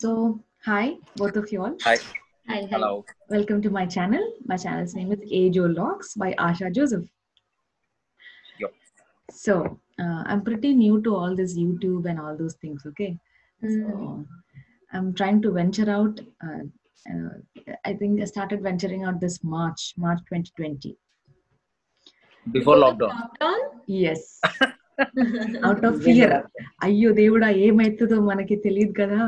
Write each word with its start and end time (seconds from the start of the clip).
So, 0.00 0.42
hi, 0.64 0.94
both 1.16 1.36
of 1.36 1.52
you 1.52 1.62
all. 1.62 1.76
Hi. 1.82 1.96
Hi, 2.48 2.60
hi. 2.60 2.68
Hello. 2.70 3.04
Welcome 3.28 3.60
to 3.60 3.68
my 3.68 3.84
channel. 3.84 4.22
My 4.46 4.56
channel's 4.56 4.94
name 4.94 5.12
is 5.12 5.18
Age 5.30 5.58
Old 5.58 5.72
Logs 5.72 6.14
by 6.14 6.32
Asha 6.38 6.74
Joseph. 6.74 7.04
Yup. 8.58 8.72
So, 9.30 9.78
uh, 10.00 10.22
I'm 10.24 10.42
pretty 10.42 10.72
new 10.72 11.02
to 11.02 11.14
all 11.14 11.36
this 11.36 11.54
YouTube 11.54 12.08
and 12.08 12.18
all 12.18 12.34
those 12.34 12.54
things, 12.62 12.86
okay? 12.86 13.18
Mm. 13.62 13.90
So, 13.90 14.26
I'm 14.94 15.12
trying 15.12 15.42
to 15.42 15.50
venture 15.50 15.90
out. 15.90 16.18
Uh, 16.42 16.64
uh, 17.12 17.74
I 17.84 17.92
think 17.92 18.22
I 18.22 18.24
started 18.24 18.62
venturing 18.62 19.04
out 19.04 19.20
this 19.20 19.44
March, 19.44 19.92
March 19.98 20.20
2020. 20.30 20.96
Before 22.52 22.76
lockdown. 22.76 23.12
Lockdown? 23.20 23.58
Yes. 23.86 24.40
Out 25.66 25.84
of 25.88 25.98
fear 26.06 26.34
అయ్యో 26.86 27.10
దేవుడా 27.20 27.48
ఏమైతుందో 27.66 28.18
మనకి 28.30 28.56
తెలియదు 28.66 28.94
కదా. 29.00 29.20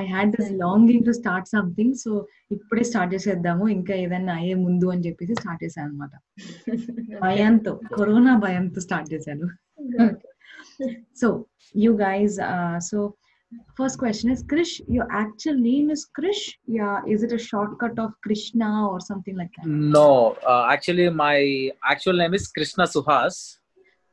I 0.00 0.02
had 0.12 0.32
this 0.36 0.50
longing 0.64 1.06
to 1.08 1.14
start 1.20 1.48
something 1.54 1.94
so 2.04 2.12
ఇప్పుడే 2.56 2.84
start 2.90 3.14
చేసేద్దాము. 3.14 3.64
ఇంకా 3.76 3.94
ఏదైనా 4.04 4.34
అయ్యే 4.40 4.56
ముందు 4.66 4.88
అని 4.94 5.04
చెప్పేసి 5.06 5.36
స్టార్ట్ 5.42 5.62
చేశాను 5.64 5.88
అనమాట 5.88 6.12
భయంతో 7.24 7.74
కరోనా 7.96 8.34
భయంతో 8.46 8.82
స్టార్ట్ 8.88 9.08
చేశాను. 9.14 9.48
So 11.22 11.28
you 11.74 11.92
guys 12.04 12.36
so 12.90 12.98
first 13.78 13.98
question 14.00 14.32
is 14.32 14.42
Krish 14.44 14.74
your 14.94 15.12
actual 15.18 15.60
name 15.68 15.86
is 15.94 16.04
Krish 16.18 16.46
yeah 16.78 16.88
is 17.12 17.22
it 17.26 17.34
a 17.38 17.42
shortcut 17.82 18.00
of 18.04 18.14
Krishna 18.26 18.62
or 18.88 19.04
something 19.10 19.38
like 19.42 19.54
that 19.58 19.70
No, 19.98 20.08
uh, 20.52 20.62
actually, 20.74 21.08
my 21.24 21.36
actual 21.92 22.18
name 22.22 22.34
is 22.34 22.46
Krishna 22.58 22.86
Suhas. 22.94 23.36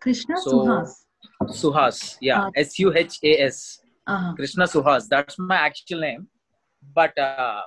Krishna 0.01 0.33
Suhas 0.45 0.95
Suhas. 1.43 2.17
Yeah, 2.21 2.41
ah. 2.41 2.49
S 2.55 2.79
U 2.79 2.93
H 2.95 3.19
A 3.23 3.41
S. 3.41 3.79
Uh-huh. 4.07 4.33
Krishna 4.35 4.65
Suhas. 4.65 5.07
That's 5.07 5.37
my 5.39 5.55
actual 5.55 5.99
name. 5.99 6.27
But 6.93 7.17
uh, 7.17 7.61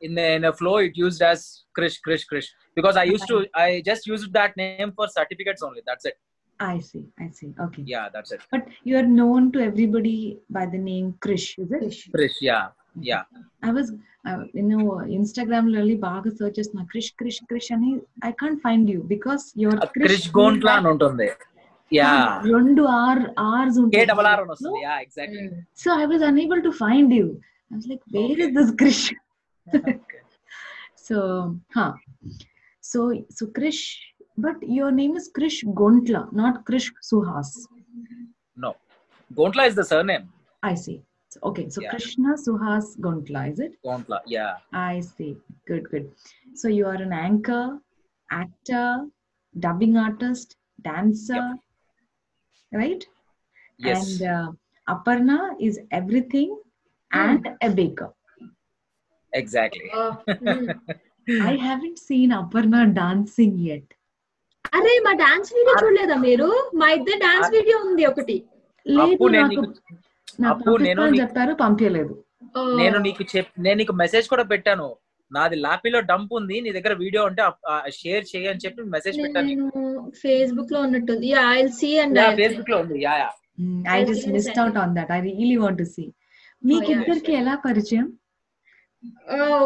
in, 0.00 0.16
in 0.16 0.44
a 0.44 0.52
flow, 0.52 0.76
it 0.78 0.96
used 0.96 1.22
as 1.22 1.64
Krish, 1.76 1.98
Krish, 2.06 2.22
Krish. 2.32 2.46
Because 2.74 2.96
I 2.96 3.04
used 3.04 3.26
to, 3.28 3.46
I 3.54 3.82
just 3.84 4.06
used 4.06 4.32
that 4.32 4.56
name 4.56 4.92
for 4.94 5.08
certificates 5.08 5.62
only. 5.62 5.82
That's 5.86 6.04
it. 6.04 6.14
I 6.60 6.78
see. 6.78 7.04
I 7.18 7.30
see. 7.30 7.52
Okay. 7.60 7.82
Yeah, 7.84 8.08
that's 8.12 8.32
it. 8.32 8.40
But 8.50 8.66
you 8.84 8.96
are 8.96 9.02
known 9.02 9.52
to 9.52 9.60
everybody 9.60 10.38
by 10.48 10.66
the 10.66 10.78
name 10.78 11.14
Krish, 11.20 11.58
is 11.58 11.70
it? 11.72 11.82
Krish. 11.82 12.10
Krish 12.16 12.36
yeah. 12.40 12.68
Yeah. 12.98 13.22
I 13.62 13.72
was, 13.72 13.92
uh, 14.26 14.44
you 14.54 14.62
know, 14.62 15.02
Instagram 15.04 15.66
really 15.66 15.96
baga 15.96 16.30
searches 16.34 16.72
na 16.72 16.84
Krish, 16.84 17.12
Krish, 17.20 17.40
Krish, 17.50 17.70
and 17.70 18.00
I 18.22 18.32
can't 18.32 18.62
find 18.62 18.88
you 18.88 19.04
because 19.06 19.52
your 19.54 19.72
Krish. 19.72 20.30
Krish 20.30 21.16
there. 21.18 21.36
రెండు 22.56 22.82
R 23.02 23.20
Rs 23.38 23.76
K 23.96 24.04
double 24.10 24.28
R 24.34 24.38
అని 24.42 24.50
వస్తుంది. 24.54 24.80
Yeah, 24.86 24.98
exactly. 25.06 25.44
So 25.82 25.88
I 26.02 26.06
was 26.12 26.24
unable 26.32 26.60
to 26.68 26.72
find 26.84 27.10
you 27.20 27.28
I 27.70 27.76
was 27.78 27.86
like 27.92 28.04
where 28.14 28.38
is 28.44 28.50
this 28.58 28.70
Krish 28.80 29.04
so 31.06 31.16
huh 31.76 31.92
so 32.90 32.98
so 33.36 33.42
Krish 33.56 33.82
but 34.44 34.58
your 34.78 34.90
name 35.00 35.14
is 35.20 35.26
Krish 35.36 35.58
Gontla 35.80 36.22
not 36.40 36.54
Krish 36.68 36.88
Suhas 37.10 37.50
No. 38.64 38.70
Gontla 39.38 39.64
is 39.70 39.74
the 39.80 39.86
surname. 39.92 40.24
I 40.70 40.74
see 40.84 40.98
so, 41.32 41.38
okay 41.48 41.64
so 41.74 41.78
Yeah. 41.84 41.92
Krishna 41.92 42.32
Suhas 42.44 42.86
Gontla 43.06 43.42
is 43.52 43.58
it 43.66 43.72
Gontla, 43.88 44.18
yeah. 44.36 44.52
I 44.90 45.00
see. 45.14 45.32
Good, 45.70 45.84
good. 45.92 46.04
So 46.60 46.66
you 46.76 46.84
are 46.92 47.00
an 47.08 47.14
anchor, 47.28 47.64
actor, 48.42 48.88
dubbing 49.64 49.96
artist, 50.06 50.48
dancer, 50.88 51.44
right? 52.76 53.02
Yes. 53.80 54.20
And 54.20 54.28
uh, 54.28 54.48
Aparna 54.86 55.38
is 55.60 55.76
everything 55.92 56.50
and 57.10 57.48
a 57.62 57.70
baker. 57.70 58.10
exactly. 59.32 59.90
I 61.42 61.54
haven't 61.58 61.98
seen 62.00 62.30
Aparna 62.32 62.82
dancing 62.94 63.54
yet. 63.70 63.86
అరే 64.76 64.92
మా 65.04 65.10
dance 65.20 65.50
video 65.56 65.74
చూడలేదా 65.80 66.14
మీరు 66.24 66.46
మా 66.80 66.86
ఇద్దరు 66.96 67.18
dance 67.24 67.50
video 67.54 67.76
ఉంది 67.88 68.04
ఒకటి 68.08 68.36
లేదు 69.34 69.60
నాకు 70.44 71.12
చెప్పారు 71.20 71.52
పంపించలేదు 71.60 72.14
నేను 72.80 72.98
నీకు 73.06 73.24
చెప్ 73.32 73.52
నేను 73.64 73.78
నీకు 73.80 73.94
మెసేజ్ 74.02 74.26
కూడా 74.32 74.44
పెట్టాను 74.52 74.88
నాది 75.30 75.56
లాపీలో 75.66 76.00
డంప్ 76.10 76.32
ఉంది 76.40 76.56
నీ 76.64 76.70
దగ్గర 76.76 76.92
వీడియో 77.04 77.22
ఉంటే 77.30 77.44
షేర్ 78.00 78.24
చేయి 78.32 78.48
అని 78.52 78.62
చెప్పి 78.64 78.90
మెసేజ్ 78.96 79.16
పెట్టాను 79.22 79.48
నేను 79.50 79.66
ఫేస్బుక్లో 80.22 80.80
ఉన్నట్టుంది. 80.86 81.26
యా 81.36 81.44
ఐ 81.56 81.66
సీ 81.80 81.90
అండ్ 82.04 82.20
ఫేస్బుక్లో 82.42 82.78
ఉంది. 82.84 82.98
Yeah 83.06 83.16
yeah. 83.22 83.32
Missed 83.58 84.48
send. 84.48 84.58
out 84.62 84.74
you. 84.74 84.80
on 84.80 84.90
that. 84.96 85.10
I 85.16 85.20
really 85.26 85.58
want 85.60 85.76
to 85.82 85.86
see. 85.92 86.08
మీకు 86.62 86.88
yeah, 86.90 86.98
ఇద్దరికి 87.00 87.32
ఎలా 87.40 87.54
పరిచయం? 87.66 88.06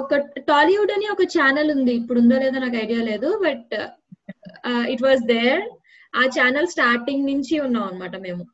ఒక 0.01 0.15
టాలీవుడ్ 0.51 0.93
అని 0.97 1.07
ఒక 1.15 1.25
ఛానల్ 1.35 1.71
ఉంది. 1.75 1.93
ఇప్పుడు 2.01 2.19
ఉందో 2.23 2.37
లేదో 2.43 2.59
నాకు 2.65 2.79
ఐడియా 2.85 3.03
లేదు 3.09 3.29
బట్ 3.47 3.75
ఇట్ 4.93 5.03
వాస్ 5.07 5.23
దేర్ 5.33 5.63
ఆ 6.15 6.25
ఛానల్ 6.37 6.69
స్టార్టింగ్ 6.75 7.29
నుంచి 7.31 7.55
ఉన్నాం 7.67 7.85
అన్నమాట 7.89 8.17
మేము. 8.27 8.45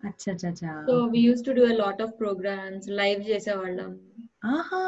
అచ్చా 0.00 0.28
అచ్చా 0.34 0.48
అచ్చా 0.52 0.72
so 0.88 0.94
we 1.14 1.20
use 1.28 1.44
to 1.48 1.54
do 1.58 1.64
a 1.72 1.76
lot 1.82 2.02
of 2.06 2.14
programmes 2.20 2.88
live 3.00 3.20
చేసేవాళ్ళం. 3.30 3.90
ఆహా. 4.54 4.84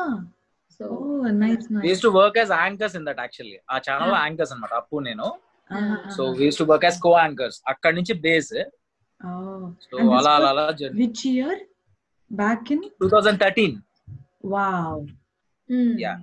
So 0.76 0.86
nice 1.42 2.02
to 2.06 2.10
work 2.18 2.38
as 2.42 2.52
anchors 2.58 2.96
in 2.98 3.06
that 3.08 3.20
actually 3.24 3.58
ఆ 3.72 3.78
ఛానల్లో 3.86 4.16
యాంకర్స్ 4.24 4.52
అన్నమాట 4.54 4.74
అప్పు 4.82 5.04
నేను 5.08 5.28
so 6.16 6.22
Ah. 6.30 6.48
To 6.58 6.64
work 6.70 6.84
as 6.86 6.98
co 7.04 7.12
anchors 7.24 7.58
అక్కడ 7.72 7.92
నుంచి 7.98 8.14
బేస్ 8.26 8.54
Oh. 9.20 9.60
సో 9.84 9.96
this 9.98 10.12
అలా 10.18 10.30
అలా 10.38 10.48
అలా 10.52 10.64
journey 10.78 10.98
which 11.02 11.22
year? 11.32 11.54
Back 12.30 12.64
in 12.74 12.80
two 13.02 13.08
thousand 13.14 13.40
thirteen 13.44 13.76
wow, 14.54 14.92
Yeah. 16.02 16.16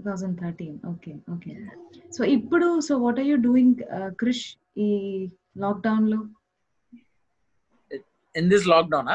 2013. 0.00 0.72
Okay, 0.90 1.14
okay. 1.34 1.54
So 2.12 2.22
ఇప్పుడు 2.36 2.66
so 2.80 2.94
what 3.04 3.16
are 3.18 3.28
you 3.30 3.38
doing, 3.48 3.70
uh, 3.96 4.10
Krish? 4.20 4.44
ఈ 4.84 4.88
లాక్డౌన్లో 5.62 6.18
in 8.34 8.48
this 8.52 8.66
lockdown 8.72 9.10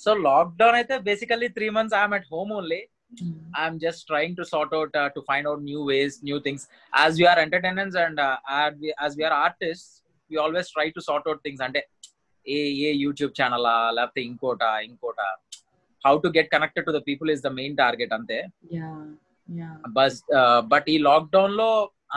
so 0.00 0.12
lockdown 0.26 0.76
అయితే 0.80 0.94
basically 1.08 1.48
three 1.56 1.66
months 1.76 1.96
I'm 2.00 2.14
at 2.18 2.26
home 2.32 2.50
only 2.58 2.80
I'm 3.62 3.76
just 3.84 4.00
trying 4.10 4.34
to 4.38 4.44
sort 4.52 4.72
out 4.78 4.92
uh, 5.00 5.08
to 5.16 5.20
find 5.30 5.46
out 5.50 5.60
new 5.70 5.82
ways, 5.90 6.14
new 6.28 6.38
things. 6.46 6.62
As 7.04 7.12
we 7.20 7.26
are 7.32 7.38
entertainers 7.46 7.94
and 8.04 8.18
uh, 8.28 8.36
as 9.06 9.12
we 9.18 9.24
are 9.28 9.34
artists, 9.46 9.88
we 10.30 10.36
always 10.44 10.68
try 10.76 10.86
to 10.96 11.02
sort 11.08 11.26
out 11.32 11.40
things. 11.46 11.60
అంటే 11.66 11.82
ఏ 12.46 12.56
ఏ 12.86 12.88
YouTube 13.04 13.32
channel 13.40 13.66
లేకపోతే 13.98 14.20
ఇంకోట 14.30 14.62
ఇంకోట. 14.88 15.20
How 16.06 16.14
to 16.24 16.30
get 16.36 16.50
connected 16.54 16.86
to 16.88 16.92
the 16.96 17.00
people 17.06 17.28
is 17.34 17.44
the 17.46 17.50
main 17.58 17.76
target 17.82 18.12
అంతే. 18.18 18.38
బస్ 19.98 20.18
but 20.72 20.88
ఈ 20.94 20.96
లాక్డౌన్లో 21.08 21.68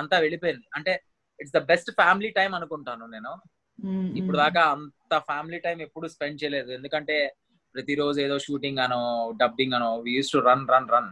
అంతా 0.02 0.18
వెళ్ళిపోయింది. 0.24 0.66
అంటే 0.78 0.94
it's 1.42 1.56
the 1.58 1.62
best 1.72 1.92
family 2.02 2.32
time 2.40 2.52
అనుకుంటాను 2.60 3.06
నేను. 3.16 3.34
ఇప్పుడు 4.20 4.38
దాకా 4.44 4.62
అంత 4.76 5.14
ఫ్యామిలీ 5.30 5.60
టైం 5.66 5.78
ఎప్పుడు 5.86 6.08
స్పెండ్ 6.14 6.40
చేయలేదు. 6.42 6.70
ఎందుకంటే 6.78 7.18
ప్రతిరోజు 7.76 8.20
ఏదో 8.22 8.38
షూటింగ్ 8.44 8.80
అనో 8.84 9.02
డబ్బింగ్ 9.40 9.74
అనో 9.74 9.90
we 10.04 10.14
use 10.14 10.32
to 10.32 10.42
run 10.48 10.66
run 10.70 10.88
run 10.94 11.10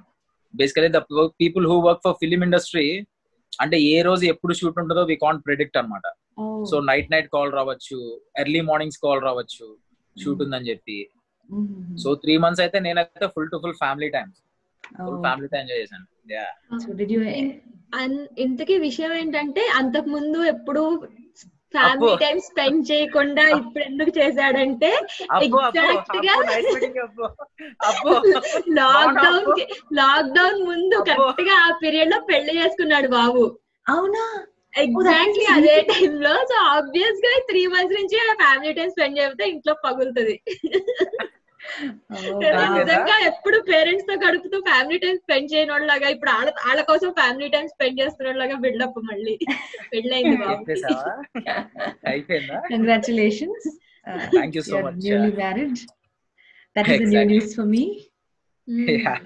basically 0.53 0.89
the 0.91 0.99
people 1.41 1.65
who 1.67 1.77
work 1.85 2.03
for 2.05 2.15
film 2.21 2.43
industry 2.43 2.85
అంటే 3.59 3.77
ఏ 3.89 3.97
రోజు 4.03 4.23
ఎప్పుడు 4.31 4.53
షూట్ 4.59 4.79
ఉంటుందో 4.81 5.03
వీ 5.09 5.15
కాంట్ 5.21 5.43
ప్రిడిక్ట్ 5.45 5.77
అనమాట 5.77 6.07
సో 6.65 6.77
నైట్ 6.87 7.11
నైట్ 7.11 7.29
కాల్ 7.33 7.51
రావచ్చు 7.53 7.97
ఎర్లీ 8.41 8.61
మార్నింగ్స్ 8.69 8.99
కాల్ 9.03 9.21
రావచ్చు 9.23 9.67
షూట్ 10.17 10.41
ఉందని 10.43 10.67
చెప్పి. 10.69 10.97
సో 11.97 12.09
త్రీ 12.21 12.33
మంత్స్ 12.43 12.61
అయితే 12.63 12.77
నేనైతే 12.83 13.27
full 13.33 13.49
to 13.49 13.57
full 13.63 13.75
family 13.81 14.07
time 14.09 14.27
full 14.99 15.19
family 15.23 15.47
time 15.47 15.61
enjoy 15.63 15.81
చేశాను 15.81 16.05
యా 16.33 16.45
సో 16.79 16.93
డిడ్ 16.99 17.13
యు 17.13 17.21
అన్- 17.93 18.13
ఇంతకీ 18.37 18.75
విషయం 18.85 19.11
ఏంటంటే 19.13 19.63
అంతకు 19.79 20.09
ముందు 20.09 20.39
ఎప్పుడు 20.51 20.83
ఫ్యామిలీ. 21.75 22.11
టైం 22.17 22.37
స్పెండ్ 22.41 22.91
చేయకుండా 22.91 23.43
ఇప్పుడు 23.57 23.83
ఎందుకు 23.83 24.11
చేశాడంటే 24.17 24.91
Exact 25.39 25.77
గా- 26.25 26.41
లాక్డౌన్. 28.77 29.47
లాక్డౌన్ 29.93 30.59
ముందు. 30.65 30.97
కరెక్ట్గా 31.09 31.55
ఆ 31.61 31.69
పీరియడ్లో 31.81 32.19
పెళ్ళి 32.29 32.53
చేసుకున్నాడు 32.57 33.07
బాబు 33.13 33.43
అవునా 33.85 34.25
ఎగ్జాక్ట్లీ 34.77 35.45
అదే 35.51 35.75
టైంలో 35.89 36.33
సో 36.45 36.55
ఆబ్వియస్గా 36.69 37.31
త్రీ 37.49 37.61
మంత్స్ 37.67 37.97
నుంచి 37.99 38.17
ఫ్యామిలీ 38.41 38.73
టైం 38.73 38.89
స్పెండ్ 38.89 39.19
చేస్తే 39.19 39.43
ఇంట్లో 39.49 39.73
పగులుతుంది 39.85 40.35
నిజంగా 42.77 43.15
ఎప్పుడు 43.27 43.57
పేరెంట్స్తో 43.69 44.15
గడుపుతూ 44.23 44.57
ఫ్యామిలీ 44.61 44.97
టైం 44.97 45.15
స్పెండ్ 45.17 45.51
చేయని 45.53 45.71
వాళ్ళగా 45.71 46.09
ఇప్పుడు 46.09 46.31
వాళ్ళ 46.31 46.51
వాళ్ళ 46.67 46.81
కోసం 46.91 47.11
ఫ్యామిలీ 47.13 47.49
టైం 47.49 47.67
స్పెండ్ 47.67 47.99
చేస్తున్నలాగా 48.01 48.57
బిల్డప్ 48.65 48.99
మళ్ళీ 49.11 49.35
పెళ్ళైంది 49.93 50.37
congratulations 52.71 53.67
Thank 54.33 54.55
you 54.55 54.63
so 54.63 54.79
much. 54.81 54.97
Newly 55.03 55.31
married 55.37 55.77
that 56.75 56.89
is 56.95 57.05
new. 57.13 57.23
News 57.29 57.55
for 57.59 57.71
me 57.71 57.85
Yeah. 58.67 59.17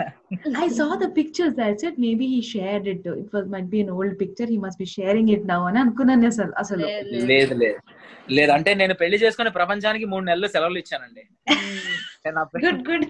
I 0.59 0.67
saw 0.69 0.87
the 0.95 1.07
pictures. 1.09 1.53
I 1.59 1.73
said 1.73 1.93
maybe 1.97 2.25
he 2.27 2.39
shared 2.45 2.87
it. 2.87 3.03
It 3.13 3.29
was 3.33 3.45
might 3.47 3.69
be 3.69 3.79
an 3.79 3.89
old 3.89 4.13
picture. 4.19 4.45
He 4.45 4.57
must 4.57 4.77
be 4.77 4.87
sharing 4.87 5.27
it 5.29 5.43
now. 5.45 5.59
అని 5.67 5.79
అనుకున్నాను 5.79 6.27
అసలు 6.27 6.51
అసలు 6.57 6.81
లేదు 7.25 7.55
లేదు 7.55 7.79
లేదు 8.29 8.51
అంటే 8.51 8.71
నేను 8.75 8.95
పెళ్ళి 8.95 9.17
చేసుకుని 9.17 9.51
ప్రపంచానికి 9.51 10.05
మూడు 10.05 10.25
నెలలు 10.25 10.47
సెలవులు 10.47 10.79
ఇచ్చానండి 10.79 11.23
పె- 11.47 11.57
good 12.87 13.07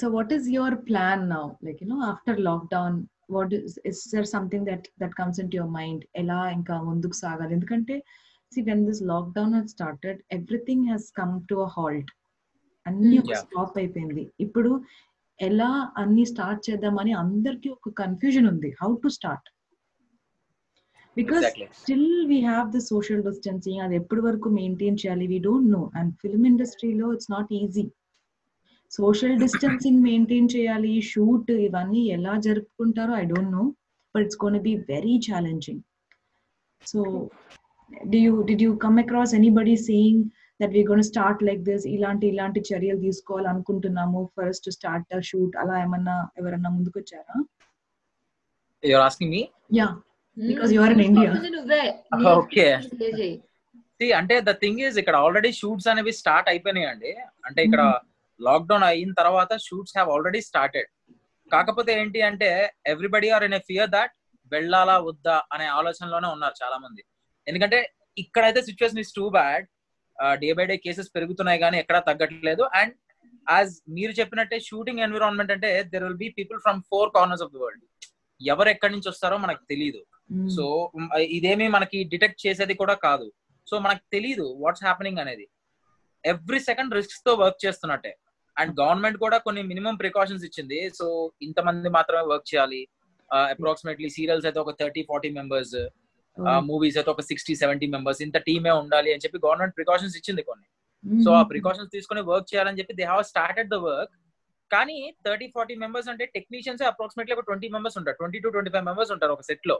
so 0.00 0.06
what 0.16 0.32
is 0.36 0.46
your 0.56 0.76
plan 0.88 1.24
now 1.36 1.44
like 1.66 1.78
you 1.82 1.88
know 1.94 2.00
after 2.12 2.38
lockdown 2.74 2.96
what 3.36 3.52
is 3.58 3.76
is 3.90 4.02
there 4.14 4.28
something 4.34 4.66
that 4.70 4.86
that 5.02 5.16
comes 5.20 5.40
in 5.44 5.50
your 5.58 5.72
mind 5.78 6.04
ఎలా 6.22 6.40
ఇంకా 6.58 6.76
ముందుకు 6.90 7.16
సాగాలి? 7.22 7.52
ఎందుకంటే 7.58 7.96
see 8.52 8.60
when 8.70 8.84
this 8.88 9.02
lockdown 9.38 9.54
has 9.58 9.72
started 9.76 10.20
everything 10.38 10.84
has 10.92 11.08
come 11.20 11.34
to 11.50 11.56
a 11.66 11.68
halt 11.78 12.12
అన్ని 12.86 13.16
ఒక 13.22 13.34
stop 13.44 13.76
అయిపోయింది. 13.82 14.24
ఇప్పుడు 14.40 14.72
ఎలా 15.40 15.70
అన్ని 16.02 16.24
స్టార్ట్ 16.32 16.62
చేద్దామని 16.68 17.12
అందరికీ 17.22 17.68
ఒక 17.68 17.90
కన్ఫ్యూజన్ 18.02 18.48
ఉంది. 18.52 18.70
How 18.82 18.90
to 19.02 19.08
start 19.18 19.48
because 21.16 21.40
exactly 21.40 21.66
still 21.80 22.10
we 22.26 22.38
have 22.42 22.66
the 22.72 22.80
social 22.88 23.22
distancing 23.22 23.80
అది 23.80 23.94
ఎప్పటి 23.96 24.22
వరకు 24.22 24.48
మెయింటైన్ 24.56 24.98
చేయాలి 25.02 25.26
we 25.26 25.38
don't 25.38 25.70
know 25.72 25.82
and 25.96 26.12
film 26.22 26.46
ఇండస్ట్రీలో 26.46 27.06
it's 27.12 27.30
not 27.30 27.50
easy 27.60 27.84
social 28.90 29.36
distancing 29.38 30.00
maintain 30.02 30.48
చేయాలి 30.56 30.92
షూట్ 31.02 31.50
ఇవన్నీ 31.60 32.02
ఎలా 32.08 32.34
జరుపుకుంటారో 32.38 33.14
I 33.14 33.24
don't 33.24 33.52
know 33.52 33.64
but 34.14 34.24
it's 34.24 34.40
gonna 34.44 34.58
be 34.60 34.74
very 34.88 35.16
challenging 35.26 35.82
so 36.82 37.00
D 38.06 38.18
you 38.18 38.34
did 38.42 38.62
you 38.62 38.72
come 38.76 38.98
across 38.98 39.34
anybody 39.34 39.76
saying 39.84 40.22
that 40.60 40.72
we 40.72 40.82
gonna 40.82 41.04
start 41.04 41.40
like 41.42 41.62
this 41.62 41.86
ఇలాంటి 41.86 42.26
ఇలాంటి 42.28 42.60
చర్యలు 42.68 43.00
తీసుకోవాలనుకుంటున్నాము 43.00 44.22
first 44.36 44.68
start 44.70 45.14
shoot 45.22 45.56
అలా 45.56 45.76
ఏమన్నా 45.82 46.16
ఎవరన్నా 46.38 46.70
ముందుకు 46.70 46.98
వచ్చారా 46.98 47.36
you're 48.82 49.06
asking 49.06 49.34
me 50.36 50.46
yeah 50.46 50.54
Because 50.54 50.72
you 50.74 50.80
are 50.84 50.92
in 50.94 51.00
India. 51.00 51.28
చూసుకుంటుంది 51.28 51.50
నువ్వే 51.56 51.82
Okay. 52.34 52.70
నీ 52.94 53.08
చేయి. 53.20 53.34
See, 54.00 54.10
అంటే 54.18 54.34
ద 54.48 54.52
థింగ్ 54.62 54.80
ఇస్ 54.86 54.96
ఇక్కడ 55.02 55.16
ఆల్రెడీ 55.24 55.50
షూట్స్ 55.60 55.88
అనేవి 55.92 56.12
స్టార్ట్ 56.18 56.48
అయిపోయినాయి 56.52 56.88
అండి 56.90 57.10
అంటే 57.46 57.60
ఇక్కడ 57.66 57.82
లాక్డౌన్ 58.40 58.84
అయిన 58.88 59.12
తర్వాత 59.20 59.52
షూట్స్ 59.66 59.94
హ్యావ్ 59.96 60.08
ఆల్రెడీ 60.14 60.40
స్టార్టెడ్ 60.48 60.88
కాకపోతే 61.50 61.90
ఏంటి 62.00 62.20
అంటే 62.28 62.48
everybody 62.92 63.28
are 63.36 63.44
in 63.48 63.56
a 63.58 63.62
fear 63.68 63.90
that 63.94 64.12
వెళ్ళాలా 64.52 64.96
వద్దా 65.06 65.36
అనే 65.54 65.66
ఆలోచనలోనే 65.78 66.28
ఉన్నారు 66.34 66.56
చాలా 66.62 66.76
మంది 66.84 67.02
ఎందుకంటే 67.46 67.78
ఇక్కడైతే 68.16 68.60
situation 68.68 69.00
is 69.04 69.14
too 69.18 69.24
bad 69.36 69.64
day 70.42 70.50
by 70.58 70.66
day 70.70 70.76
cases 70.84 71.10
పెరుగుతున్నాయి 71.16 71.58
కానీ 71.64 71.76
ఎక్కడా 71.82 72.00
తగ్గట్లేదు. 72.08 72.64
అండ్ 72.80 72.94
యాజ్ 73.46 73.72
మీరు 73.96 74.12
చెప్పినట్టే 74.20 74.58
షూటింగ్ 74.68 75.02
ఎన్విరాన్మెంట్ 75.06 75.52
అంటే 75.56 75.70
there 75.92 76.04
will 76.06 76.20
be 76.24 76.28
people 76.38 76.60
from 76.64 76.80
four 76.90 77.10
corners 77.16 77.44
of 77.46 77.52
the 77.54 77.60
world 77.64 77.84
ఎవరు 78.40 78.70
ఎక్కడి 78.74 78.92
నుంచి 78.94 79.10
వస్తారో 79.12 79.36
మనకు 79.44 79.62
తెలియదు 79.72 80.00
సో 80.56 80.64
మ్, 81.00 81.08
ఇదేమి 81.36 81.66
మనకి 81.68 81.98
డిటెక్ట్ 82.04 82.40
చేసేది 82.46 82.74
కూడా 82.74 82.94
కాదు. 83.06 83.26
సో 83.66 83.78
మనకు 83.78 84.02
తెలియదు 84.14 84.46
వాట్స్ 84.62 84.84
హ్యాపెనింగ్ 84.84 85.20
అనేది. 85.24 85.46
ఎవ్రీ 86.24 86.60
సెకండ్ 86.68 86.94
రిస్క్తో 86.94 87.32
వర్క్ 87.42 87.60
చేస్తున్నట్టే. 87.64 88.12
అండ్ 88.56 88.72
గవర్నమెంట్ 88.80 89.18
కూడా 89.24 89.38
కొన్ని 89.38 89.62
మినిమం 89.62 89.96
ప్రికాషన్స్ 90.02 90.44
ఇచ్చింది. 90.44 90.78
సో 90.98 91.06
ఇంతమంది 91.42 91.90
మాత్రమే 91.96 92.24
వర్క్ 92.32 92.48
చేయాలి. 92.52 92.82
అప్రాక్సిమేట్లీ 93.52 94.08
సీరియల్స్ 94.16 94.46
అయితే 94.48 94.60
ఒక 94.64 94.72
థర్టీ 94.80 95.02
ఫార్టీ 95.08 95.30
మెంబర్స్ 95.38 95.76
మూవీస్ 96.68 96.96
అయితే 96.98 97.10
ఒక 97.10 97.22
సిక్స్టీ 97.28 97.54
సెవెంటీ 97.60 97.86
మెంబర్స్ 97.86 98.20
ఇంత 98.22 98.38
టీమే 98.46 98.72
ఉండాలి 98.80 99.10
అని 99.12 99.22
చెప్పి 99.24 99.38
గవర్నమెంట్ 99.44 99.74
ప్రికాషన్స్ 99.78 100.16
ఇచ్చింది 100.18 100.42
కొన్ని. 100.42 100.66
సో 101.24 101.30
ఆ 101.32 101.42
ప్రికాషన్స్ 101.52 101.90
తీసుకుని 101.90 102.22
వర్క్ 102.30 102.48
చేయాలని 102.52 102.78
చెప్పి 102.80 102.94
they 102.98 103.04
have 103.04 103.22
started 103.24 103.70
the 103.70 103.78
work 103.86 104.14
కానీ 104.70 104.96
థర్టీ 105.26 105.46
ఫార్టీ 105.54 105.74
మెంబర్స్ 105.82 106.08
అంటే 106.12 106.24
టెక్నీషియన్స్ 106.36 106.82
అప్రాక్సిమేట్లీ 106.90 107.34
ఒక 107.36 107.44
ట్వంటీ 107.48 107.68
మెంబర్స్ 107.68 107.96
ఉంటారు. 108.00 108.16
Twenty 108.16 108.38
to 108.44 108.48
twenty 108.48 108.70
five 108.74 108.84
members 108.84 109.12
ఉంటారు 109.16 109.32
ఒక 109.32 109.44
సెట్లో. 109.50 109.76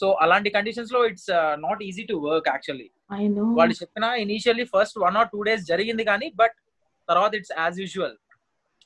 సో 0.00 0.06
అలాంటి 0.24 0.50
కండిషన్స్లో 0.56 1.00
it's 1.08 1.30
not 1.64 1.82
easy 1.88 2.04
to 2.10 2.16
work 2.26 2.48
actually 2.52 2.88
I 3.16 3.22
know 3.34 3.44
వాళ్ళు 3.58 3.74
చెప్పిన 3.80 4.06
initially 4.24 4.66
first 4.74 4.98
one 5.04 5.18
or 5.20 5.30
two 5.32 5.40
days 5.48 5.64
జరిగింది 5.70 6.04
కానీ 6.10 6.28
బట్ 6.40 6.56
తర్వాత 7.08 7.32
ఇట్స్ 7.38 7.54
యాజ్ 7.58 7.78
యూజువల్ 7.82 8.16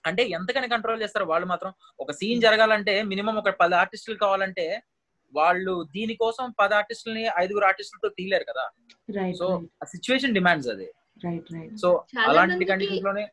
అంటే 0.04 0.22
ఎంతకని 0.36 0.68
కంట్రోల్ 0.72 1.02
చేస్తారు 1.02 1.26
వాళ్ళు 1.28 1.46
మాత్రం? 1.50 1.70
ఒక 2.00 2.10
సీన్ 2.18 2.42
జరగాలంటే 2.42 2.94
మినిమం 3.10 3.36
ఒక 3.42 3.50
పది 3.60 3.74
ఆర్టిస్టులు 3.82 4.16
కావాలంటే 4.22 4.64
వాళ్ళు 5.32 5.74
దీనికోసం 5.94 6.46
పది 6.60 6.74
ఆర్టిస్టులని 6.78 7.24
ఐదుగురు 7.42 7.66
ఆర్టిస్టులతో 7.68 8.08
తీయలేరు 8.16 8.46
కదా. 8.50 8.64
రైట్ 9.16 9.38
సో 9.40 9.46
ఆ 9.82 9.86
సిచ్యువేషన్ 9.94 10.36
డిమాండ్స్ 10.38 10.68
అది. 10.74 10.86
రైట్ 11.24 11.48
రైట్ 11.54 11.72
సో 11.82 11.88
అలాంటి 12.26 12.52
మందికి 12.52 12.70
కండిషన్స్లోనే 12.72 13.24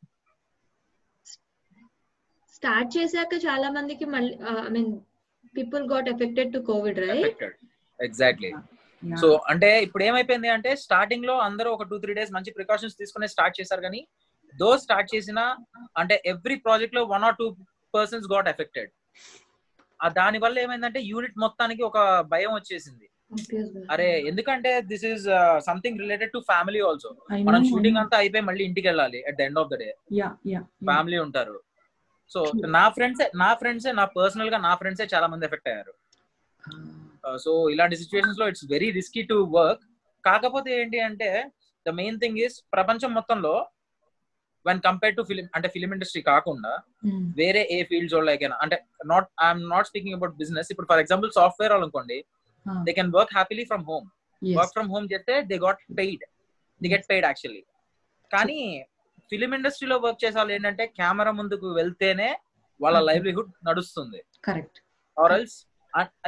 స్టార్ట్ 2.55 2.91
చేశాక 2.97 3.33
చాలా 3.45 3.69
మందికి 3.77 4.07
మళ్ళీ 4.15 4.33
I 4.61 4.71
mean 4.75 4.91
people 5.55 5.85
got 5.93 6.09
affected 6.09 6.53
to 6.53 6.61
COVID 6.69 6.99
right 7.05 7.43
exactly 8.07 8.51
so 9.03 9.27
అంటే 9.51 9.69
ఇప్పుడు 9.85 10.03
ఏమైపోయింది 10.09 10.49
అంటే 10.55 10.71
స్టార్టింగ్లో 10.85 11.35
అందరూ 11.47 11.69
ఒక 11.75 11.85
టూ 11.91 11.97
త్రీ 12.03 12.13
డేస్ 12.17 12.33
మంచి 12.37 12.55
ప్రికాషన్స్ 12.57 12.99
తీసుకుని 13.01 13.29
స్టార్ట్ 13.35 13.57
చేశారు 13.59 13.83
కానీ 13.87 14.01
దో 14.53 14.69
స్టార్ట్ 14.83 15.09
చేసిన 15.13 15.39
అంటే 16.01 16.15
ఎవ్రీ 16.33 16.57
ప్రాజెక్ట్లో 16.65 17.03
one 17.13 17.25
or 17.29 17.37
two 17.39 17.47
persons 17.93 18.27
got 18.33 18.49
affected 18.53 18.91
ఆ 19.99 20.07
దాని 20.19 20.37
వల్ల 20.43 20.57
ఏమైందంటే 20.65 20.99
యూనిట్ 21.11 21.35
మొత్తానికి 21.43 21.83
ఒక 21.87 21.97
భయం 22.33 22.51
వచ్చేసింది. 22.57 23.07
అరే 23.93 24.07
ఎందుకంటే 24.29 24.71
this 24.91 25.05
is 25.09 25.25
something 25.67 25.99
related 26.03 26.31
to 26.35 26.39
family 26.49 26.79
also 26.87 27.09
మనం 27.49 27.61
షూటింగ్ 27.69 27.99
అంతా 28.01 28.15
అయిపోయి 28.21 28.43
మళ్ళీ 28.47 28.63
ఇంటికి 28.69 28.87
వెళ్ళాలి 28.89 29.19
at 29.29 29.37
the 29.39 29.45
end 29.47 29.59
of 29.61 29.69
the 29.73 29.77
day 29.81 29.89
family 30.89 31.17
ఉంటారు. 31.25 31.55
సో 32.31 32.39
నా 32.77 32.83
ఫ్రెండ్స్ 32.97 33.23
నా 33.43 33.49
ఫ్రెండ్స్ 33.61 33.87
నా 33.99 34.05
పర్సనల్గా 34.17 34.59
నా 34.67 34.73
ఫ్రెండ్సే 34.81 35.07
చాలా 35.13 35.29
మంది 35.33 35.47
ఎఫెక్ట్ 35.49 35.69
అయ్యారు. 35.71 35.93
సో 37.39 37.51
ఇలాంటి 37.69 37.95
సిచ్యువేషన్స్లో 37.95 38.47
it's 38.47 38.65
very 38.71 38.89
risky 38.91 39.21
to 39.23 39.37
work 39.57 39.83
కాకపోతే 40.23 40.71
ఏంటి 40.81 40.99
అంటే 40.99 41.29
ద 41.85 41.91
మెయిన్ 41.99 42.19
థింగ్ 42.19 42.37
ఇస్ 42.37 42.55
ప్రపంచం 42.71 43.11
మొత్తంలో 43.13 43.53
వెన్ 44.65 44.81
కంపేర్ 44.81 45.15
టు 45.15 45.23
ఫిలిం 45.23 45.45
అంటే 45.55 45.67
ఫిలిం 45.67 45.91
ఇండస్ట్రీ 45.93 46.21
కాకుండా 46.23 46.71
వేరే 47.39 47.61
ఏ 47.71 47.83
ఫీల్డ్స్ 47.83 48.15
వాళ్ళకైనా 48.15 48.57
అంటే 48.63 48.77
not 49.05 49.29
I'm 49.45 49.63
not 49.69 49.87
speaking 49.87 50.15
about 50.15 50.35
business 50.35 50.69
ఇప్పుడు 50.71 50.87
ఫర్ 50.87 50.99
ఎగ్జాంపుల్ 50.99 51.31
సాఫ్ట్వేర్ 51.31 51.71
వాళ్ళు 51.71 51.85
అనుకోండి 51.85 52.17
they 52.83 52.93
can 52.93 53.11
work 53.15 53.33
happily 53.33 53.65
from 53.65 53.85
home 53.85 54.07
work 54.41 54.73
from 54.73 54.89
home 54.89 55.07
చేస్తే 55.11 55.35
they 55.41 55.57
got 55.57 55.81
paid 55.97 56.23
they 56.81 56.89
get 56.89 57.07
paid 57.09 57.25
actually 57.25 57.63
కానీ 58.31 58.59
ఫిలిం 59.31 59.53
ఇండస్ట్రీలో 59.53 59.97
వర్క్ 59.97 60.23
చేసే 60.23 60.37
వాళ్ళు 60.37 60.53
ఏంటంటే 60.53 60.85
కెమెరా 60.99 61.31
ముందుకు 61.31 61.67
వెళ్తేనే 61.73 62.29
వాళ్ళ. 62.79 62.97
లైవ్లీహుడ్ 63.09 63.51
నడుస్తుంది. 63.67 64.19
కరెక్ట్ 64.43 64.79
ఆర్ 65.17 65.31
ఎల్స్ 65.31 65.57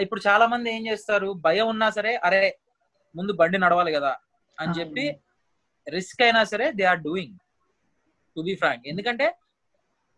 ఇప్పుడు 0.03 0.21
చాలా 0.27 0.45
మంది 0.53 0.67
ఏం 0.75 0.81
చేస్తారు? 0.87 1.29
భయం 1.45 1.67
ఉన్నా 1.73 1.87
సరే 1.97 2.11
అరే 2.27 2.41
ముందు 3.15 3.31
బండి 3.41 3.57
నడవాలి 3.63 3.91
కదా 3.97 4.11
అని 4.57 4.73
చెప్పి 4.79 5.05
రిస్క్ 5.95 6.21
అయినా 6.25 6.41
సరే 6.51 6.65
they 6.79 6.83
are 6.91 7.01
doing. 7.07 7.37
To 8.35 8.41
be 8.47 8.55
frank. 8.61 8.83
ఎందుకంటే 8.91 9.27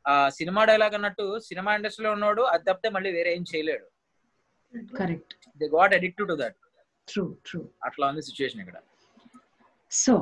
ఆ 0.05 0.15
సినిమా 0.37 0.61
డైలాగ్ 0.69 0.95
అన్నట్టు 0.97 1.25
సినిమా 1.49 1.71
ఇండస్ట్రీలో 1.77 2.11
ఉన్నాడు 2.17 2.43
అది 2.53 2.63
తప్పితే 2.69 2.89
మళ్ళీ 2.95 3.11
వేరే 3.17 3.29
ఏం 3.37 3.45
చేయలేడు. 3.51 3.87
Correct. 4.99 5.33
They 5.61 5.67
got 5.77 5.95
addicted 5.99 6.21
to 6.31 6.37
that. 6.43 6.59
True 7.07 7.23
true. 7.47 7.61
అట్లా 7.87 8.05
ఉంది 8.11 8.23
సిచ్యువేషన్ 8.29 8.61
ఇక్కడ. 8.65 8.77
So 9.91 10.13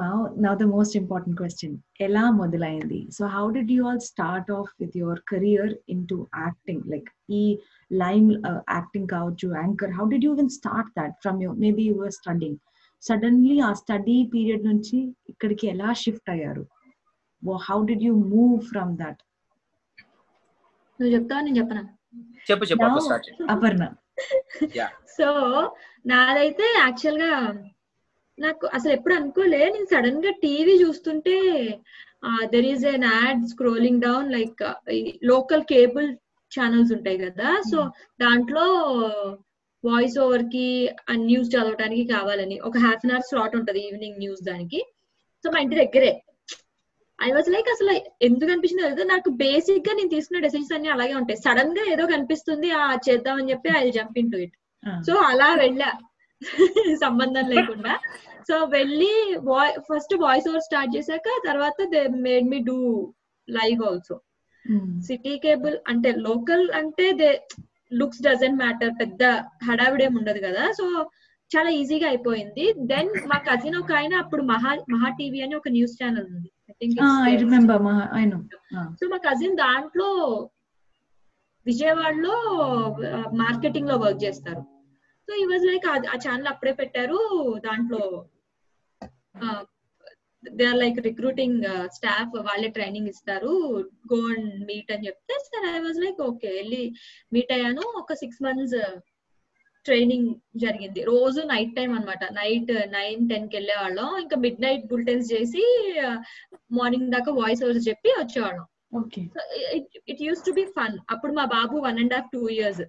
now 0.00 0.16
now 0.44 0.54
the 0.62 0.68
most 0.76 0.92
important 1.00 1.34
question. 1.40 1.70
ఎలా 2.06 2.24
మొదలైంది? 2.40 3.00
So 3.16 3.22
how 3.34 3.44
did 3.56 3.70
you 3.74 3.82
all 3.90 4.02
start 4.12 4.50
off 4.56 4.70
with 4.80 4.96
your 5.02 5.20
career 5.32 5.72
in 5.94 6.02
to 6.12 6.18
acting 6.44 6.84
like 6.94 7.08
ఈ 7.40 7.42
లైమ్ 7.90 8.28
యాక్టింగ్ 8.76 9.08
కావచ్చు 9.16 9.48
anchor 9.62 9.94
how 9.98 10.04
did 10.12 10.26
you 10.28 10.32
win 10.40 10.52
start 10.58 10.90
that 10.98 11.14
from 11.22 11.38
you 11.44 11.52
maybe 11.64 11.86
your 11.92 12.12
studying 12.18 12.58
suddenly 13.02 13.56
ఆ 13.68 13.72
study 13.72 14.18
period 14.34 14.64
నుంచి 14.70 14.98
ఇక్కడికి 15.28 15.66
ఎలా 15.66 15.90
shift 16.04 16.30
అయ్యారు? 16.34 16.64
How 17.68 17.78
did 17.90 18.04
you 18.08 18.14
move 18.34 18.56
from 18.70 18.92
that 19.02 19.20
నువ్వు 21.00 21.12
చెప్తావా? 21.16 21.40
నేను 21.44 21.58
చెప్పనా? 21.60 21.82
చెప్పు 22.50 22.64
చెప్పు 22.70 23.44
అపర్ణ. 23.54 23.84
సో 25.16 25.28
నాదైతే 26.06 26.66
యాక్చువల్గా 26.84 27.32
నాకు 28.38 28.66
అసలు 28.76 28.92
ఎప్పుడు 28.96 29.14
అనుకోలే. 29.14 29.62
నేను 29.74 29.88
సడన్గా 29.94 30.32
టీవీ 30.44 30.74
చూస్తుంటే 30.82 31.36
there 32.52 32.68
is 32.72 32.84
an 32.92 33.06
ad 33.12 33.40
scrolling 33.52 34.02
down 34.06 34.28
like 34.36 34.62
local 35.32 35.64
cable 35.72 36.08
channels 36.58 36.92
ఉంటాయి 36.92 37.18
కదా. 37.18 37.60
సో 37.70 37.90
దాంట్లో 38.20 38.64
వాయిస్ 39.84 40.18
ఓవర్కి 40.18 40.88
ఆ 41.10 41.12
న్యూస్ 41.12 41.48
చదవడానికి 41.48 42.04
కావాలని 42.04 42.60
ఒక 42.60 42.78
హాఫ్ 42.78 43.04
అన్ 43.04 43.10
అవర్ 43.10 43.22
స్లాట్ 43.22 43.56
ఉంటది 43.56 43.80
ఈవినింగ్ 43.80 44.18
న్యూస్ 44.18 44.42
దానికి. 44.42 44.80
సో 45.44 45.50
మా 45.50 45.60
ఇంటి 45.60 45.76
దగ్గరే. 45.76 46.22
ఐ 47.22 47.32
వాజ్ 47.32 47.48
లైక్ 47.48 47.68
అసలు 47.68 48.00
ఎందుకు 48.22 48.50
అనిపించింది 48.50 48.82
తెలియదు. 48.82 49.02
నాకు 49.02 49.30
బేసిక్గా 49.30 49.94
నేను 49.94 50.08
తీసుకున్న 50.08 50.42
డెసిషన్స్ 50.42 50.72
అన్ని 50.72 50.88
అలాగే 50.88 51.14
ఉంటాయి. 51.14 51.36
సడన్గా 51.36 51.92
ఏదో 51.92 52.06
కనిపిస్తుంది 52.06 52.70
ఆ 52.70 52.98
చేద్దాం 53.08 53.36
అని 53.36 53.50
చెప్పి 53.50 53.70
I 53.78 53.90
jump 53.90 54.18
in 54.18 54.32
to 54.32 54.36
it 54.36 54.56
so 55.06 55.14
అలా 55.14 55.54
వెళ్ళా. 55.54 55.92
సంబంధం 57.04 57.48
లేకుండా. 57.48 57.98
సో 58.48 58.64
వెళ్ళి 58.64 59.38
ఫస్ట్ 59.78 60.14
వాయిస్ 60.14 60.48
ఓవర్ 60.48 60.60
స్టార్ట్ 60.60 60.96
చేశాక 60.96 61.28
తర్వాత 61.46 61.84
they 61.84 62.08
made 62.08 62.48
me 62.48 62.58
do 62.58 62.78
live 63.50 63.82
also 63.82 64.20
city 65.06 65.34
cable 65.44 65.76
అంటే 65.88 66.10
లోకల్ 66.26 66.64
అంటే 66.80 67.06
దే 67.20 67.30
లుక్స్ 68.00 68.22
డజంట్ 68.22 68.60
మ్యాటర్ 68.62 68.92
పెద్ద 69.00 69.22
హడావిడేం 69.68 70.12
ఉండదు 70.20 70.40
కదా. 70.46 70.64
సో 70.78 70.84
చాలా 71.50 71.70
ఈజీగా 71.70 72.06
అయిపోయింది. 72.08 72.64
దెన్ 72.92 73.10
మా 73.30 73.38
కజిన్ 73.48 73.76
ఒక 73.82 73.92
ఆయన 73.92 74.14
అప్పుడు 74.14 74.42
మహా 74.52 74.72
మహా 74.94 75.08
టీవీ 75.18 75.40
అని 75.46 75.54
ఒక 75.54 75.68
న్యూస్ 75.76 75.96
ఛానల్ 76.00 76.28
ఉంది. 76.34 76.50
I 76.70 76.74
think 76.80 77.00
I 77.30 77.34
remember 77.44 77.82
I 78.20 78.24
know 78.32 78.38
so 79.00 79.06
మా 79.12 79.18
కజిన్ 79.28 79.56
దాంట్లో 79.56 80.08
విజయవాడలో 81.66 82.36
మార్కెటింగ్లో 83.42 83.96
వర్క్ 84.04 84.22
చేస్తారు. 84.24 84.62
సో 85.28 85.32
ఈ 85.42 85.44
వాజ్ 85.50 85.66
లైక్ 85.70 85.86
ఆ 86.14 86.16
ఛానల్ 86.26 86.50
అప్పుడే 86.52 86.72
పెట్టారు. 86.72 87.18
దాంట్లో 87.66 88.02
they 90.44 90.64
are 90.70 90.80
like 90.82 90.98
recruiting 91.08 91.62
staff 91.96 92.34
వాళ్ళే 92.48 92.68
ట్రైనింగ్ 92.76 93.10
ఇస్తారు. 93.12 93.52
గో 94.12 94.20
అండ్ 94.32 94.50
మీట్ 94.70 94.92
అని 94.92 95.06
చెప్తే 95.06 95.34
sir 95.46 95.66
I 95.76 95.80
was 95.86 96.00
like 96.04 96.20
okay 96.30 96.50
వెళ్ళి 96.58 96.82
మీట్ 97.32 97.52
అయ్యాను. 97.56 97.84
ఒక 98.02 98.14
సిక్స్ 98.22 98.42
మంత్స్ 98.46 98.76
ట్రైనింగ్ 99.84 100.30
జరిగింది. 100.62 101.00
రోజు 101.04 101.40
నైట్ 101.52 101.76
టైం 101.76 101.90
అన్నమాట. 101.94 102.24
నైట్ 102.40 102.72
నైన్ 102.96 103.20
టెన్కి 103.28 103.56
వెళ్ళేవాళ్ళం. 103.56 104.08
ఇంకా 104.22 104.36
మిడ్ 104.36 104.60
నైట్ 104.60 104.84
బులెటిన్స్ 104.90 105.32
చేసి 105.32 105.62
మార్నింగ్ 106.78 107.12
దాకా 107.12 107.32
వాయిస్ 107.32 107.64
ఓవర్స్ 107.64 107.88
చెప్పి 107.88 108.10
వచ్చేవాళ్ళం. 108.18 108.66
It 110.10 110.22
use 110.26 110.44
to 110.48 110.52
be 110.58 110.64
fun. 110.78 110.96
అప్పుడు 111.10 111.32
మా 111.32 111.44
బాబు 111.56 111.76
one 111.88 112.00
and 112.04 112.14
half 112.14 112.32
two 112.32 112.42
years. 112.56 112.82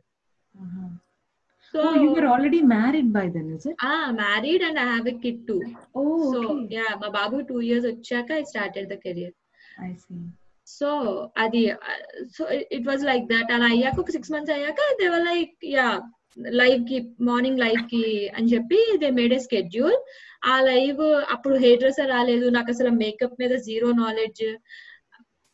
So 1.74 1.82
you 1.98 2.08
were 2.14 2.28
already 2.28 2.62
married 2.72 3.12
by 3.12 3.26
then 3.36 3.50
is 3.56 3.66
it 3.70 3.82
ah 3.88 3.94
married 4.22 4.64
and 4.68 4.80
I 4.80 4.88
have 4.92 5.08
a 5.08 5.18
kid 5.24 5.42
to 5.48 5.58
oh 5.96 6.04
so 6.34 6.40
okay 6.46 6.76
yeah 6.76 6.88
మా 7.02 7.10
బాబు 7.18 7.40
two 7.50 7.58
years 7.62 7.88
వచ్చాక 7.92 8.32
I 8.40 8.46
started 8.52 8.90
the 8.90 8.98
career 9.06 9.36
I 9.84 9.92
see 10.04 10.18
so 10.68 10.90
అది 11.38 11.62
so 12.32 12.44
it 12.72 12.88
was 12.88 13.04
like 13.04 13.26
that 13.28 13.52
అలా 13.52 13.68
అయ్యాక 13.68 13.98
ఒక 14.00 14.12
six 14.12 14.34
months 14.34 14.56
అయ్యాక 14.58 14.82
they 15.00 15.08
were 15.10 15.26
like 15.26 15.56
yeah 15.72 15.88
లైవ్కి 16.56 16.98
morning 17.22 17.60
లైవ్కి 17.60 18.04
అని 18.36 18.50
చెప్పి 18.54 18.80
they 19.00 19.10
made 19.12 19.34
a 19.34 19.40
schedule 19.40 19.98
ah 20.46 20.56
live 20.62 21.02
అప్పుడు 21.30 21.56
హెయిర్ 21.56 21.80
డ్రెస్సర్ 21.80 22.10
రాలేదు. 22.10 22.46
నాకు 22.50 22.70
అసలు 22.72 22.90
మేకప్ 23.02 23.40
మీద 23.40 23.54
జీరో 23.66 23.92
నాలెడ్జ్ 23.98 24.46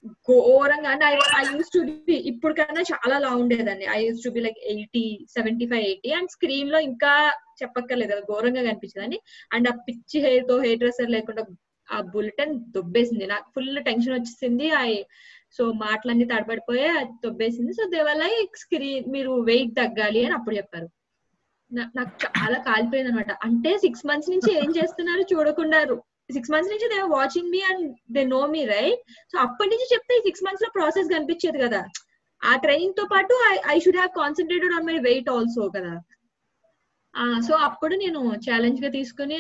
ఘోరంగా 0.06 0.90
అంటే 0.90 1.06
ఐ 1.38 1.44
యూస్ 1.56 1.72
టు 1.74 1.80
బి 2.08 2.14
ఇప్పుడు 2.32 2.54
కన్నా 2.54 2.82
చాలా 2.82 3.20
లా 3.20 3.30
ఉండేదాన్ని 3.36 3.86
I 3.86 4.08
use 4.08 4.24
to 4.24 4.30
be 4.30 4.40
like 4.40 4.60
eighty 4.64 5.28
seventy 5.30 5.66
five 5.66 5.84
eighty 5.84 6.12
and 6.12 6.30
స్క్రీన్లో 6.30 6.80
ఇంకా 6.80 7.14
చెప్పక్కర్లేదు 7.62 8.14
అది 8.14 8.22
ఘోరంగా 8.22 8.62
కనిపించేదాన్ని 8.64 9.20
అండ్ 9.54 9.68
ఆ 9.68 9.72
పిచ్చి 9.88 10.20
హెయిర్తో 10.22 10.58
హెయిర్ 10.62 10.80
డ్రెస్సర్ 10.80 11.10
లేకుండా 11.10 11.44
ఆ 11.92 12.02
బుల్లెటన్ 12.02 12.60
దొబ్బేసింది. 12.72 13.28
నాకు 13.28 13.48
ఫుల్ 13.56 13.84
టెన్షన్ 13.84 14.14
వచ్చేసింది. 14.14 14.68
ఐ 14.88 15.04
సో 15.52 15.72
మాటలన్నీ 15.72 16.26
తడబడిపోయి 16.26 16.86
అది 16.86 17.12
దొబ్బేసింది. 17.26 17.74
సో 17.74 17.90
దేవల్ల 17.90 18.24
స్క్రీన్ 18.56 19.12
మీరు 19.12 19.32
వెయిట్ 19.42 19.76
తగ్గాలి 19.76 20.26
అని 20.26 20.34
అప్పుడు 20.34 20.56
చెప్పారు. 20.56 20.88
నాకు 21.72 22.12
చాలా 22.26 22.58
కాలిపోయింది 22.60 23.12
అనమాట 23.12 23.32
అంటే 23.32 23.78
సిక్స్ 23.78 24.06
మంత్స్ 24.06 24.30
నుంచి 24.30 24.52
ఏం 24.60 24.70
చేస్తున్నారు 24.78 25.22
చూడకుండా 25.22 25.80
సిక్స్ 26.30 26.52
మంత్స్ 26.54 26.72
నుంచి 26.74 26.88
they 26.94 27.00
watching 27.18 27.50
me 27.56 27.62
and 27.70 27.86
they 28.16 28.24
know 28.36 28.42
me 28.56 28.62
right 28.76 29.02
so 29.32 29.38
అప్పటి 29.46 29.72
నుంచి 29.74 29.88
చెప్తే 29.94 30.14
ఈ 30.20 30.24
సిక్స్ 30.28 30.46
మంత్స్లో 30.48 30.70
ప్రాసెస్ 30.78 31.14
కనిపించేది 31.16 31.60
కదా. 31.66 31.82
ఆ 32.42 32.54
ట్రైనింగ్తో 32.66 33.06
పాటు 33.14 33.34
I 33.74 33.78
should 33.86 34.00
have 34.02 34.14
concentrated 34.22 34.76
on 34.78 34.88
my 34.90 34.98
weight 35.10 35.30
also 35.38 35.66
కదా. 35.78 35.94
సో 37.46 37.54
అప్పుడు 37.68 37.94
నేను 38.02 38.20
ఛాలెంజ్గా 38.46 38.90
తీసుకుని 38.96 39.38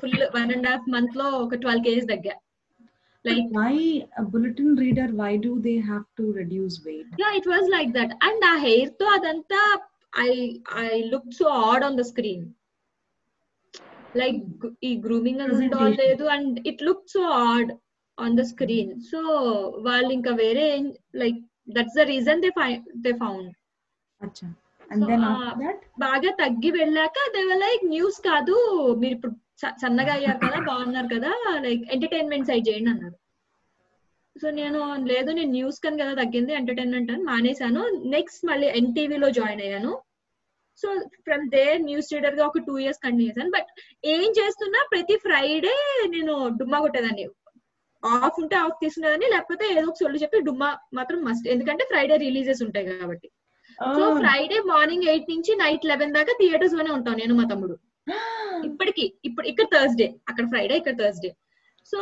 ఫుల్ 0.00 0.16
వన్ 0.36 0.52
అండ్ 0.54 0.68
హాఫ్ 0.70 0.86
మంత్లో 0.94 1.26
ఒక 1.44 1.58
twelve 1.64 1.84
KGs 1.86 2.08
తగ్గా. 2.12 2.34
Like 3.24 3.46
why 3.58 3.74
a 4.20 4.24
bulletin 4.32 4.70
reader 4.82 5.06
why 5.20 5.30
do 5.46 5.52
they 5.66 5.78
have 5.90 6.04
to 6.18 6.24
reduce 6.40 6.76
weight? 6.86 7.08
Yeah 7.22 7.30
it 7.38 7.48
was 7.52 7.68
like 7.76 7.90
that 7.98 8.12
and 8.28 8.44
ah 8.52 8.54
హెయిర్తో 8.66 9.06
అదంతా 9.16 9.60
I 10.26 10.30
I 10.86 10.90
look 11.12 11.30
so 11.40 11.46
odd 11.68 11.84
on 11.88 11.98
the 12.00 12.04
screen 12.12 12.44
like 14.20 14.40
ఈ 14.88 14.90
grooming 15.06 15.40
అని. 15.44 15.52
లేదు 16.02 16.24
and 16.36 16.56
it 16.70 16.82
look 16.88 17.04
so 17.14 17.22
odd 17.46 17.70
on 18.18 18.36
the 18.40 18.44
screen 18.52 18.92
so 19.10 19.20
వాళ్ళు 19.88 20.10
ఇంకా 20.18 20.32
వేరే 20.42 20.66
like 21.22 21.40
that's 21.76 21.98
the 22.00 22.06
reason 22.14 22.42
they 22.44 22.50
they 23.06 23.12
found 23.24 23.50
బాగా 26.04 26.30
తగ్గి 26.42 26.70
వెళ్ళాక 26.80 27.18
దేవర్ 27.36 27.62
లైక్ 27.66 27.82
న్యూస్ 27.94 28.18
కాదు 28.30 28.54
మీరు 29.02 29.14
ఇప్పుడు 29.18 29.34
సన్నగా 29.82 30.12
అయ్యారు 30.18 30.40
కదా 30.44 30.58
బాగున్నారు 30.70 31.08
కదా 31.14 31.30
లైక్ 31.66 31.82
ఎంటర్టైన్మెంట్ 31.94 32.48
సైడ్ 32.50 32.68
చేయండి 32.68 32.90
అన్నారు. 32.92 33.16
సో 34.36 34.48
నేను 34.58 34.80
లేదు 35.10 35.30
నేను 35.38 35.50
న్యూస్ 35.56 35.78
కని 35.84 36.00
కదా 36.02 36.12
తగ్గింది 36.20 36.52
ఎంటర్టైన్మెంట్ 36.58 37.10
అని 37.14 37.24
మానేశాను. 37.30 37.82
నెక్స్ట్ 38.16 38.42
మళ్ళీ 38.50 38.66
ఎన్టీవీలో 38.80 39.28
జాయిన్ 39.38 39.62
అయ్యాను. 39.66 39.92
సో 40.82 40.88
ఫ్రమ్ 41.26 41.44
దే 41.54 41.64
న్యూస్ 41.88 42.12
రీడర్గా 42.14 42.44
ఒక 42.50 42.60
టూ 42.68 42.74
ఇయర్స్ 42.82 43.00
కంటిన్యూ 43.04 43.26
చేశాను 43.30 43.52
బట్ 43.56 43.70
ఏం 44.14 44.28
చేస్తున్నా 44.38 44.80
ప్రతి 44.92 45.16
ఫ్రైడే 45.26 45.74
నేను 46.14 46.34
డుమ్మా 46.60 46.78
కొట్టేదాన్ని. 46.84 47.24
ఆఫ్ 48.02 48.38
ఉంటే 48.42 48.56
ఆఫ్ 48.64 48.78
తీసుకునేదాన్ని 48.82 49.28
లేకపోతే 49.34 49.64
ఏదో 49.76 49.86
ఒక 49.90 49.98
సొల్లు 50.02 50.18
చెప్పి 50.24 50.38
డుమ్మా 50.48 50.68
మాత్రం 50.98 51.18
మస్ట్ 51.28 51.46
ఎందుకంటే 51.54 51.84
ఫ్రైడే 51.92 52.16
రిలీజెస్ 52.26 52.62
ఉంటాయి 52.66 52.86
కాబట్టి. 52.90 53.28
సో 53.78 54.02
ఫ్రైడే 54.20 54.58
మార్నింగ్ 54.72 55.08
ఎయిట్ 55.12 55.28
నుంచి 55.34 55.52
నైట్ 55.62 55.84
లెవెన్ 55.90 56.14
దాకా 56.18 56.32
థియేటర్స్లోనే 56.40 56.90
ఉంటాం 56.98 57.16
నేను 57.22 57.34
మా 57.40 57.46
తమ్ముడు. 57.52 57.76
ఇప్పటికి 58.68 59.04
ఇప్పుడు 59.28 59.46
ఇక్కడ 59.50 59.66
థర్స్డే 59.74 60.06
అక్కడ 60.30 60.44
ఫ్రైడే 60.52 60.76
ఇక్కడ 60.80 60.94
థర్స్డే 61.02 61.30
సో 61.92 61.98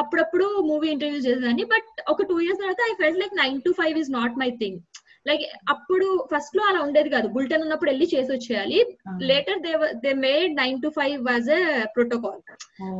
అప్పుడప్పుడు 0.00 0.46
మూవీ 0.70 0.88
ఇంటర్వ్యూస్ 0.94 1.26
చేసేదాన్ని. 1.28 1.64
బట్ 1.74 1.90
ఒక 2.12 2.22
టూ 2.30 2.36
ఇయర్స్ 2.44 2.60
తర్వాత 2.62 2.82
I 2.90 2.94
felt 3.02 3.20
like 3.22 3.34
nine 3.42 3.58
to 3.66 3.70
five 3.80 3.96
is 4.02 4.10
not 4.18 4.36
my 4.42 4.50
thing 4.62 4.78
like 5.26 5.42
అప్పుడు 5.68 6.06
ఫస్ట్లో 6.32 6.62
అలా 6.62 6.80
ఉండేది 6.80 7.08
కాదు 7.08 7.28
బులెటిన్ 7.28 7.62
ఉన్నప్పుడు 7.62 7.90
వెళ్ళి 7.90 8.06
చేసి 8.06 8.30
వచ్చేయాలి. 8.32 8.78
Later 9.22 9.60
they 9.60 9.72
they 10.04 10.12
made 10.26 10.52
nine 10.56 10.82
to 10.82 10.88
five 10.88 11.16
was 11.30 11.48
a 11.50 11.62
protocol. 11.96 12.40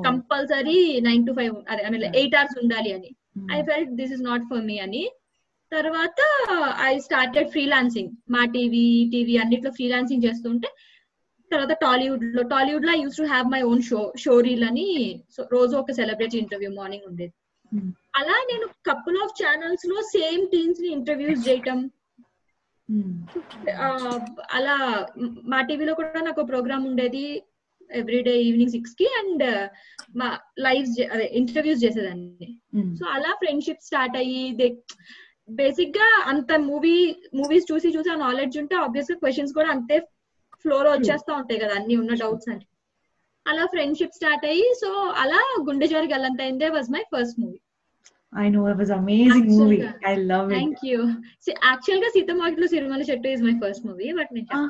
Compulsory 0.06 0.78
nine 1.00 1.26
to 1.26 1.32
five 1.32 1.52
అదే 1.68 1.82
ఎయిట్ 2.20 2.36
అవర్స్ 2.36 2.58
ఉండాలి 2.62 2.92
అని. 2.92 3.10
I 3.52 3.60
felt 3.62 3.92
this 4.00 4.12
is 4.12 4.22
not 4.22 4.46
for 4.50 4.64
me 4.64 4.78
అని 4.78 5.04
తర్వాత 5.72 6.20
I 6.82 6.94
started 6.98 7.48
freelancing 7.50 8.10
Maa 8.30 8.42
TV 8.56 8.86
TV 9.12 9.36
అన్నిట్లో 9.36 9.70
ఫ్రీలాన్సింగ్ 9.70 10.24
చేస్తుంటే 10.24 10.68
తర్వాత 11.50 11.74
టాలీవుడ్లో 11.80 12.42
టాలీవుడ్లో 12.42 12.92
I 12.92 13.00
use 13.00 13.16
to 13.16 13.22
have 13.22 13.46
my 13.46 13.62
own 13.62 13.82
show 13.82 14.00
show 14.16 14.34
reel 14.40 14.64
అని 14.64 14.86
రోజు 15.52 15.74
ఒక 15.76 15.92
సెలబ్రిటీ 15.92 16.38
ఇంటర్వ్యూ 16.38 16.70
మార్నింగ్ 16.80 17.08
ఉండేది 17.12 17.34
Hmm. 17.72 17.86
అలా 18.14 18.34
నేను 18.50 18.66
కపుల్ 18.88 19.16
ఆఫ్ 19.22 19.32
ఛానల్స్లో 19.40 19.96
సేమ్ 20.10 20.42
టీమ్స్ని 20.52 20.88
ఇంటర్వ్యూస్ 20.88 21.40
చేయటం 21.48 21.78
అలా 24.52 25.06
మ్- 25.18 25.62
టీవీలో 25.68 25.94
కూడా 25.94 26.20
నాకు 26.20 26.42
ప్రోగ్రామ్ 26.42 26.86
ఉండేది 26.86 27.42
ఎవ్రీడే 27.90 28.42
ఈవినింగ్ 28.42 28.70
సిక్స్కి 28.70 29.04
అండ్ 29.04 29.70
మా 30.16 30.38
లైవ్ 30.58 31.04
అదే 31.12 31.24
ఇంటర్వ్యూస్ 31.24 31.84
చేసేదాన్ని. 31.84 32.60
Hmm. 32.76 32.96
సో 32.96 33.06
అలా 33.06 33.28
ఫ్రెండ్షిప్ 33.32 33.82
స్టార్ట్ 33.82 34.16
అయ్యి 34.16 34.72
బేసిక్గా 35.50 36.22
అంత 36.26 36.52
మూవీ 36.52 37.16
మూవీస్ 37.34 37.72
చూసి 37.72 37.88
చూసి 37.88 38.10
ఆ 38.10 38.14
నాలెడ్జ్ 38.14 38.58
ఉంటే 38.58 38.76
ఆబ్వియస్గా 38.76 39.18
క్వశ్చన్స్ 39.18 39.52
కూడా 39.52 39.68
అంతే 39.70 40.00
ఫ్లో 40.62 40.82
లో 40.82 40.90
వచ్చేస్తా 40.90 41.34
ఉంటాయి 41.34 41.60
కదా 41.60 41.74
అన్ని 41.74 41.96
ఉన్న 41.96 42.14
డౌట్స్ 42.14 42.48
అని. 42.48 42.66
అలా 43.46 43.66
ఫ్రెండ్షిప్ 43.66 44.12
స్టార్ట్ 44.12 44.46
అయ్యి 44.46 44.74
సో 44.80 44.92
అలా 44.92 45.56
Gunde 45.60 45.86
Jaari 45.86 46.06
Gallanthaindhe 46.06 46.68
was 46.68 46.90
my 46.90 47.02
first 47.02 47.40
movie. 47.40 47.60
I 48.34 48.48
know 48.48 48.66
it 48.66 48.76
was 48.76 48.90
amazing 48.92 49.46
movie. 49.48 49.82
Actually, 49.82 50.10
I 50.10 50.14
love 50.30 50.46
it. 50.48 50.54
Thank 50.54 50.80
you 50.88 50.98
యాక్చువల్గా 51.66 52.08
సీతమాకిలో 52.14 52.66
సిరిమల 52.72 53.02
చెట్టు 53.10 53.28
is 53.34 53.44
my 53.46 53.54
first 53.62 53.84
movie 53.88 54.08
but 54.18 54.32
నేను 54.36 54.60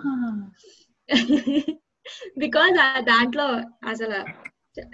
బికాస్ 2.44 2.74
దాంట్లో 3.10 3.46
అసలు 3.92 4.18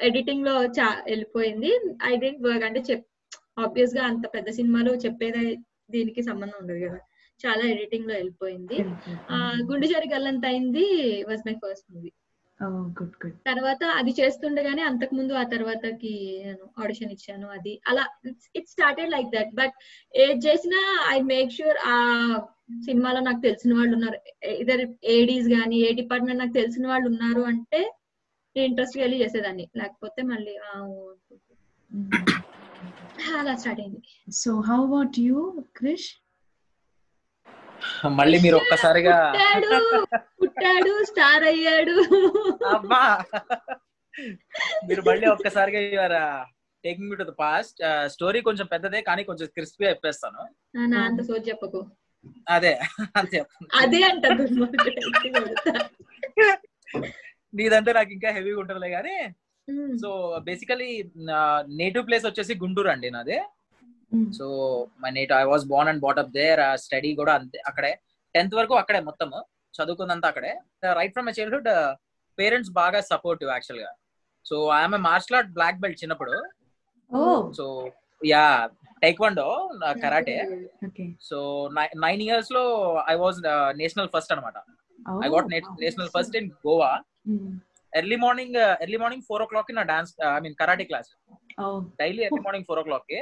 ఎడిటింగ్లో 0.09 0.55
చా 0.79 0.89
వెళ్ళిపోయింది. 1.11 1.71
ఐ 2.11 2.13
డెంట్ 2.25 2.43
వర్క్ 2.47 2.65
అంటే 2.69 2.81
చెప్ 2.89 3.05
ఆబ్వియస్గా 3.65 4.03
అంత 4.11 4.25
పెద్ద 4.35 4.49
సినిమాలో 4.59 4.93
చెప్పేది 5.05 5.45
దీనికి 5.91 6.23
సంబంధం 6.23 6.59
ఉండదు 6.63 6.81
కదా. 6.87 7.01
చాలా 7.41 7.63
ఎడిటింగ్లో 7.75 8.15
వెళ్ళిపోయింది. 8.15 8.79
గుండె 9.71 9.87
జారి 9.87 10.09
గల్లంత 10.15 10.45
అయింది 10.53 10.85
వాజ్ 11.31 11.45
మై 11.49 11.55
ఫస్ట్ 11.65 11.89
మూవీ. 11.95 12.11
తర్వాత 13.47 13.85
అది 13.85 14.11
చేస్తుండగానే 14.21 14.83
అంతకు 14.83 15.15
ముందు 15.15 15.33
ఆ 15.33 15.43
తర్వాతకి 15.43 16.43
నేను 16.45 16.83
ఆడిషన్ 16.83 17.11
ఇచ్చాను 17.11 17.49
అది. 17.49 17.81
అలా 17.89 18.07
it 18.57 18.69
started 18.69 19.11
like 19.11 19.27
that 19.27 19.55
but 19.55 19.73
ఏది 20.17 20.49
చేసినా 20.49 21.07
ఐ 21.11 21.21
మేక్ 21.21 21.53
షూర్ 21.53 21.77
ఆ 21.87 22.37
సినిమాలో 22.85 23.21
నాకు 23.21 23.41
తెలిసిన 23.41 23.75
వాళ్ళు 23.75 23.95
ఉన్నారు. 23.95 24.47
ఇదర్ 24.47 24.95
ఏడీస్ 25.05 25.49
గానీ 25.49 25.77
ఏ 25.77 25.93
డిపార్ట్మెంట్ 25.93 26.39
నాకు 26.39 26.53
తెలిసిన 26.53 26.89
వాళ్ళు 26.89 27.09
ఉన్నారు 27.09 27.41
అంటే 27.41 27.95
నేను 28.57 28.67
ఇంట్రెస్ట్ 28.67 28.99
వెళ్ళి 28.99 29.23
చేసేదాన్ని. 29.23 29.69
లేకపోతే 29.77 30.23
మళ్ళీ 30.23 30.57
ఆ, 30.57 30.81
ఓ, 30.81 31.13
Mm. 31.97 32.33
అలా 33.39 33.57
స్టార్ట్ 33.57 33.81
అయింది. 33.81 34.03
So, 34.31 34.61
how 34.61 34.87
about 34.87 35.29
you, 35.29 35.39
Krish? 35.53 36.07
మళ్ళీ 38.07 38.39
మీరు 38.41 38.57
ఒక్కసారిగా 38.57 39.17
పుట్టాడు 40.41 41.05
స్టార్ 41.05 41.45
అయ్యాడు. 41.45 41.97
అబ్బా. 42.67 43.03
మీరు 44.89 45.03
మళ్ళీ 45.03 45.27
ఒక్కసారిగా 45.27 45.81
ఇవారా 45.81 46.25
taking 46.85 47.11
me 47.11 47.17
to 47.17 47.23
the 47.23 47.35
past. 47.39 47.79
Story 48.07 48.41
కొంచెం 48.41 48.67
పెద్దదే 48.67 49.01
కానీ 49.01 49.25
కొంచెం 49.25 49.47
క్రిస్పీ 49.47 49.85
చెప్పేస్తాను. 49.87 50.43
అంత 51.05 51.21
చెప్పకు. 51.49 51.81
అదే 52.49 52.73
అంతే 53.17 53.39
అదే 53.75 54.03
అంట. 54.03 54.27
నీదంటే 57.55 57.93
నాకు 57.93 58.11
ఇంకా 58.13 58.31
హెవీగా 58.31 58.61
ఉంటుందిలే 58.61 58.91
కానీ 58.91 59.15
సో 60.03 60.11
బేసికలీ 60.45 60.89
నేటివ్ 61.67 62.07
ప్లేస్ 62.07 62.27
వచ్చేసి 62.27 62.55
గుంటూరు 62.55 62.89
అండి 62.89 63.11
నాది. 63.11 63.39
So 64.39 64.47
my 65.03 65.11
I 65.41 65.45
was 65.53 65.65
born 65.73 65.91
and 65.93 66.03
brought up 66.07 66.33
there 66.39 66.63
study 66.85 67.11
కూడా 67.21 67.33
అంతే 67.41 67.59
అక్కడే. 67.71 67.93
టెన్త్ 68.35 68.57
వరకు 68.59 68.75
అక్కడే 68.83 69.01
మొత్తం 69.09 69.31
చదువుకుందంతా 69.79 70.29
అక్కడే. 70.33 70.53
Right 70.99 71.15
from 71.15 71.27
my 71.29 71.35
childhood 71.39 71.71
parents 72.39 72.73
బాగా 72.81 73.01
సపోర్టివ్ 73.13 73.51
యాక్చువల్గా. 73.55 73.91
So 74.47 74.57
I'm 74.79 74.99
martial 75.09 75.37
art 75.39 75.53
black 75.59 75.81
belt 75.85 76.01
చిన్నప్పుడు. 76.03 76.35
So 77.59 77.65
yeah 78.21 78.45
taekwondo 79.05 79.47
karate 80.03 80.35
so 81.29 81.39
nine 82.05 82.23
ఇయర్స్లో 82.27 82.65
ఐ 83.13 83.15
వాజ్ 83.23 83.39
నేషనల్ 83.81 84.11
ఫస్ట్ 84.15 84.33
అనమాట 84.35 84.57
I 85.25 85.29
got 85.35 85.49
national 85.85 86.11
first 86.17 86.37
in 86.41 86.51
Goa 86.67 86.91
early 87.93 88.19
morning 88.25 88.59
early 88.85 88.99
morning 89.03 89.25
four 89.29 89.43
o'clock 89.53 89.71
నా 89.79 89.85
dance 89.93 90.13
I 90.37 90.41
mean 90.47 90.57
karate 90.61 90.87
class 90.91 91.11
daily 92.03 92.23
early 92.29 92.43
morning 92.47 92.67
four 92.69 92.81
ఓ 92.83 92.85
క్లాక్కి 92.89 93.21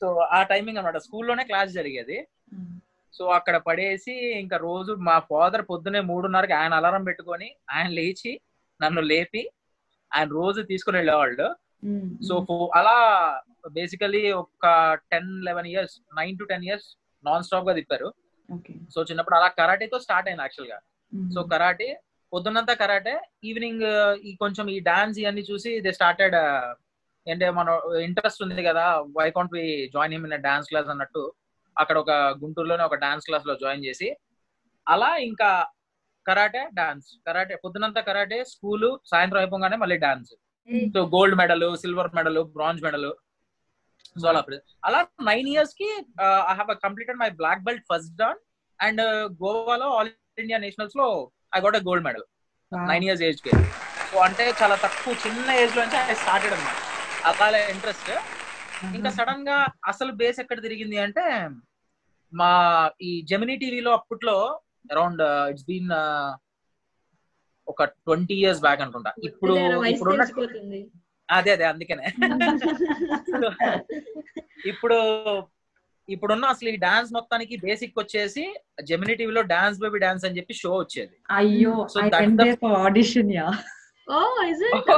so 0.00 0.06
ఆ 0.36 0.40
timing 0.52 0.78
అనమాట 0.78 0.98
స్కూల్లోనే 1.06 1.44
class 1.50 1.70
జరిగేది. 1.78 2.18
So 3.14 3.24
అక్కడ 3.36 3.56
పడేసి 3.66 4.14
ఇంకా 4.42 4.56
రోజు 4.68 4.92
మా 5.08 5.16
ఫాదర్ 5.30 5.62
పొద్దునే 5.70 6.00
మూడున్నరకి 6.10 6.54
ఆయన 6.60 6.74
అలారం 6.80 7.04
పెట్టుకొని 7.08 7.48
ఆయన 7.74 7.88
లేచి 7.98 8.32
నన్ను 8.80 9.02
లేపి 9.12 9.42
ఆయన 10.12 10.28
రోజు 10.40 10.60
తీసుకుని 10.70 10.98
వెళ్ళేవాళ్ళు. 10.98 11.46
సో 12.28 12.34
అలా 12.78 12.96
బేసికలీ 13.78 14.22
ఒక 14.42 14.66
ten 15.12 15.30
eleven 15.48 15.68
years 15.72 15.94
nine 16.18 16.38
to 16.40 16.44
ten 16.52 16.66
years 16.68 16.88
non 17.24 17.46
స్టాప్గా 17.46 17.74
తిప్పారు 17.78 18.08
సో 18.94 18.98
చిన్నప్పుడు 19.08 19.36
అలా 19.38 19.48
కరాటేతో 19.60 19.98
స్టార్ట్ 20.04 20.28
అయింది 20.30 20.44
యాక్చువల్గా. 20.44 20.78
సో 21.34 21.40
కరాటే 21.52 21.88
పొద్దున్నంతా 22.32 22.74
కరాటే 22.82 23.14
ఈవినింగ్ 23.48 23.84
ఈ 24.28 24.32
కొంచెం 24.42 24.66
ఈ 24.74 24.78
డాన్స్ 24.88 25.18
ఇవన్నీ 25.22 25.42
చూసి 25.50 25.70
దే 25.84 25.92
స్టార్టెడ్ 25.98 26.36
అంటే 27.26 27.46
మన 27.50 27.68
ఇంట్రెస్ట్ 28.02 28.42
ఉంది 28.44 28.62
కదా 28.68 28.84
why 29.16 29.26
can't 29.36 29.54
we 29.56 29.64
join 29.94 30.14
him 30.16 30.26
in 30.28 30.36
dance 30.42 30.68
class 30.68 30.90
అన్నట్టు 30.94 31.22
అక్కడ 31.76 31.96
ఒక 31.98 32.10
గుంటూరులోనే 32.42 32.84
ఒక 32.84 32.96
డాన్స్ 33.04 33.26
క్లాస్లో 33.26 33.54
జాయిన్ 33.64 33.84
చేసి 33.84 34.08
అలా 34.86 35.10
ఇంకా 35.26 35.50
కరాటే 36.26 36.62
డాన్స్ 36.78 37.08
కరాటే 37.26 37.56
పొద్దునంతా 37.64 38.00
కరాటే 38.00 38.38
స్కూల్ 38.52 38.88
సాయంత్రం 39.12 39.40
అయిపోగానే 39.40 39.76
మళ్ళీ 39.76 39.96
dance 39.98 40.32
so 40.94 41.00
gold 41.12 41.36
medal 41.36 41.66
silver 41.76 42.10
medal 42.14 42.40
bronze 42.56 42.80
medal 42.82 43.08
so 44.16 44.26
అలా 44.28 44.40
అలా 44.84 45.00
నైన్ 45.30 45.48
ఇయర్స్కి 45.48 45.88
I 46.48 46.54
have 46.58 46.70
completed 46.86 47.18
my 47.18 47.28
black 47.40 47.62
belt 47.62 47.84
first 47.90 48.14
dan 48.16 48.40
and 48.80 49.02
గోవాలో 49.42 49.88
all 49.96 50.10
India 50.38 50.58
నేషనల్స్లో 50.58 51.06
I 51.56 51.60
got 51.60 51.76
gold 51.88 52.06
medal 52.06 52.26
nine 52.72 53.04
years 53.04 53.22
ఏజ్కి. 53.22 53.50
So 54.08 54.16
అంటే 54.18 54.44
చాలా 54.60 54.76
తక్కువ 54.84 55.14
చిన్న 55.24 55.50
ఏజ్లో 55.62 55.80
నుంచి 55.84 55.98
ఐ 56.04 56.14
స్టార్టెడ్ 56.14 56.54
అనమాట 56.54 56.78
అలా 57.26 57.72
ఇంట్రెస్ట్ 57.72 58.10
ఇంకా 58.94 59.10
సడన్గా 59.10 59.66
అసలు 59.84 60.12
బేస్ 60.12 60.40
ఎక్కడ 60.40 60.62
తిరిగింది 60.62 60.98
అంటే 60.98 61.48
మా 62.32 62.90
ఈ 63.00 63.22
జెమినీ 63.22 63.56
టీవీలో 63.56 63.92
అప్పట్లో 63.92 64.60
అరౌండ్ 64.90 65.22
ఇట్స్ 65.50 65.64
బీన్ 65.64 65.90
ఒక 67.68 67.90
ట్వంటీ 68.04 68.34
ఇయర్స్ 68.34 68.60
బ్యాక్ 68.60 68.80
అనుకుంటా. 68.80 69.12
ఇప్పుడు 69.28 69.54
ఇప్పుడు 69.88 70.16
అదే 71.28 71.50
అదే 71.50 71.64
అందుకనే. 71.64 72.12
ఇప్పుడు 74.70 74.96
ఇప్పుడున్న 76.08 76.46
అసలు 76.46 76.68
ఈ 76.68 76.76
డాన్స్ 76.76 77.12
మొత్తానికి 77.12 77.56
బేసిక్ 77.56 77.98
వచ్చేసి 77.98 78.54
జెమినీ 78.84 79.14
టీవీలో 79.14 79.42
డాన్స్ 79.52 79.80
బేబీ 79.80 79.98
డాన్స్ 79.98 80.26
అని 80.26 80.38
చెప్పి 80.38 80.54
షో 80.54 80.76
వచ్చేది. 80.76 81.20
అయ్యో 81.30 81.86
audition 82.82 83.32
yeah 83.32 83.52
oh 84.08 84.20
is 84.50 84.62
it 84.68 84.90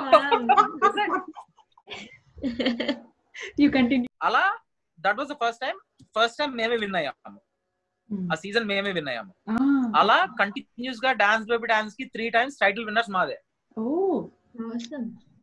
you 3.60 3.70
continue 3.70 4.08
అలా 4.22 4.58
that 5.00 5.18
was 5.18 5.28
the 5.28 5.32
first 5.32 5.60
time 5.60 5.78
first 6.02 6.38
time 6.38 6.52
మేమే 6.52 6.76
విన్ 6.76 6.94
అయ్యాము. 6.94 7.40
ఆ 8.32 8.34
సీజన్ 8.34 8.64
మేమే 8.64 8.92
విన్ 8.92 9.08
అయ్యాము. 9.08 9.34
అలా 9.96 10.26
కంటిన్యూస్గా 10.40 11.12
డాన్స్ 11.12 11.48
బేబీ 11.48 11.66
డాన్స్కి 11.66 12.04
త్రీ 12.04 12.30
టైమ్స్ 12.30 12.56
టైటిల్ 12.60 12.84
విన్నర్స్ 12.84 13.10
మాదే. 13.10 13.40
ఓ. 13.78 14.20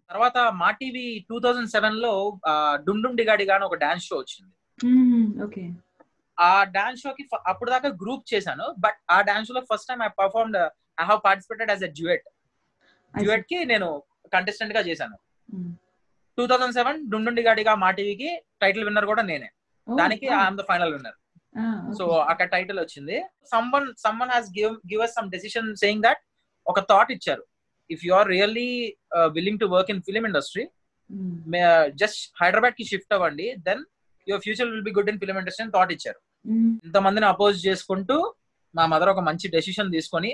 తర్వాత 0.10 0.38
మా 0.38 0.72
టీవీ 0.72 1.26
టూ 1.30 1.40
థౌజండ్ 1.40 1.70
సెవెన్లో 1.70 2.40
డుమ్ 2.74 3.04
డుమ్ 3.04 3.18
డిగాడిగా 3.18 3.56
అని 3.56 3.66
ఒక 3.66 3.76
డాన్స్ 3.76 4.06
షో 4.06 4.18
వచ్చింది. 4.18 4.54
ఓకే 5.44 5.70
ఆ 6.40 6.64
డాన్స్ 6.64 7.02
షో 7.02 7.14
కి 7.14 7.24
ఫ- 7.24 7.44
అప్పుడు 7.48 7.72
దాకా 7.72 7.90
గ్రూప్ 7.90 8.34
చేశాను. 8.34 8.76
బట్ 8.80 8.96
ఆ 9.12 9.22
డాన్స్ 9.22 9.48
షో 9.48 9.54
లో 9.54 9.62
first 9.74 9.88
time 9.88 10.04
I 10.04 10.08
performed 10.08 10.58
I 11.02 11.04
have 11.04 11.20
participated 11.26 11.72
as 11.72 11.84
a 11.84 11.88
duet 11.88 12.24
డ్యూయట్కి 13.18 13.66
నేను 13.66 14.04
కంటెస్టెంట్గా 14.34 14.80
చేశాను. 14.80 15.18
Two 16.38 16.44
thousand 16.52 16.76
seven 16.78 17.00
Dhumdhumdhi 17.12 17.42
Gadiga 17.48 17.74
మా 17.84 17.90
టీవీకి 17.98 18.30
టైటిల్ 18.64 18.86
విన్నర్ 18.88 19.08
కూడా 19.12 19.24
నేనే. 19.32 19.50
దానికి 19.88 20.28
I'm 20.42 20.58
the 20.60 20.64
final 20.70 20.94
winner 20.96 21.18
so 21.98 22.06
అక్కడ 22.32 22.48
టైటిల్ 22.56 22.80
వచ్చింది. 22.84 23.18
Someone 23.54 23.88
someone 24.06 24.32
has 24.36 24.48
give 24.58 24.74
give 24.92 25.02
us 25.06 25.14
some 25.18 25.28
decision 25.36 25.68
saying 25.84 26.04
that 26.08 26.22
ఒక 26.66 26.80
థాట్ 26.92 27.12
ఇచ్చారు. 27.16 27.44
If 27.90 28.02
you 28.08 28.14
are 28.20 28.28
really 28.36 28.70
willing 29.36 29.62
to 29.64 29.68
work 29.76 29.92
in 29.94 30.02
film 30.08 30.26
industry 30.32 30.66
just 32.02 32.22
హైదరాబాద్కి 32.42 32.84
షిఫ్ట్ 32.92 33.14
అవ్వండి 33.18 33.48
then 33.68 33.82
your 34.28 34.42
future 34.46 34.70
will 34.74 34.86
be 34.90 34.94
good 34.98 35.10
in 35.12 35.20
film 35.24 35.38
industry 35.42 35.64
అని 35.66 35.74
thought 35.78 35.92
ఇచ్చారు. 35.96 36.20
ఇంతమందిని 36.88 37.28
oppose 37.34 37.58
చేసుకుంటూ 37.68 38.16
మా 38.76 38.84
mother 38.94 39.12
ఒక 39.14 39.22
మంచి 39.28 39.48
డెసిషన్ 39.56 39.92
తీసుకొని 39.96 40.32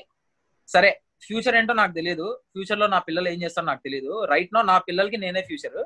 సరే 0.70 0.92
ఫ్యూచర్ 1.21 1.55
ఏంటో 1.57 1.73
నాకు 1.79 1.93
తెలియదు 1.97 2.25
ఫ్యూచర్లో 2.53 2.88
నా 2.93 2.99
పిల్లలు 3.07 3.27
ఏం 3.31 3.39
చేస్తారో 3.43 3.67
నాకు 3.67 3.81
తెలియదు 3.86 4.13
రైట్ 4.31 4.51
నో 4.55 4.62
నా 4.69 4.75
పిల్లలకి 4.88 5.17
నేనే 5.23 5.41
ఫ్యూచర్ 5.49 5.77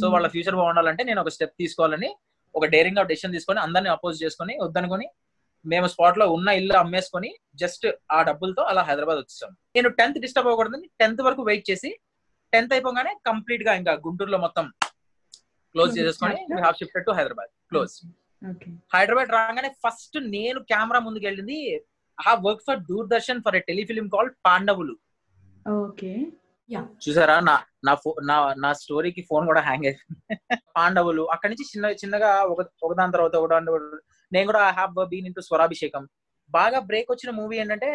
సో 0.00 0.06
వాళ్ళ 0.14 0.26
ఫ్యూచర్ 0.34 0.56
బాగుండాలంటే 0.60 1.02
నేను 1.08 1.20
ఒక 1.20 1.32
స్టెప్ 1.34 1.54
తీసుకోవాలని 1.60 2.10
ఒక 2.54 2.66
డేరింగ్ 2.72 3.00
ఆఫ్ 3.00 3.08
డెసిషన్ 3.10 3.34
తీసుకొని 3.36 3.60
అందరిని 3.60 3.90
అపోజ్ 3.92 4.16
చేసుకొని 4.22 4.54
వద్దనుకొని 4.62 5.06
మేము 5.64 5.86
స్పాట్లో 5.92 6.26
ఉన్న 6.34 6.48
ఇల్లు 6.58 6.74
అమ్మేసుకొని 6.80 7.30
జస్ట్ 7.62 7.84
ఆ 8.12 8.20
డబ్బులతో 8.28 8.62
అలా 8.70 8.82
హైదరాబాద్ 8.88 9.18
వచ్చేసాం. 9.20 9.50
నేను 9.76 9.88
టెన్త్ 9.98 10.18
డిస్టర్బ్ 10.24 10.48
అవ్వకూడదని 10.48 10.86
టెన్త్ 11.00 11.20
వరకు 11.26 11.42
వెయిట్ 11.48 11.66
చేసి 11.70 11.90
టెన్త్ 12.52 12.72
అయిపోగానే 12.76 13.12
కంప్లీట్గా 13.28 13.72
ఇంకా 13.80 13.92
గుంటూరులో 14.06 14.38
మొత్తం 14.38 14.64
క్లోజ్ 15.74 15.92
చేసేసుకొని 15.98 16.38
we 16.50 16.60
have 16.64 16.76
shifted 16.80 17.06
to 17.08 17.14
Hyderabad. 17.18 17.50
Close 17.70 17.94
okay 18.42 18.68
Hyderabad 18.94 19.30
రాగానే 19.36 19.70
ఫస్ట్ 19.84 20.16
నేను 20.34 20.60
కెమెరా 20.70 21.00
ముందుకు 21.06 21.26
వెళ్ళింది 21.28 21.58
I 22.20 22.24
have 22.26 22.42
work 22.48 22.64
for 22.68 22.80
Doordarshan 22.90 23.40
for 23.46 23.56
a 23.56 23.62
telefilm 23.70 24.06
call 24.14 24.30
Pandavulu 24.46 24.94
okay 25.80 26.12
చూసారా? 27.04 27.36
నా 27.48 27.54
నా 27.86 27.92
నా 28.28 28.34
నా 28.64 28.70
స్టోరీకి 28.80 29.22
ఫోన్ 29.28 29.44
కూడా 29.50 29.62
హ్యాంగ్ 29.68 29.86
అయిపోయింది 29.88 30.56
పాండవులు 30.76 31.22
అక్కడి 31.34 31.50
నుంచి 31.52 31.66
చిన్న 31.70 31.86
చిన్నగా 32.02 32.30
ఒక 32.52 32.60
ఒకదాని 32.86 33.14
తర్వాత 33.16 33.32
తర్వాత 33.36 33.62
నేను 34.32 34.46
కూడా 34.50 34.60
I 34.68 34.72
have 34.78 35.00
been 35.12 35.28
into 35.30 35.42
Swarabhishekam 35.48 36.04
బాగా 36.54 36.78
బ్రేక్ 36.88 37.10
వచ్చిన 37.12 37.30
మూవీ 37.40 37.56
ఏంటంటే 37.62 37.88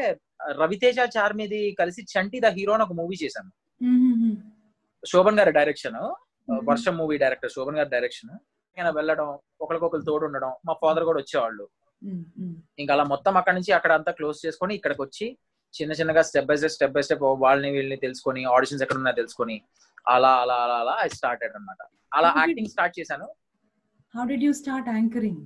రవితేజ 0.62 1.00
చార్మిది 1.16 1.62
కలిసి 1.80 2.02
చంటి 2.14 2.38
ద 2.46 2.52
హీరో 2.58 2.74
అని 2.76 2.86
ఒక 2.88 2.94
మూవీ 3.00 3.16
చేశాను. 3.24 3.50
శోభన్ 5.04 5.40
గారి 5.40 5.52
డైరెక్షన్ 5.60 5.98
వర్షం 6.70 6.94
మూవీ 7.02 7.16
డైరెక్టర్ 7.24 7.54
శోభన్ 7.56 7.80
గారి 7.80 7.92
డైరెక్షన్ 7.96 8.34
వెళ్ళడం 8.98 9.28
ఒకరికొకరు 9.64 10.04
తోడు 10.10 10.26
ఉండడం 10.28 10.52
మా 10.68 10.74
ఫాదర్ 10.82 11.06
కూడా 11.10 11.20
వచ్చేవాళ్ళు. 11.24 11.66
ఇంకా 12.82 12.92
అలా 12.96 13.06
మొత్తం 13.14 13.34
అక్కడ 13.40 13.54
నుంచి 13.58 13.72
అక్కడ 13.78 13.92
అంతా 14.00 14.12
క్లోజ్ 14.20 14.40
చేసుకొని 14.46 14.74
ఇక్కడికి 14.80 15.02
వచ్చి 15.06 15.28
చిన్న 15.74 15.94
చిన్నగా 16.00 16.22
step 16.28 16.48
by 16.50 16.56
step 16.60 16.76
step 16.76 16.94
by 16.96 17.04
step 17.08 17.24
వాళ్ళని 17.46 17.70
వీళ్ళని 17.76 17.98
తెలుసుకొని 18.06 18.42
ఆడిషన్స్ 18.56 18.84
ఎక్కడ 18.86 18.98
ఉన్నాయో 19.02 19.18
తెలుసుకొని 19.22 19.56
అలా 20.14 20.32
అలా 20.44 20.58
అలా 20.66 20.76
అలా 20.84 20.94
ఐ 21.06 21.10
స్టార్టెడ్ 21.18 21.56
అనమాట 21.58 21.82
అలా 22.18 22.30
యాక్టింగ్ 22.42 22.72
స్టార్ట్ 22.74 22.96
చేశాను. 23.00 23.28
How 24.14 24.24
did 24.32 24.46
you 24.48 24.52
start 24.62 24.90
anchoring 24.98 25.42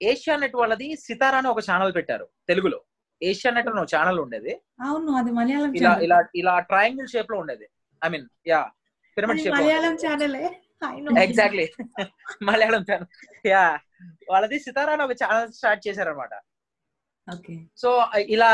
Asianet 0.42 0.56
వాళ్ళది 0.60 0.88
సితారా 1.06 1.38
అని 1.40 1.48
ఒక 1.52 1.60
ఛానల్ 1.68 1.92
పెట్టారు 1.98 2.26
తెలుగులో. 2.48 2.78
ఏషియా 3.22 3.50
నెట్ 3.56 3.68
అని 3.70 3.80
ఒక 3.82 3.90
ఛానల్ 3.94 4.18
ఉండేది. 4.24 4.52
అవును 4.88 5.12
అది 5.20 5.30
మలయాళం 5.38 5.70
ఇలా 5.78 5.92
ఇలా 6.06 6.18
ఇలా 6.40 6.54
ట్రయాంగిల్ 6.70 7.08
షేప్లో 7.14 7.36
ఉండేది. 7.42 7.66
I 8.02 8.08
mean 8.14 8.26
yeah 8.50 8.60
pyramid 9.16 9.40
shape 9.44 9.54
Malayalam 9.56 9.94
ఛానలే 10.04 10.44
exactly 11.24 11.66
Malayalam 12.48 12.82
channel 12.82 13.08
yeah. 13.46 13.64
వాళ్ళది 14.30 14.56
సితారా 14.58 14.92
అని 14.92 15.02
ఒక 15.02 15.14
ఛానల్ 15.22 15.52
స్టార్ట్ 15.52 15.82
చేశారనమాట 15.88 16.34
ఓకే. 17.28 17.54
సో 17.76 17.88
ఇలా 18.28 18.50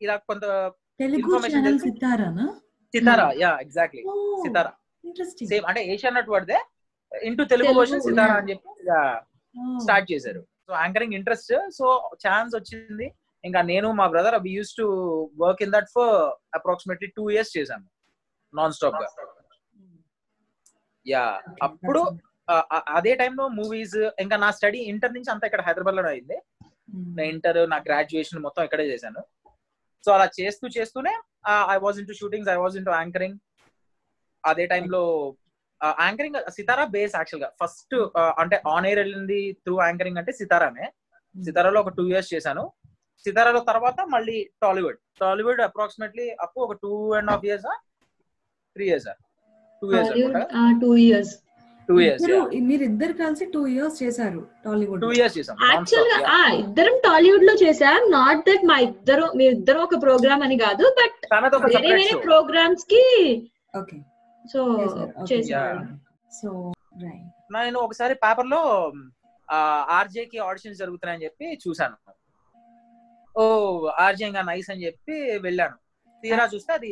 ఇలా 0.00 0.16
కొంత. 0.30 0.44
సితారానా? 1.86 2.46
Sitara 2.94 3.26
yeah 3.42 3.50
exactly 3.64 4.02
Sitara. 4.44 4.72
Interesting 5.04 5.50
same 5.50 5.64
అంటే 5.64 5.80
ఏషియా 5.92 6.12
నెట్ 6.12 6.30
వాడితే 6.30 6.56
into 7.12 7.44
Telugu 7.44 7.72
version 7.78 8.02
Sitara 8.02 8.26
yeah. 8.26 8.40
అని 8.40 8.50
చెప్పి 8.52 8.68
స్టార్ట్ 9.84 10.12
చేశారు. 10.12 10.40
So 10.66 10.72
anchoring 10.82 11.14
interest 11.14 11.52
so 11.70 11.86
chance 12.26 12.52
వచ్చింది. 12.56 13.06
ఇంకా 13.44 13.60
నేను 13.62 13.88
మా 13.92 14.06
brother 14.06 14.36
we 14.44 14.50
use 14.52 14.72
to 14.74 14.86
work 15.44 15.62
in 15.62 15.72
that 15.72 15.88
for 15.94 16.12
approximately 16.54 17.08
two 17.16 17.22
years 17.30 17.52
చేశాను 17.58 17.86
నాన్ 18.54 18.72
స్టాప్గా 18.72 19.08
యా 21.06 21.24
అప్పుడు 21.66 22.00
అదే 22.98 23.12
టైంలో 23.20 23.44
మూవీస్ 23.58 23.98
ఇంకా 24.22 24.36
నా 24.44 24.48
స్టడీ 24.56 24.78
ఇంటర్ 24.92 25.14
నుంచి 25.16 25.30
అంతా 25.34 25.46
ఇక్కడ 25.48 25.62
హైదరాబాద్లో 25.66 26.10
అయింది 26.12 26.38
నా 27.18 27.24
ఇంటర్ 27.32 27.60
నా 27.72 27.78
గ్రాడ్యుయేషన్ 27.88 28.44
మొత్తం 28.46 28.62
ఇక్కడే 28.66 28.86
చేశాను. 28.92 29.20
సో 30.04 30.08
అలా 30.16 30.26
చేస్తూ 30.38 30.66
చేస్తూనే 30.76 31.12
I 31.74 31.76
was 31.84 31.98
into 32.02 32.14
shootings 32.20 32.50
I 32.54 32.56
was 32.62 32.76
into 32.80 32.92
anchoring 33.00 33.38
అదే 34.44 34.64
టైంలో 34.72 35.02
యాంకరింగ్ 36.06 36.38
సితారా 36.56 36.84
బేస్ 36.94 37.14
యాక్చువల్గా. 37.18 37.50
ఫస్ట్ 37.60 37.96
అంటే 38.42 38.56
ఆన్ 38.74 38.86
ఎయిర్ 38.88 39.00
వెళ్ళింది 39.02 39.40
త్రూ 39.64 39.76
యాంకరింగ్ 39.86 40.20
అంటే 40.22 40.32
సితారానే. 40.40 40.86
సితారాలో 41.34 41.78
ఒక 41.84 41.92
టూ 41.98 42.04
ఇయర్స్ 42.12 42.30
చేశాను. 42.34 42.64
సితారాలో 43.24 43.60
తర్వాత 43.70 44.00
మళ్ళీ 44.14 44.36
టాలీవుడ్ 44.64 44.98
టాలీవుడ్ 45.22 45.60
అప్రాక్సిమేట్లీ 45.68 46.26
అప్పు 46.44 46.58
ఒక 46.66 46.74
two 46.84 46.92
and 47.18 47.30
half 47.32 47.44
years 47.48 47.66
three 48.76 48.84
years 48.90 49.08
two 49.82 49.88
years 49.90 50.10
two 50.80 50.90
years 51.02 51.32
two 51.88 51.94
years 52.00 52.24
మీరు 52.68 52.82
ఇద్దరు 52.88 53.14
కలిసి 53.20 53.44
టూ 53.54 53.60
ఇయర్స్ 53.72 53.96
చేశారు 54.02 54.40
టాలీవుడ్ 54.64 55.00
టూ 55.04 55.10
ఇయర్స్ 55.16 55.36
చేసాం 55.38 55.56
యాక్చువల్గా 55.68 56.18
ఆ, 56.32 56.40
ఇద్దరం 56.60 56.96
టాలీవుడ్లో 57.06 57.54
చేసాం 57.62 58.02
నాట్ 58.12 58.42
దట్ 58.48 58.64
మా 58.70 58.76
ఇద్దరు 58.86 59.24
మీ 59.38 59.46
ఇద్దరు 59.54 59.80
ఒక 59.86 59.98
ప్రోగ్రామ్ 60.04 60.44
అని 60.46 60.58
కాదు 60.60 60.84
బట్ 60.98 61.16
వేరే 61.66 61.90
వేరే. 61.98 62.14
ప్రోగ్రామ్స్కి 62.26 63.02
ఓకే 63.74 63.98
సో. 64.44 64.60
చేసాం 65.30 65.80
సో 66.32 66.50
రైట్ 67.02 67.26
నేను 67.56 67.78
ఒకసారి 67.86 68.14
పేపర్లో 68.22 68.60
ఆర్జే 69.94 70.24
కి 70.26 70.38
ఆడిషన్స్ 70.44 70.80
జరుగుతున్నాయని 70.80 71.24
చెప్పి 71.26 71.46
చూసాను 71.62 71.96
ఓ 73.34 73.44
ఆర్జే 74.04 74.24
ఇంకా 74.28 74.42
నైస్ 74.48 74.68
అని 74.72 74.84
చెప్పి 74.86 75.16
వెళ్ళాను. 75.44 75.76
తీరా 76.22 76.44
చూస్తే 76.52 76.72
అది 76.74 76.90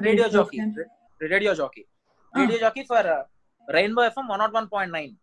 radio 0.00 0.26
jockey. 0.34 0.58
Radio 1.20 1.52
jockey 1.60 1.82
radio 2.34 2.58
jockey 2.64 2.82
for 2.90 3.10
Rainbow 3.68 4.02
FM 4.08 4.26
one 4.32 4.42
not 4.44 4.56
one 4.58 4.68
point 4.74 4.94
nine 4.98 5.14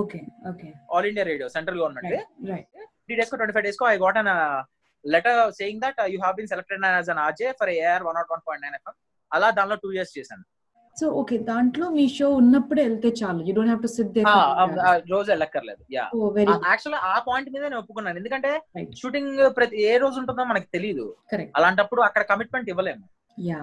okay 0.00 0.20
okay 0.50 0.68
All 0.94 1.08
India 1.10 1.24
Radio 1.30 1.48
central 1.56 1.80
government 1.82 2.12
three 3.06 3.16
days 3.20 3.30
co 3.32 3.38
twenty 3.40 3.54
five 3.56 3.66
days 3.68 3.80
co 3.82 3.88
I 3.94 3.96
got 4.04 4.18
an 4.22 4.32
letter 5.04 5.40
saying 5.60 5.80
that 5.84 6.00
you 6.14 6.18
have 6.24 6.34
been 6.38 6.50
selected 6.54 6.86
as 7.00 7.10
an 7.14 7.20
RJ 7.26 7.50
for 7.60 7.72
AIR 7.76 8.04
one 8.08 8.16
not 8.20 8.30
one 8.34 8.42
point 8.48 8.64
nine 8.66 8.76
FM 8.78 8.96
అలా 9.32 9.48
దానిలో 9.58 9.76
two 9.82 9.90
years 9.96 10.14
చేశాను. 10.18 10.44
So 10.96 11.06
okay 11.18 11.36
దాంట్లో 11.50 11.86
మీ 11.96 12.04
show 12.14 12.26
ఉన్నప్పుడే 12.38 12.82
వెళ్తే 12.88 13.08
చాలు. 13.20 13.40
You 13.48 13.52
don't 13.56 13.72
have 13.72 13.82
to 13.84 13.90
sit 13.96 14.10
there 14.16 14.26
రోజు 15.12 15.28
వెళ్ళక్కర్లేదు. 15.32 15.82
యా 15.96 16.04
యాక్చువల్ 16.70 16.96
ఆ 17.12 17.14
పాయింట్ 17.28 17.48
మీద 17.54 17.62
నేను 17.66 17.78
ఒప్పుకున్నాను. 17.82 18.18
ఎందుకంటే 18.22 18.50
షూటింగ్ 19.00 19.38
ప్రతి 19.58 19.76
ఏ 19.90 19.92
రోజు 20.04 20.18
ఉంటుందో 20.22 20.44
మనకి 20.52 20.68
తెలియదు 20.76 21.06
అలాంటప్పుడు 21.58 22.02
అక్కడ 22.08 22.22
కమిట్మెంట్ 22.32 22.70
ఇవ్వలేము. 22.74 23.04
యా 23.50 23.62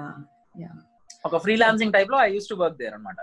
ఒక 1.27 1.37
ఫ్రీలాన్సింగ్ 1.45 1.93
టైప్లో 1.93 2.17
I 2.25 2.29
use 2.35 2.49
to 2.51 2.57
work 2.61 2.77
there 2.81 2.93
అనమాట 2.97 3.19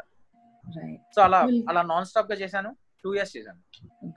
రైట్ 0.64 1.02
సో 1.14 1.20
అలా 1.26 1.40
అలా 1.70 1.82
నాన్ 1.90 2.06
స్టాప్గా 2.10 2.36
చేశాను. 2.42 2.70
టూ 3.04 3.10
ఇయర్స్ 3.16 3.32
చేశాను. 3.36 3.60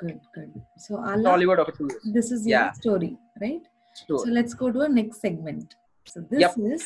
గుడ్ 0.01 0.21
గుడ్ 0.35 0.53
సో 0.85 0.91
అలా 1.09 1.23
టాలీవుడ్ 1.29 1.61
ఒక 1.63 1.71
two 1.79 1.85
years 1.87 2.05
this 2.17 2.29
is 2.35 2.43
your 2.45 2.55
Yeah. 2.57 2.69
story 2.79 3.11
right? 3.43 3.65
So 4.01 4.15
let's 4.37 4.53
go 4.53 4.67
to 4.73 4.79
our 4.83 4.93
next 4.97 5.17
segment. 5.25 5.69
So 6.07 6.17
this 6.31 6.41
Yep. 6.43 6.55
is 6.71 6.83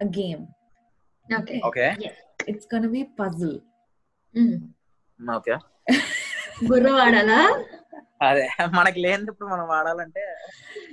a 0.00 0.08
game. 0.18 0.42
Okay 1.28 1.56
okay 1.68 1.84
it's 2.52 2.66
gonna 2.72 2.90
be 2.96 3.02
puzzle. 3.20 3.56
Okay 5.20 5.56
బుర్ర 6.68 6.88
వాడాలా? 6.98 7.40
అదే 8.22 8.44
మనకి 8.78 8.98
లేనప్పుడు 9.04 9.48
మనం 9.54 9.64
వాడాలంటే 9.74 10.24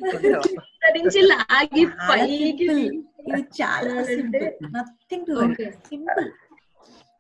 నుంచి 0.82 1.22
లాగి 1.32 1.84
చాలా 1.86 2.06
పైకి 2.10 2.68
simple. 2.68 2.82
ఇది 3.22 3.42
చాలా 3.60 3.94
అంటే- 3.96 4.12
simple. 4.12 4.46
Nothing 4.78 5.22
to 5.28 5.34
Okay. 5.38 5.66
worry 5.66 5.68
simple. 5.90 6.28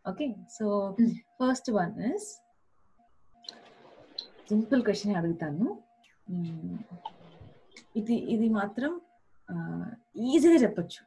Okay 0.05 0.27
so 0.57 0.65
Hmm. 0.99 1.09
first 1.39 1.67
one 1.81 1.93
is 2.11 2.25
simple 4.49 4.81
question 4.87 5.17
అడుగుతాను 5.19 5.65
Hmm. 6.27 6.77
ఇది 7.95 8.15
ఇది 8.33 8.47
మాత్రం 8.57 8.91
ఈజీగా 10.29 10.57
చెప్పొచ్చు 10.63 10.99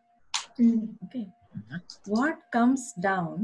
okay 1.05 1.21
what 2.15 2.41
comes 2.57 2.87
down 3.07 3.43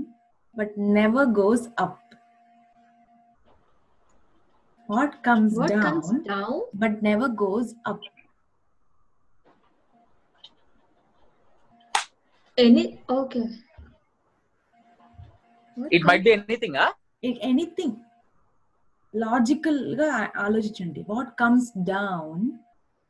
but 0.56 0.74
never 0.98 1.28
goes 1.40 1.66
up 1.84 2.04
what 4.88 5.16
comes 5.26 5.56
what 5.60 5.76
comes 5.86 6.10
down 6.10 6.22
down 6.30 6.60
but 6.82 6.96
never 7.08 7.32
goes 7.44 7.72
up 7.90 8.06
any 12.58 12.84
okay 13.12 13.42
it 15.76 16.06
might 16.08 16.24
be 16.24 16.32
anything 16.36 16.78
anything 17.48 17.96
లాజికల్గా 19.14 20.08
ఆలోచించండి 20.44 21.02
what 21.10 21.30
comes 21.42 21.68
down 21.92 22.42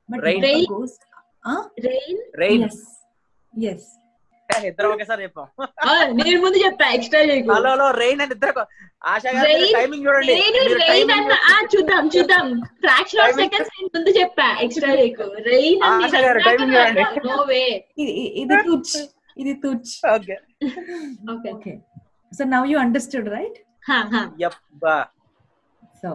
but 0.09 0.23
Rain. 0.27 0.45
Goes 0.71 0.97
rain 1.87 2.21
rain 2.41 2.65
yes 2.67 2.83
yes 3.55 3.89
ఇద్దరు 4.51 4.89
ఒకేసారి 4.93 5.23
చెప్పాం. 5.25 5.47
నేను 6.19 6.39
ముందు 6.45 6.59
చెప్పా 6.63 6.87
extra 6.95 7.21
hello 7.49 7.71
hello 7.71 7.87
rain 7.99 8.21
అని 8.25 8.33
ఇద్దరు 8.37 8.53
ఆశా 9.05 9.31
గారు 9.35 9.49
Rain, 9.49 9.65
టైమింగ్ 9.75 10.05
చూడండి. 10.07 10.33
రెయిన్ 10.35 10.57
రెయిన్ 10.83 11.13
అన్న 11.17 11.35
ఆ, 11.49 11.57
చూద్దాం 11.75 12.05
చూద్దాం. 12.15 12.47
ఫ్రాక్షన్ 12.83 13.21
ఆఫ్ 13.25 13.37
సెకండ్స్ 13.41 13.71
నేను 13.75 13.91
ముందు 13.97 14.13
చెప్పా 14.19 14.47
ఎక్స్ట్రా 14.65 14.91
చేయకు. 14.95 15.27
రెయిన్ 15.49 15.83
ఆశా 15.91 16.21
గారు, 16.27 16.41
timing 16.47 16.73
చూడండి. 16.73 17.05
నో 17.29 17.37
వే 17.51 17.63
ఇది 17.99 18.49
తుచ్ 18.69 18.97
ఇది 19.39 19.53
తుచ్. 19.63 19.93
Okay 20.13 20.37
okay 21.33 21.49
okay 21.53 21.73
so 22.33 22.45
now 22.53 22.67
you 22.71 22.79
understood 22.79 23.29
right 23.31 23.59
యప్పా 24.43 24.97
so 26.01 26.11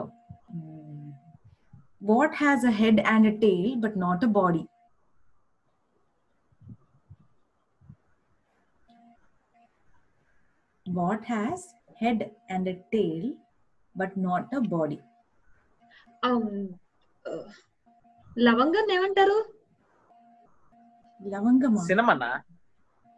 what 2.10 2.36
has 2.42 2.66
a 2.66 2.76
head 2.82 3.02
and 3.14 3.28
a 3.28 3.36
tail 3.44 3.72
but 3.84 3.96
not 4.04 4.24
a 4.26 4.32
body 4.40 4.64
what 10.86 11.26
has 11.28 11.66
head 12.02 12.24
and 12.50 12.70
a 12.70 12.78
tail 12.94 13.28
but 13.96 14.16
not 14.26 14.54
a 14.56 14.62
body 14.74 15.00
లవంగం 18.38 18.88
ఏమంటారు? 18.96 19.38
లవంగమా 21.20 21.82
cinema 21.90 22.14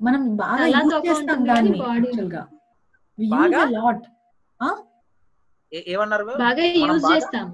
మనం 0.00 0.22
బాగా 0.36 0.56
తల 0.62 0.74
use 0.74 0.90
తోక 0.92 1.04
చేస్తాం 1.06 1.36
ఉంటుంది 1.36 1.48
కానీ 1.48 1.70
దాన్ని 1.70 1.80
body 1.80 2.06
యాక్చువల్గా 2.06 2.42
వి 3.18 3.24
యూజ్ 3.24 3.34
బాగా? 3.34 3.62
అ 3.62 3.70
లాట్ 3.76 4.04
ఏమన్నారు 5.90 6.24
బాగా 6.28 6.64
మనం 6.76 6.84
యూజ్ 6.88 7.02
బాగా- 7.02 7.14
చేస్తాం 7.14 7.48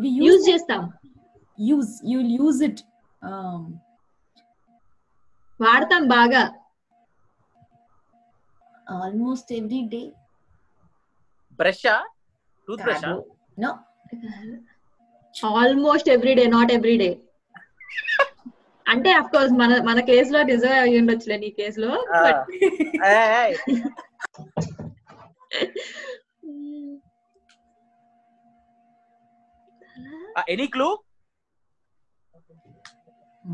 వి 0.00 0.08
యూజ్ 0.10 0.26
యూజ్ 0.28 0.46
చేస్తాం 0.48 0.82
యూజ్ 1.58 1.92
యు 2.12 2.20
యూజ్ 2.36 2.62
ఇట్ 2.62 2.80
వాడతాం 5.60 6.02
బాగా. 6.08 6.42
Almost 8.96 9.50
every 9.52 9.80
day 9.88 10.02
brush 11.58 11.82
tooth 12.68 12.82
brush 12.82 13.04
no 13.58 13.70
almost 15.56 16.08
every 16.10 16.34
day 16.34 16.44
not 16.54 16.70
every 16.72 16.96
day 16.98 17.10
అంటే 18.88 19.10
అఫ్ 19.18 19.30
కోర్స్ 19.32 19.52
మన 19.60 19.72
మన 19.88 19.98
కేసులో 20.08 20.40
నిజం 20.50 20.72
అయ్యి 20.78 20.98
ఉండొచ్చులే 21.00 21.36
నీ 21.38 21.50
కేసులో 21.58 21.90
ఎనీ 30.48 30.66
క్లూ 30.68 30.88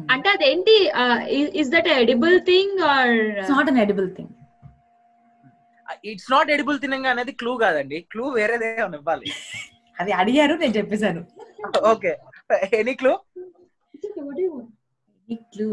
అంటే 0.09 0.29
అదేంటి? 0.31 0.75
Is 1.61 1.71
that 1.71 1.89
edible 1.97 2.37
thing 2.49 2.79
or 2.93 3.13
it's 3.33 3.53
not 3.53 3.69
an 3.71 3.81
edible 3.85 4.09
thing 4.17 4.33
it's 6.05 6.31
not 6.33 6.51
edible 6.51 6.79
తినంగా 6.81 7.11
అనేది 7.11 7.33
క్లూ 7.41 7.53
కాదండి. 7.57 7.99
క్లూ 8.13 8.25
వేరేదే 8.31 8.71
ఇవ్వాలి. 8.93 9.27
అది 9.97 10.13
అడిగారు 10.21 10.55
నేను 10.55 10.75
చెప్పేశాను. 10.77 11.21
ఓకే. 11.91 12.13
ఎనీ 12.79 12.95
క్లూ 12.95 13.13
ఈ 15.29 15.37
క్లూ 15.53 15.67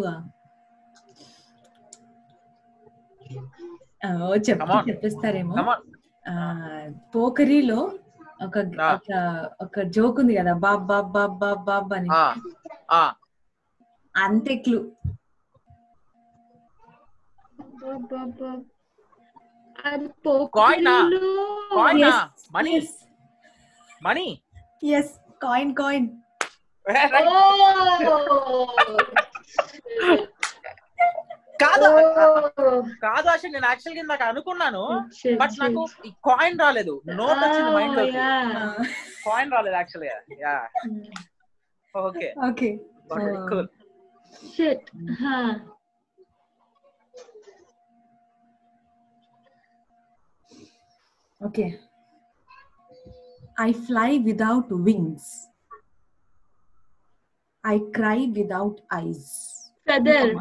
చెప్పి 4.39 4.61
Come 4.61 4.71
on. 4.75 4.85
చెప్పిస్తారేమో 4.89 5.55
కమాన్ 5.57 5.83
ఆ, 6.25 6.33
పోకరిలో 7.15 7.79
ఒక 8.45 8.55
Ah. 8.79 8.93
ఒక 8.95 9.09
ఒక 9.61 9.81
జోక్ 9.95 10.19
ఉంది 10.19 10.33
కదా 10.35 10.53
Bob 10.63 10.83
Bob 10.87 11.09
Bob 11.11 11.35
Bob 11.39 11.61
Bob 11.63 11.91
అని 11.93 12.09
అంతే 14.15 14.55
క్లూ 14.57 14.79
అబ్బబ్బబ్బా. 17.59 18.51
అది 19.85 20.07
Coin 20.53 20.87
ఆ? 20.87 20.97
పోకిరిలో 21.01 21.45
Coin 21.75 21.99
ఆ? 22.03 22.09
Yes, 22.09 22.19
money 22.53 22.71
yes, 22.75 22.89
money 24.01 24.27
yes, 24.83 25.07
coin, 25.41 25.69
coin. 25.75 26.03
కాదు 31.63 31.87
Oh. 32.61 32.77
కాదు 33.03 33.27
అసలు 33.33 33.51
నేను 33.55 33.67
యాక్చువల్గా 33.71 34.03
నాకు 34.11 34.23
అనుకున్నాను 34.29 34.81
Shit, 35.17 35.35
బట్ 35.41 35.51
shit. 35.51 35.61
నాకు 35.63 35.81
ఈ 36.07 36.11
కాయిన్ 36.29 36.57
రాలేదు 36.63 36.93
నోట్ 37.19 37.41
వచ్చింది 37.43 37.71
మైండ్ 37.77 37.93
Oh, 37.95 37.99
లోకి 37.99 38.17
yeah. 38.17 38.47
Uh, 38.61 38.87
కాయిన్ 39.27 39.53
రాలేదు 39.55 39.77
యాక్చువల్గా 39.81 40.15
yeah 40.45 40.55
Hmm. 40.85 41.03
Okay 41.95 42.29
okay. 42.49 42.71
Cool 43.51 43.69
Shit. 44.51 44.83
Huh. 45.21 45.49
Okay. 51.41 51.79
I 53.57 53.73
fly 53.73 54.19
without 54.19 54.69
wings. 54.71 55.47
I 57.63 57.79
cry 57.93 58.29
without 58.33 58.81
eyes. 58.91 59.71
Feather. 59.85 60.35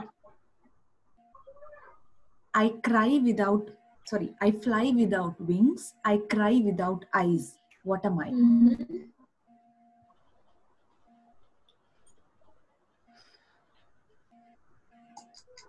I 2.55 2.69
cry 2.83 3.21
without, 3.23 3.71
sorry, 4.07 4.31
I 4.41 4.51
fly 4.51 4.93
without 4.97 5.41
wings. 5.41 5.95
I 6.05 6.19
cry 6.31 6.63
without 6.65 7.05
eyes. 7.15 7.57
What 7.85 8.05
am 8.05 8.19
I? 8.19 8.31
Mm-hmm. 8.31 8.97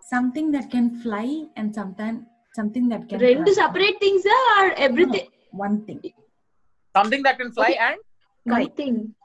Something 0.09 0.51
that 0.51 0.69
can 0.69 1.01
fly 1.01 1.45
and 1.55 1.73
sometimes 1.73 2.25
something 2.53 2.89
that 2.89 3.07
can. 3.07 3.19
to 3.19 3.53
separate 3.53 3.99
things 3.99 4.25
or 4.25 4.73
everything? 4.73 5.27
No, 5.53 5.57
one 5.57 5.85
thing. 5.85 6.01
Something 6.95 7.23
that 7.23 7.39
can 7.39 7.51
fly 7.53 7.69
okay. 7.71 7.77
and? 7.77 7.99
Nothing 8.45 9.15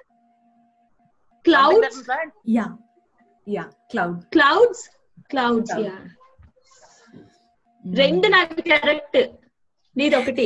Clouds. 1.46 1.98
Yeah. 2.56 2.72
Yeah. 3.48 3.70
Cloud. 3.92 4.18
Clouds. 4.32 4.80
Clouds. 5.32 5.70
Cloud. 5.72 5.86
Yeah. 5.86 6.00
Mm. 7.84 7.96
రెండు 8.02 8.28
నాకు 8.34 8.56
correct 8.72 9.18
నీది 9.96 10.16
ఒకటి 10.18 10.44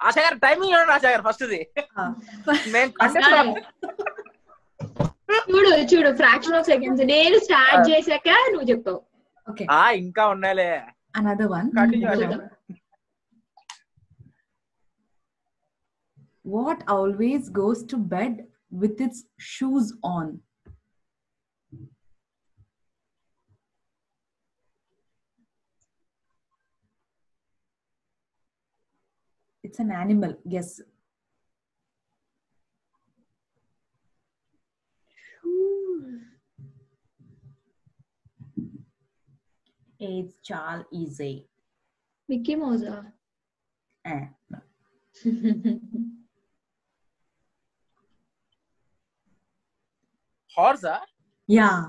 ఆశా 0.00 0.20
గారు 0.24 0.36
timing 0.44 0.72
చూడండి 0.72 0.94
ఆశా 0.96 1.10
గారు 1.12 1.24
first 1.26 1.44
ఇది 1.46 1.60
Ah. 2.00 2.08
నేను 2.74 2.90
అసలు- 3.04 3.54
చూడు 5.50 5.70
చూడు 5.92 6.10
ఫ్రాక్షన్ 6.20 6.56
ఆఫ్ 6.58 6.68
సెకండ్స్ 6.72 7.02
నేను 7.14 7.38
స్టార్ట్ 7.46 7.80
Ah. 7.80 7.88
చేశాక 7.90 8.28
నువ్వు 8.52 8.68
చెప్పావు 8.72 9.00
Okay. 9.46 9.66
ఆ 9.78 9.82
ఇంకా 10.04 10.22
ఉన్నాయిలే 10.34 10.70
Another 11.14 11.46
one. 11.48 11.66
Continue, 11.76 12.08
Another 12.08 12.26
Asha. 12.28 12.38
one. 12.38 12.48
What 16.44 16.78
with 18.71 18.99
its 19.01 19.25
shoes 19.37 19.93
on. 20.03 20.39
It's 29.63 29.79
an 29.79 29.91
animal, 29.91 30.35
yes. 30.43 30.81
Shoes. 35.43 36.21
It's 39.99 40.33
Charles 40.41 40.85
Easy. 40.91 41.47
Mickey 42.27 42.55
Mouse. 42.55 42.81
Ah. 42.87 43.03
Eh, 44.05 44.25
no. 44.49 44.59
హార్సా 50.57 50.95
Yeah. 51.49 51.79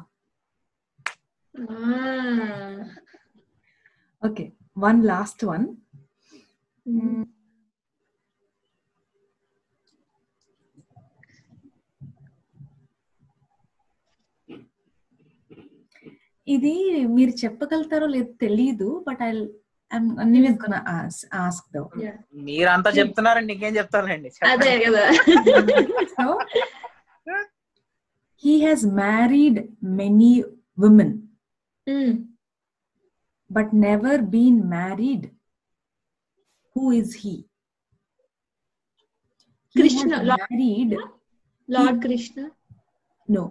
Okay. 4.23 4.53
One 4.75 5.03
last 5.03 5.43
one. 5.45 5.67
Mm. 6.87 7.23
ఇది 16.47 16.73
మీరు 17.17 17.33
చెప్పగలుగుతారో 17.45 18.07
లేదో 18.07 18.31
తెలీదు 18.41 18.89
but 19.07 19.21
I 19.23 19.33
మీరంతా 22.47 22.91
చెప్తున్నారండి 22.91 23.53
ఇంకేం 23.55 23.75
చెప్తానండి 23.77 24.31
అదే 24.53 24.73
కదా 24.85 25.05
so 26.15 26.25
he 28.43 28.61
has 28.61 28.81
married 28.99 29.57
many 29.99 30.33
women 30.79 31.11
Mm. 31.87 32.11
but 33.51 33.73
never 33.81 34.15
been 34.35 34.69
married 34.71 35.23
who 36.77 36.85
is 36.93 37.09
he 37.15 37.35
He 39.75 39.81
Krishna, 39.81 40.17
Lord- 40.23 40.43
married 40.45 40.93
lord 41.69 41.99
Krishna 42.03 42.39
no 43.29 43.43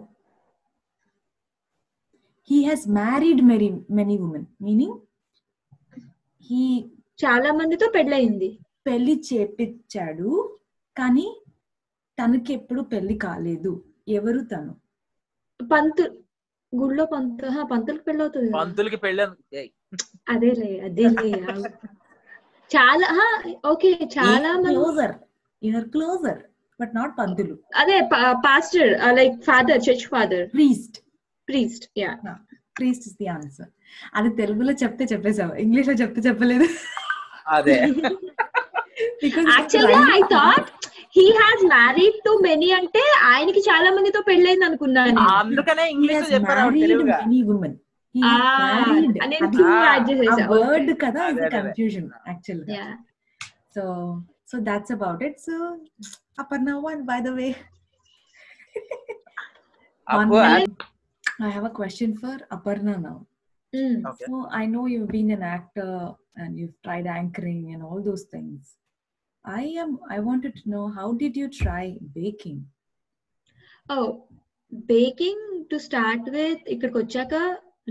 he 2.50 2.58
has 2.64 2.80
married 2.98 3.40
many 3.44 3.68
many 3.98 4.16
women 4.18 4.44
meaning 4.60 4.92
he 6.42 6.62
చాలా 7.18 7.50
మందితో 7.52 7.86
పెళ్ళయింది 7.90 8.48
పెళ్ళి 8.86 9.14
చేపించాడు 9.28 10.30
కానీ 10.96 11.26
తనకి 12.18 12.52
ఎప్పుడు 12.52 12.82
పెళ్ళి 12.92 13.16
కాలేదు 13.24 13.72
ఎవరు 14.18 14.40
తను 14.46 14.72
పంతు 15.70 16.04
గుళ్ళో 16.72 17.04
పంతు 17.04 17.46
పంతులకు 17.70 18.04
పెళ్ళి 18.04 18.22
అవుతుంది. 18.22 18.50
పంతులకి 18.52 18.96
పెళ్ళి 18.96 19.22
అదేలే 20.28 20.70
అదేలే. 20.86 21.30
చాలా 22.70 23.08
ఓకే 23.72 23.90
చాలా 24.16 24.50
closer 24.66 25.14
you are 25.62 25.88
closer 25.88 26.40
but 26.80 26.92
not 26.94 27.12
పంతులు. 27.18 27.54
అదే 27.74 27.96
pastor 28.46 28.92
like 29.18 29.36
father 29.44 29.82
church 29.88 30.06
father 30.08 30.46
priest 30.54 30.96
priest 31.48 31.86
yeah 31.98 32.12
priest 32.78 33.06
is 33.08 33.16
the 33.20 33.28
answer 33.28 33.70
అది 34.14 34.30
తెలుగులో 34.40 34.72
చెప్తే 34.82 35.04
చెప్పేసావు 35.04 35.54
ఇంగ్లీష్లో 35.64 35.94
చెప్తే 35.94 36.20
చెప్పలేదు. 36.20 36.68
అదే. 37.48 37.76
Because 39.22 39.46
యాక్చువల్గా 39.50 39.98
I 40.14 40.20
thought 40.32 40.68
He 41.17 41.25
has 41.39 41.63
married 41.73 42.17
to 42.25 42.31
many 42.45 42.69
అంటే 42.79 43.01
ఆయనకి 43.31 43.61
చాలా 43.69 43.89
మందితో 43.91 44.21
పెళ్ళైంది 44.29 44.65
అనుకున్నాను 44.69 45.11
నేను. 45.11 45.27
అందుకనే 45.41 45.83
he 45.83 45.93
ఇంగ్లీష్ 45.95 46.17
has 46.17 46.27
లో 46.27 46.33
చెప్పారు 46.35 46.61
ఆవిడ 46.63 46.73
married 46.75 46.85
తెలుగుగా 46.85 47.17
many 47.25 47.41
women 47.51 47.73
he 48.15 48.21
has 48.23 48.41
Ah, 48.41 48.57
married 48.81 49.15
నేను 49.23 49.45
అది- 49.47 49.57
two 49.57 49.67
Ah, 49.71 49.83
add 49.93 50.05
చేసేసా. 50.11 50.43
ఆ 50.45 50.51
వర్డ్ 50.53 50.89
Okay. 50.89 50.99
కదా 51.05 51.21
అదే, 51.29 51.37
ఇస్ 51.37 51.47
అదే. 51.47 51.53
కన్ఫ్యూజన్ 51.57 52.09
యాక్చువల్ 52.31 52.63
గా 52.63 52.73
Yeah. 52.77 52.93
So 53.75 53.83
so 54.51 54.57
that's 54.67 54.93
about 54.95 55.23
it 55.27 55.39
so 55.47 55.55
Aparna 56.43 56.69
one 56.87 57.01
by 57.09 57.19
the 57.21 57.33
way 57.39 57.49
Appu 60.07 60.37
I 61.45 61.49
have 61.49 61.65
a 61.65 61.75
question 61.77 62.11
for 62.19 62.35
Aparna 62.55 62.93
now. 63.01 63.17
Mm. 63.73 63.95
Okay 64.09 64.25
So 64.25 64.37
I 64.59 64.65
know 64.65 64.83
you've 64.91 65.09
been 65.09 65.29
an 65.31 65.43
actor 65.47 65.89
and 66.35 66.51
you've 66.59 66.77
tried 66.85 67.07
anchoring 67.15 67.59
and 67.73 67.81
all 67.87 67.99
those 68.07 68.23
things. 68.33 68.61
I 69.44 69.64
am. 69.82 69.98
I 70.08 70.20
wanted 70.20 70.54
to 70.56 70.70
know 70.70 70.88
how 70.88 71.12
did 71.12 71.36
you 71.36 71.48
try 71.62 71.84
baking? 72.16 72.60
Oh 73.92 73.96
baking 74.90 75.46
to 75.70 75.76
start 75.86 76.26
with 76.34 76.62
ఇక్కడికి 76.74 76.96
వచ్చాక 77.00 77.34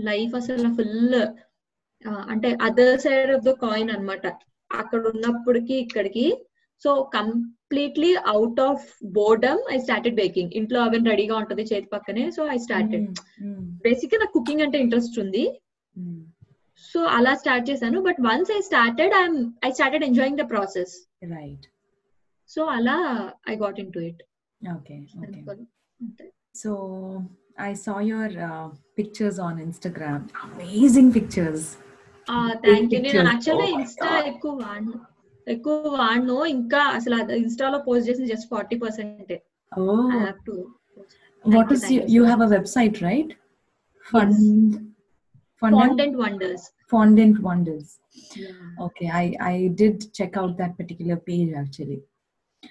life 0.08 0.32
అసలు 0.38 0.68
full 0.78 1.16
అంటే 2.32 2.48
other 2.68 3.02
side 3.04 3.32
of 3.34 3.44
the 3.48 3.52
coin 3.64 3.90
అన్నమాట. 3.94 4.24
అక్కడ 4.70 5.00
ఉన్నప్పటికి 5.12 5.74
ఇక్కడికి. 5.84 6.26
So 6.82 6.90
completely 7.16 8.12
out 8.32 8.60
of 8.68 8.86
boredom 9.18 9.60
I 9.74 9.78
started 9.84 10.18
baking 10.22 10.54
ఇంట్లో 10.60 10.80
oven 10.86 11.10
రెడీగా 11.12 11.34
ఉంటది 11.42 11.64
చేతి 11.72 11.88
పక్కనే 11.94 12.24
సో 12.36 12.44
ఐ 12.54 12.58
స్టార్టెడ్ 12.66 13.06
బేసిక్ 13.86 14.20
నాకు 14.22 14.36
కుకింగ్ 14.38 14.64
అంటే 14.66 14.80
ఇంట్రెస్ట్ 14.86 15.18
ఉంది. 15.24 15.44
mm. 16.81 16.81
సో 16.83 16.99
అలా 17.17 17.31
స్టార్ట్ 17.41 17.65
చేశాను 17.69 17.99
but 18.07 18.19
once 18.27 18.51
I 18.57 18.61
started 18.69 19.13
I 19.19 19.23
I 19.67 19.71
started 19.77 20.05
enjoying 20.09 20.39
the 20.43 20.45
process 20.53 20.95
Right. 21.37 21.63
So 22.49 22.61
అలా 22.77 22.97
I 23.51 23.55
got 23.63 23.79
into 23.95 24.01
it 24.09 24.21
Okay. 24.61 25.05
Okay. 25.99 26.29
So 26.53 26.71
I 27.59 27.73
saw 27.75 27.99
your 28.01 28.29
uh, 28.41 28.69
pictures 28.95 29.37
on 29.39 29.59
Instagram. 29.59 30.21
Amazing 30.47 31.11
pictures. 31.11 31.63
Thank 32.63 32.93
you 32.93 32.99
నేను 33.03 33.19
pictures. 33.19 33.27
యాక్చువల్గా 33.31 33.65
Oh 33.65 33.69
my 33.69 33.75
Insta 33.75 34.09
God. 34.09 34.25
ఎక్కువ 34.31 34.53
వాడను 34.63 34.93
ఎక్కువ 35.47 35.91
వాడను 35.97 36.37
ఇంకా 36.55 36.81
అసలు 36.97 37.17
ఇన్స్టాలో 37.43 37.77
పోస్ట్ 37.87 38.07
చేసిన 38.09 38.25
just 38.33 38.49
forty 38.53 38.77
percent 38.83 39.31
Oh. 39.71 40.01
I 40.15 40.19
have 40.25 40.41
to 40.49 40.55
what 41.45 41.69
you, 41.69 41.75
is 41.75 41.83
thank 41.83 42.09
Fondant, 45.62 45.90
Fondant 45.90 46.16
Wonders. 46.16 46.72
Fondant 46.90 47.38
Wonders. 47.40 47.98
Yeah. 48.34 48.48
Okay, 48.80 49.08
I, 49.08 49.36
I 49.40 49.70
did 49.74 50.12
check 50.12 50.36
out 50.36 50.58
that 50.58 50.76
particular 50.76 51.16
page 51.16 51.54
actually. 51.56 52.02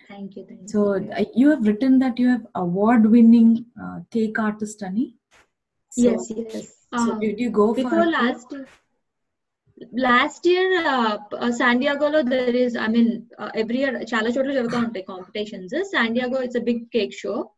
Thank 0.07 0.35
you. 0.35 0.45
Thank 0.45 0.69
so 0.69 0.95
you. 0.95 1.11
Uh, 1.11 1.23
you 1.33 1.49
have 1.49 1.65
written 1.65 1.99
that 1.99 2.19
you 2.19 2.27
have 2.27 2.45
award-winning 2.55 3.65
uh, 3.81 3.99
cake 4.11 4.37
artist, 4.39 4.83
Ani. 4.83 5.15
So, 5.91 6.01
yes, 6.01 6.31
yes. 6.35 6.73
So 6.93 7.13
um, 7.13 7.19
did 7.19 7.39
you 7.39 7.49
go 7.49 7.73
before 7.73 8.05
last? 8.05 8.53
last 9.93 10.45
year 10.45 10.85
uh, 10.87 11.17
uh 11.39 11.51
san 11.51 11.79
diego 11.79 12.23
there 12.23 12.55
is 12.55 12.75
i 12.75 12.87
mean 12.87 13.25
uh, 13.39 13.49
every 13.55 13.77
year 13.77 13.93
chala 14.11 14.31
chotla 14.35 15.05
competitions 15.07 15.73
san 15.89 16.13
diego 16.13 16.37
it's 16.37 16.53
a 16.53 16.61
big 16.61 16.91
cake 16.91 17.11
show 17.11 17.51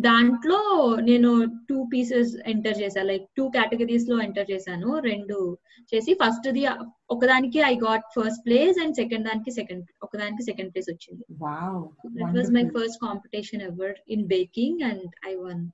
దాంట్లో 0.00 0.58
నేను 1.00 1.44
two 1.68 1.84
pieces 1.92 2.36
enter 2.46 2.78
చేశాను 2.78 3.06
like 3.06 3.24
two 3.36 3.48
కేటగిరీస్లో 3.48 4.22
enter 4.22 4.50
చేశాను. 4.50 4.98
రెండు 4.98 5.58
చేసి 5.94 6.14
first 6.14 6.52
the 6.52 6.66
ఒకదానికి 7.10 7.58
I 7.58 7.76
got 7.76 8.02
first 8.20 8.46
place 8.46 8.78
and 8.82 8.94
second 8.94 9.28
దానికి 9.28 9.50
second 9.50 9.84
ఒకదానికి 10.02 10.42
సెకండ్ 10.42 10.72
ప్లేస్ 10.72 10.90
వచ్చింది. 10.90 11.24
Wow 11.44 11.90
that 12.06 12.36
was 12.38 12.50
my 12.50 12.62
wonderful. 12.62 12.86
First 12.86 13.00
competition 13.06 13.62
ever 13.62 13.94
in 14.08 14.26
baking 14.26 14.82
and 14.82 15.08
I 15.28 15.34
won 15.34 15.66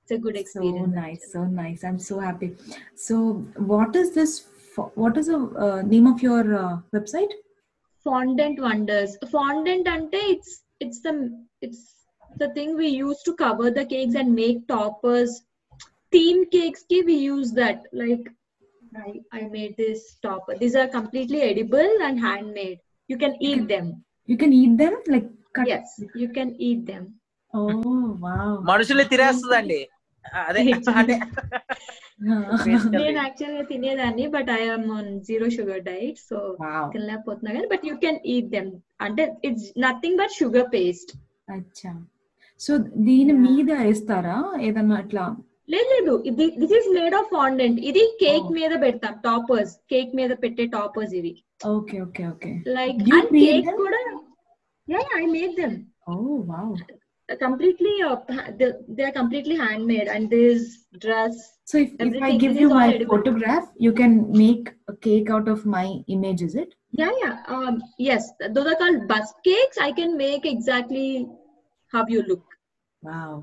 it's 0.00 0.12
a 0.12 0.16
good 0.16 0.36
so 0.36 0.40
experience 0.40 0.96
nice 0.96 1.32
so 1.32 1.44
nice. 1.44 1.84
I'm 1.84 1.98
so 1.98 2.18
happy. 2.18 2.50
So 2.96 3.14
what 3.72 3.96
is 3.96 4.10
this 4.20 4.32
fo- 4.76 4.92
what 4.94 5.16
is 5.16 5.26
the 5.26 5.40
uh, 5.66 5.82
name 5.82 6.06
of 6.06 6.22
your 6.22 6.54
uh, 6.54 6.78
website? 6.96 7.32
Fondant 8.06 8.58
wonders. 8.60 9.10
Fondant 9.32 9.86
ante 9.94 10.20
it's 10.34 10.50
it's 10.80 11.00
the 11.06 11.14
it's 11.62 11.80
the 12.35 12.49
thing 12.49 12.75
we 12.75 12.87
use 12.87 13.19
to 13.23 13.33
cover 13.35 13.67
the 13.71 13.85
cakes 13.85 14.15
and 14.15 14.33
make 14.35 14.67
toppers 14.67 15.33
theme 16.13 16.41
cakes 16.47 16.83
ki 16.89 17.01
we 17.03 17.17
use 17.25 17.51
that 17.53 17.79
like 17.93 18.25
i 19.05 19.11
i 19.31 19.43
made 19.57 19.73
this 19.77 20.01
topper 20.25 20.55
these 20.57 20.75
are 20.75 20.87
completely 20.97 21.41
edible 21.41 21.91
and 22.07 22.19
handmade 22.19 22.79
you 23.09 23.17
can 23.17 23.35
eat 23.41 23.67
them 23.67 23.87
you 24.29 24.37
can 24.43 24.53
eat 24.53 24.77
them 24.77 24.95
like 25.07 25.27
cut 25.57 25.67
yes 25.67 25.99
you 26.15 26.29
can 26.29 26.55
eat 26.69 26.81
them 26.85 27.03
oh 27.53 28.05
wow 28.25 28.51
మనుషుల్ని 28.69 29.05
తినేస్తుందండి 29.11 29.81
అదే 30.43 30.61
అంటే 30.99 31.15
basically. 32.67 33.01
నేను 33.01 33.17
actual 33.23 33.55
గా 33.57 33.63
తినేదాన్ని 33.71 34.25
but 34.35 34.49
I'm 34.59 34.87
on 34.97 35.09
zero 35.27 35.47
sugar 35.57 35.81
diet 35.89 36.19
so 36.29 36.37
wow 36.63 36.83
తినలేకపోతున్నా 36.95 37.51
కానీ 37.57 37.67
but 37.73 37.85
you 37.89 37.95
can 38.05 38.19
eat 38.35 38.49
them 38.55 38.71
అంటే 39.07 39.25
it's 39.49 39.67
nothing 39.85 40.17
but 40.21 40.33
sugar 40.41 40.67
paste 40.77 41.11
అచ్చా 41.57 41.91
so 42.59 42.73
దీని 43.07 43.33
Yeah. 43.33 43.43
మీద 43.47 43.69
వేస్తారా 43.81 44.37
ఏదన్నా 44.67 44.97
అట్లా 45.03 45.25
లేదు 45.73 45.89
లేదు 45.95 46.13
ఇది 46.29 46.45
this 46.61 46.73
is 46.79 46.87
made 46.95 47.15
of 47.19 47.29
fondant 47.35 47.79
ఇది 47.89 48.03
కేక్ 48.21 48.47
Oh. 48.47 48.55
మీద 48.57 48.73
పెడతాం 48.83 49.13
టాపర్స్ 49.25 49.73
కేక్ 49.91 50.11
మీద 50.19 50.31
పెట్టే 50.43 50.65
టాపర్స్ 50.75 51.13
ఇవి 51.19 51.33
okay 51.75 51.97
okay 52.07 52.25
okay 52.33 52.51
like 52.77 52.99
You 53.03 53.15
and 53.19 53.31
made 53.35 53.47
cake 53.47 53.67
them? 53.69 53.79
కూడా 53.83 54.01
yeah 54.87 55.01
I 55.19 55.25
made 55.35 55.55
them 55.61 55.77
oh 56.07 56.15
wow 56.49 56.73
completely 57.29 57.91
they 58.95 59.03
are 59.03 59.15
completely 59.19 59.55
hand 59.61 59.85
made 59.91 60.09
and 60.15 60.27
this 60.35 60.65
dress 61.01 61.39
so 61.67 61.75
if 61.79 61.91
if 61.95 62.01
I 62.01 62.07
Everything, 62.07 62.39
give 62.41 62.53
this 62.53 62.63
you 62.63 62.67
is 62.67 62.73
all 62.73 62.81
my 62.81 62.89
edible. 62.91 63.11
Photograph 63.13 63.69
you 63.85 63.91
can 64.01 64.17
make 64.41 64.67
cake 65.07 65.29
out 65.35 65.49
of 65.53 65.63
my 65.75 65.85
image 66.15 66.43
is 66.47 66.57
it 66.63 66.73
yeah 67.01 67.09
yeah 67.21 67.31
yes 68.15 68.27
those 68.57 68.69
are 68.73 68.79
called 68.83 69.01
bus 69.13 69.31
cakes 69.49 69.79
I 69.83 69.91
can 69.99 70.15
make 70.23 70.45
exactly 70.53 71.07
Wow 73.08 73.38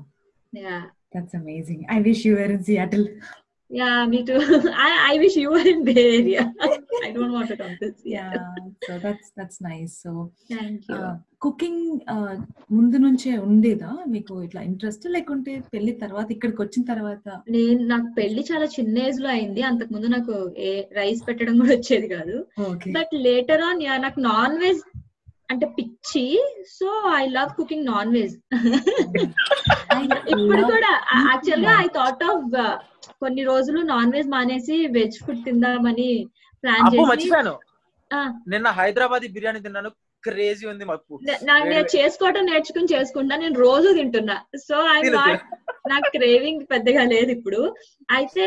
yeah 0.52 0.76
that's 1.16 1.36
amazing 1.36 1.82
I 1.90 1.98
wish 2.00 2.24
you 2.26 2.34
were 2.36 2.54
in 2.56 2.64
Seattle 2.64 3.06
Yeah, 3.70 4.06
me 4.06 4.22
too. 4.22 4.38
I, 4.78 5.12
I 5.12 5.18
wish 5.18 5.36
you 5.36 5.50
were 5.50 5.66
in 5.66 5.84
Bay 5.84 6.18
Area. 6.18 6.42
I 7.04 7.10
don't 7.12 7.32
want 7.32 7.48
to 7.48 7.56
come 7.56 7.72
to 7.80 7.86
yeah 8.12 8.26
Seattle. 8.26 8.68
So 8.86 8.92
that's 9.04 9.30
that's 9.38 9.62
nice 9.62 9.94
so 10.02 10.10
Thank 10.52 10.82
you. 10.88 11.00
Cooking 11.38 11.82
ముందు 12.72 12.96
నుంచే 12.96 13.32
ఉండేదా? 13.46 13.90
మీకు 14.06 14.34
ఇట్లా 14.42 14.60
interest 14.62 15.06
లేకుంటే 15.06 15.52
పెళ్ళి 15.72 15.92
తర్వాత 15.94 16.28
ఇక్కడికి 16.30 16.60
వచ్చిన 16.62 16.84
తర్వాత? 16.84 17.26
నేను 17.50 17.80
నాకు 17.86 18.08
పెళ్ళి 18.14 18.44
చాలా 18.50 18.68
చిన్న 18.76 18.98
ఏజ్లో 18.98 19.28
అయింది. 19.28 19.62
అంతకు 19.62 19.92
ముందు 19.92 20.06
నాకు 20.06 20.36
ఏ 20.68 20.72
రైస్ 20.92 21.22
పెట్టడం 21.28 21.56
కూడా 21.58 21.72
వచ్చేది 21.74 22.08
కాదు. 22.08 22.36
బట్ 22.98 23.14
లేటర్ 23.28 23.62
ఆన్ 23.62 23.82
నాకు 24.02 24.20
నాన్ 24.20 24.56
వెజ్ 24.58 24.82
అంటే 25.48 25.66
పిచ్చి. 25.76 26.22
So 26.76 26.88
I 27.18 27.22
love 27.36 27.50
cooking 27.58 27.86
non 27.86 28.12
veg 28.16 28.34
ఇప్పుడు 30.34 30.62
కూడా 30.72 30.90
యాక్చువల్గా 31.28 31.74
ఐ 31.84 31.86
థాట్ 31.96 32.24
ఆఫ్ 32.30 32.46
కొన్ని 33.22 33.42
రోజులు 33.44 33.80
నాన్ 33.92 34.12
వెజ్ 34.16 34.28
మానేసి 34.28 34.78
వెజ్ 34.96 35.18
ఫుడ్ 35.26 35.44
తిందామని 35.44 36.10
ప్లాన్ 36.64 36.88
చేసి 36.88 37.30
నిన్న 38.52 38.68
హైదరాబాద్ 38.78 39.24
బిర్యానీ 39.36 39.60
తిన్నాను. 39.66 39.90
క్రేజీ 40.26 40.64
ఉంది 40.72 40.84
మాకు. 40.84 41.12
నేను 41.70 41.86
చేసుకోవటం 41.96 42.44
నేర్చుకుని 42.46 42.92
చేసుకుంటా 42.94 43.36
నేను 43.36 43.58
రోజు 43.60 43.88
తింటున్నా. 43.92 44.36
సో 44.66 44.76
ఐ 44.92 45.00
నాకు 45.92 46.08
క్రేవింగ్ 46.14 46.62
పెద్దగా 46.70 47.02
లేదు 47.12 47.30
ఇప్పుడు. 47.30 47.60
అయితే 48.16 48.44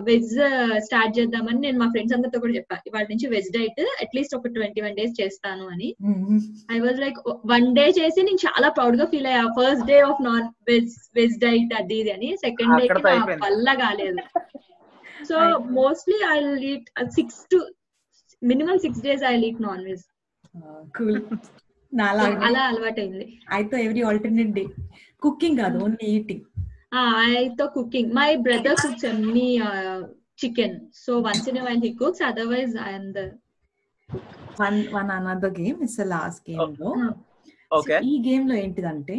వెజ్ 0.00 0.32
స్టార్ట్ 0.86 1.16
చేద్దామని 1.18 1.60
నేను 1.60 1.78
మా 1.78 1.88
ఫ్రెండ్స్ 1.90 2.14
అందరితో 2.16 2.40
కూడా 2.40 2.54
చెప్పా. 2.54 2.76
ఇవాళ 2.88 3.04
నుంచి 3.10 3.28
వెజ్ 3.28 3.50
డైట్ 3.56 3.80
అట్లీస్ట్ 4.04 4.36
ఒక 4.38 4.52
ట్వంటీ 4.56 4.80
వన్ 4.80 4.96
డేస్ 5.00 5.14
చేస్తాను 5.20 5.64
అని. 5.74 5.88
I 6.70 6.78
was 6.78 7.00
like 7.00 7.18
one 7.46 7.68
day 7.78 7.86
చేసి 8.00 8.22
నేను 8.22 8.42
చాలా 8.46 8.70
ప్రౌడ్గా 8.70 9.06
ఫీల్ 9.12 9.28
అయ్యా. 9.32 9.44
First 9.58 9.86
day 9.86 9.98
of 10.10 10.22
non 10.28 10.48
veg 10.70 10.94
veg 11.14 11.38
diet 11.38 11.74
అది 11.80 11.98
ఇది 12.02 12.12
అని. 12.16 12.30
Second 12.44 12.74
day. 12.80 12.88
వల్ల 13.46 13.74
కాలేదు. 13.84 14.18
So. 15.30 15.36
Mostly 15.80 16.18
I 16.30 16.38
eat 16.70 16.88
six 17.16 17.40
to 17.50 17.58
minimum 18.42 18.78
six 18.78 19.02
days 19.02 19.24
I 19.24 19.34
eat 19.48 19.60
non 19.62 19.82
veg 19.88 20.04
cool 20.96 21.18
నాలాగా 21.92 22.40
అలా 22.48 22.62
అలవాటైంది. 22.70 23.26
అయితే 23.56 23.76
ఎవ్రీ 23.86 24.02
ఆల్టర్నేట్ 24.10 24.52
డే 24.58 24.64
కుకింగ్ 25.22 25.60
కాదు 25.64 25.78
only 25.86 26.08
eating 26.18 26.46
Ah, 26.92 27.10
I 27.34 27.50
thought 27.58 27.72
cooking. 27.74 28.12
My 28.12 28.30
brother 28.36 28.72
cooks 28.74 29.04
only 29.10 29.58
uh, 29.58 30.00
chicken. 30.36 30.72
So 30.92 31.20
once 31.20 31.46
in 31.46 31.56
a 31.56 31.64
while 31.66 31.80
he 31.80 31.90
cooks. 31.94 32.20
Otherwise, 32.20 32.72
I 32.86 32.92
am 32.98 33.06
the. 33.14 33.24
One 34.60 34.76
one 34.96 35.10
another 35.16 35.54
game 35.60 35.78
it's 35.84 36.00
last 36.14 36.42
గేమ్లో. 36.50 36.90
Ah, 36.98 37.12
okay 37.70 37.96
ఈ 38.10 38.14
గేమ్లో 38.26 38.54
ఏంటిదంటే 38.54 39.16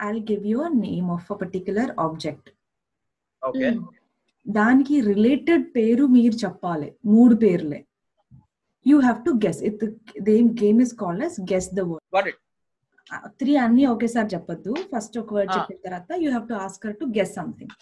I 0.00 0.12
give 0.30 0.44
you 0.52 0.58
name 0.82 1.08
of 1.16 1.30
a 1.32 1.38
particular 1.42 1.92
object 2.04 2.50
okay. 3.42 3.70
దానికి 4.46 4.96
related 5.10 5.64
పేరు 5.76 6.04
మీరు 6.16 6.36
చెప్పాలి. 6.44 6.90
మూడు 7.14 7.34
పేర్లే. 7.44 7.80
You 8.90 8.96
have 9.06 9.18
to 9.28 9.32
guess 9.44 9.60
it 9.68 9.82
game 10.62 10.80
is 10.84 10.94
called 11.02 11.24
as 11.28 11.38
guess 11.52 11.68
the 11.78 11.84
word 11.90 12.36
three 13.40 13.52
అన్ని 13.64 13.84
ఒకేసారి 13.92 14.28
చెప్పొద్దు. 14.32 14.72
ఫస్ట్ 14.92 15.14
ఒక 15.20 15.30
వర్డ్. 15.36 15.52
చెప్పిన 15.56 15.78
తర్వాత 15.86 16.10
you 16.22 16.28
have 16.32 16.46
to 16.50 16.56
ask her 16.66 16.96
to 17.00 17.06
guess 17.18 17.32
something 17.38 17.74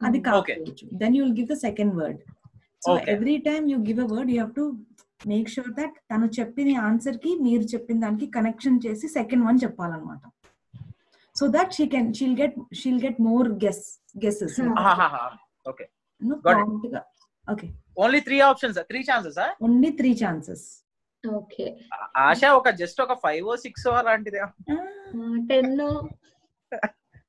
అది. 0.00 0.18
కాకపోవచ్చు. 0.28 0.86
Then 1.02 1.14
you 1.16 1.20
will 1.24 1.36
give 1.40 1.48
the 1.52 1.56
second 1.66 1.94
word 2.00 2.20
so. 2.86 2.92
Every 3.14 3.36
time 3.48 3.64
you 3.72 3.78
give 3.88 4.00
a 4.06 4.08
word 4.14 4.30
you 4.32 4.38
have 4.40 4.54
to 4.60 4.64
make 5.32 5.48
sure 5.54 5.70
that 5.80 5.96
తను 6.10 6.26
చెప్పిన 6.38 6.78
ఆన్సర్కి 6.88 7.30
మీరు 7.46 7.64
చెప్పిన 7.74 7.96
దానికి 8.06 8.26
కనెక్షన్ 8.38 8.80
చేసి 8.86 9.06
second 9.18 9.44
one 9.48 9.60
చెప్పాలన్నమాట. 9.64 10.22
So 11.36 11.46
that 11.56 11.72
she 11.78 11.86
can 11.94 12.10
she'll 12.18 12.36
get 12.42 12.56
she'll 12.80 13.00
get 13.06 13.20
more 13.28 13.48
guess 13.64 13.84
guesses. 14.24 14.58
Okay 15.72 15.86
Got 16.46 16.58
it. 16.86 16.94
Okay 17.52 17.66
only 17.96 18.20
three 18.26 18.36
options 18.46 18.78
three 18.90 19.00
chances 19.08 19.38
only 19.66 19.92
three 20.00 20.12
chances 20.22 20.66
Okay. 21.24 21.68
Asha 22.24 22.40
ఒక 22.56 22.68
just 22.80 22.98
ఒక 23.04 23.14
five 23.22 23.46
six 23.62 23.86
అలాంటిదే. 23.92 24.40
ten. 25.48 25.66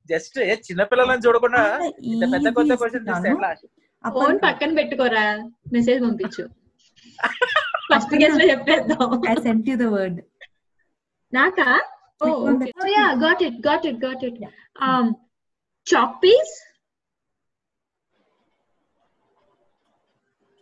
just 0.10 0.36
చిన్నపిల్లలని 0.68 1.24
చూడకుండా 1.26 1.61
ఇంత 2.09 2.24
పెద్ద 2.34 2.47
కొత్త 2.57 2.76
question 2.82 3.05
తీస్తే 3.07 3.30
ఎట్లా? 3.32 3.49
ఆశ? 3.53 3.63
ఫోన్ 4.03 4.38
పక్కన 4.43 4.70
పెట్టుకోరా? 4.80 5.24
మెసేజ్ 5.74 5.99
పంపించు. 6.05 6.45
ఫస్ట్ 7.89 8.13
గెస్లో 8.24 8.45
చెప్పేద్దాం. 8.51 9.01
I 9.28 9.36
sent 9.47 9.70
you 9.72 9.78
the 9.78 9.88
word 9.95 10.20
నాకా? 11.34 11.68
ఓ 12.22 12.30
okay 12.51 12.70
yeah 12.93 13.07
got 13.26 13.43
it 13.47 13.59
got 13.68 13.88
it 13.91 13.99
got 14.05 14.24
it 14.30 14.39
um 14.86 15.07
piece 16.22 16.55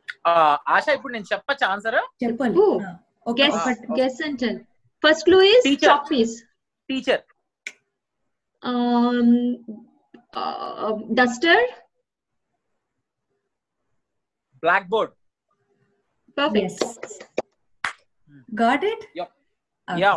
ఆ, 0.08 0.15
ఆశ 0.76 0.86
ఇప్పుడు 0.98 1.14
నేను 1.16 1.28
చెప్పచ్చా 1.32 1.66
ఆన్సర్ 1.74 1.98
చెప్పాలి 2.24 2.56
Oh. 2.62 2.74
Ah, 2.82 2.94
okay, 3.26 3.40
గెస్ 3.42 3.58
ఒకటి. 3.62 3.88
Guess 4.00 4.20
and 4.26 4.38
ten 4.44 4.60
first 5.04 5.24
clue 5.28 5.40
is 5.52 5.66
Teacher. 5.68 5.90
Chalk 5.90 6.08
piece 6.12 6.36
teacher 6.90 7.24
um 8.64 9.28
uh, 10.34 10.92
duster 11.20 11.58
black 14.64 14.88
board 14.94 15.14
perfect 16.38 16.62
Yes. 16.62 16.78
Got 18.56 18.82
it? 18.90 19.02
Yep. 19.20 19.30
Okay. 19.88 20.02
Yeah 20.04 20.14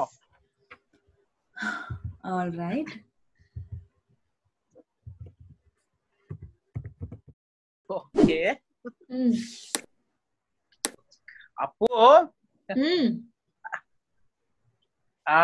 All 2.31 2.51
right. 2.63 2.91
Okay 7.91 8.41
Mm. 9.13 9.31
అప్పు 11.59 11.87
మ్మ్. 12.69 13.09
ఆ 15.27 15.39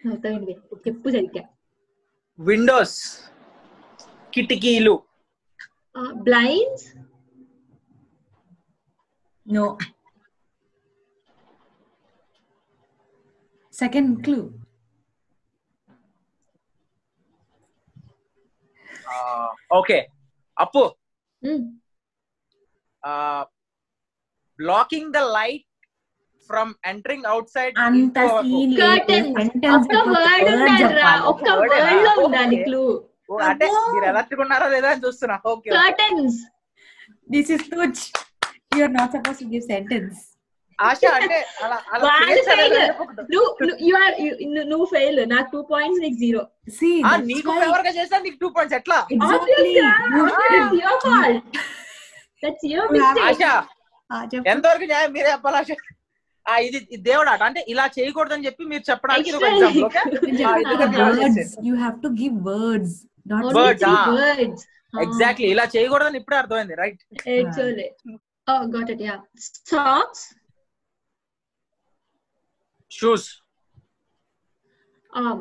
అవుతాయండి 0.00 0.54
చెప్పు 0.86 1.08
సరిగ్గా 1.10 1.42
windows 2.38 2.98
కిటికీలు 4.32 4.94
blinds 6.26 6.86
No. 9.46 9.76
Second 13.74 14.22
clue. 14.22 14.52
Okay 19.72 19.98
అప్పు 20.56 20.82
మ్మ్. 24.62 24.64
Blocking 24.64 25.12
the 25.12 25.18
light 25.36 25.64
from 26.50 26.74
entering 26.86 27.26
outside 27.50 27.74
అంత 27.84 28.18
scene 28.30 28.70
లేదు. 28.70 28.82
Curtains. 28.82 29.36
Sentence 29.38 29.76
ఒక్క 29.78 29.94
అయిపోతే 29.94 30.10
వర్డ్ 30.16 30.44
word 30.44 30.52
ఉండాలిరా 30.56 30.88
చెప్పాలి. 30.94 31.22
ఒక్క 31.32 31.46
Word 31.52 31.70
వర్డ్లో 31.74 32.00
ఏనా? 32.00 32.12
ఉండాలి 32.26 32.56
Okay. 32.56 32.64
క్లూ 32.66 32.82
అంటే 33.44 33.64
అబ్బో. 33.66 33.92
మీరు 33.92 34.04
ఎలక్ట్రికున్నారా 34.10 34.66
లేదా 34.74 34.88
అని 34.94 35.02
చూస్తున్నా 35.06 35.36
okay 35.52 35.70
curtains 35.76 36.38
This 37.28 37.48
is 37.50 37.62
Tuj. 37.70 38.10
You 38.72 38.84
are 38.84 38.88
not 38.90 39.12
supposed 39.14 39.38
to 39.38 39.44
give 39.46 39.62
sentence. 39.66 40.28
Asha 40.78 41.00
అంటే 41.16 41.36
అలా 41.64 41.76
అలా 41.92 42.04
వాళ్ళు 42.04 42.26
చేయొచ్చా 42.28 42.54
లేదా 42.54 42.68
fail. 42.68 42.76
అని 42.76 42.86
చెప్పకుండా. 42.88 43.22
నువ్వు 43.32 43.48
యు 43.86 43.92
ఆర్ 43.98 44.14
నువ్వు 44.70 44.86
ఫెయిల్ 44.92 45.18
నాకు 45.32 45.48
టూ 45.52 45.60
పాయింట్స్ 45.70 46.00
నీకు 46.04 46.16
జీరో 46.22 46.42
See, 46.78 46.94
ఆ, 47.00 47.02
that's 47.08 47.26
నీకు 47.30 47.48
why- 47.50 47.60
ఫేవర్గా 47.62 47.90
చేసా 47.98 48.16
నీకు 48.24 48.36
టూ 48.42 48.48
పాయింట్స్ 48.56 48.76
ఎట్లా 48.80 48.98
Exactly. 49.10 49.74
You 50.10 50.22
That's 52.42 52.62
ఎంతవరకు 54.46 54.84
న్యాయం 54.84 55.12
మీరే 55.12 55.30
చెప్పాలా? 55.30 55.60
ఆ 56.46 56.54
ఇది 56.58 56.78
దేవుడు 57.08 57.30
అట. 57.30 57.42
అంటే 57.42 57.60
ఇలా 57.68 57.84
చేయకూడదు 57.98 58.34
అని 58.34 58.46
చెప్పి 58.46 58.64
మీరు 58.64 58.84
చెప్పడానికి 58.90 59.32
ఒక 59.32 59.44
ఎగ్జాక్ట్లీ 64.94 65.46
ah. 65.46 65.52
ఇలా 65.54 65.64
చేయకూడదు 65.76 66.08
అని 66.08 66.18
ఇప్పుడే 66.18 66.36
అర్థమైంది. 66.36 66.74
Right 66.74 67.02
shoes 72.90 73.28
um 75.10 75.40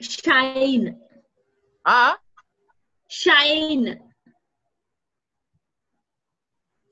shine. 0.00 0.98
Ah. 1.84 2.16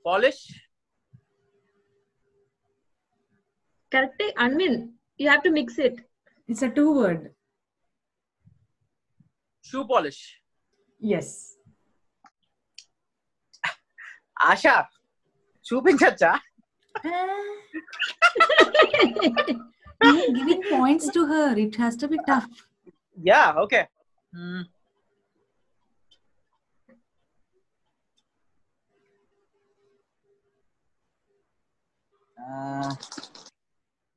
Shine. 0.00 0.04
Polish 0.06 0.44
Correct. 3.92 4.22
I 4.36 4.48
mean, 4.50 4.74
you 5.20 5.26
have 5.28 5.42
to 5.44 5.50
mix 5.50 5.78
it. 5.78 5.96
It's 6.48 6.62
a 6.62 6.70
two 6.78 6.88
word. 6.98 7.20
Shoe 9.64 9.80
polish 9.92 10.22
Yes. 11.00 11.28
Asha 14.50 14.64
చూపించచ్చా 15.66 16.32
I'm 20.02 20.18
giving 20.38 20.62
points 20.72 21.06
to 21.16 21.20
her. 21.26 21.46
It 21.58 21.74
has 21.82 21.94
to 22.02 22.06
be 22.12 22.18
tough. 22.30 22.48
Yeah 23.30 23.42
okay 23.64 23.80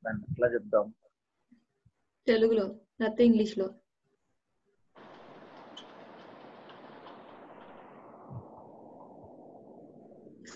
దాన్ని 0.03 0.23
ఎట్లా 0.31 0.47
చెప్దాం? 0.55 0.85
తెలుగులో 2.27 2.65
లేకపోతే 3.01 3.23
ఇంగ్లీష్లో 3.29 3.67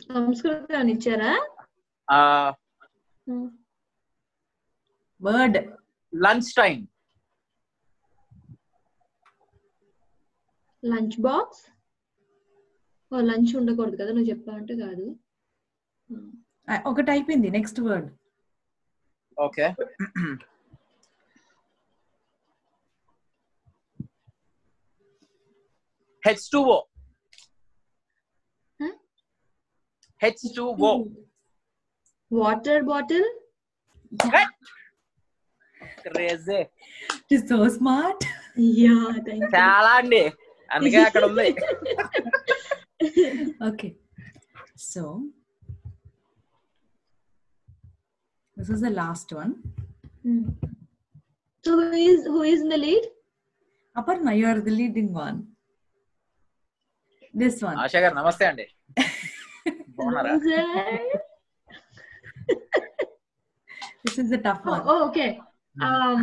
సంస్కృతం 0.10 0.90
ఇచ్చారా? 0.94 1.34
Word. 5.22 5.56
Lunch 6.14 6.50
time 6.60 6.78
lunch 10.84 11.18
box? 11.26 11.64
Oh 13.12 13.22
lunch 13.30 13.52
ఉండకూడదు 13.60 13.98
కదా 14.02 14.12
నువ్వు 14.16 14.30
చెప్పావంటే 14.30 14.76
కాదు. 14.84 15.06
Ah, 16.69 16.79
ఒకటి 16.91 17.11
అయిపోయింది 17.15 17.49
next 17.57 17.79
word 17.87 18.07
okay 19.37 19.67
H 26.23 26.47
two 26.53 26.61
O 26.71 26.79
Huh? 28.81 28.93
H 30.21 30.45
two 30.57 30.65
O 30.83 30.93
water 32.31 32.85
bottle 32.91 33.29
crazy 36.07 36.61
it 37.31 37.45
so 37.51 37.59
smart 37.77 38.25
yeah 38.81 38.97
thank 39.27 39.47
చాలా 39.57 39.93
అండి 40.01 40.23
అందుకే 40.71 40.99
అక్కడ 41.07 41.25
ఉంది 41.31 41.49
okay 43.69 43.89
so 44.87 45.03
This 48.60 48.72
is 48.76 48.84
the 48.86 48.92
last 49.00 49.32
one 49.40 49.54
so 51.66 51.72
who 51.84 52.00
is 52.08 52.26
who 52.34 52.42
is 52.52 52.62
in 52.66 52.74
the 52.74 52.80
lead 52.86 53.08
Aparna 53.96 54.34
you 54.40 54.48
are 54.52 54.62
the 54.68 54.74
leading 54.80 55.14
one 55.20 55.38
this 57.34 57.60
one 57.66 57.78
Asha 57.82 58.00
గారు 58.04 58.16
నమస్తే 58.20 58.46
అండి. 58.50 58.66
బాగున్నారా? 59.98 60.34
This 64.04 64.20
is 64.22 64.30
the 64.32 64.40
tough 64.46 64.66
one 64.70 64.84
okay 65.00 65.26
um 65.76 66.22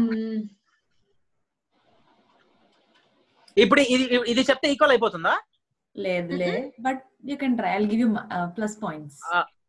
ఇప్పుడు 3.56 3.82
ఇది 3.92 4.04
ఇది 4.30 4.42
చెప్తే 4.48 4.66
equal 4.72 4.92
అయిపోతుందా? 4.94 5.34
లేదులే 5.96 6.50
but 6.86 6.98
you 7.28 7.36
can 7.42 7.54
try 7.58 7.70
I'll 7.76 7.86
give 7.92 8.00
you 8.02 8.08
plus 8.56 8.74
points 8.82 9.20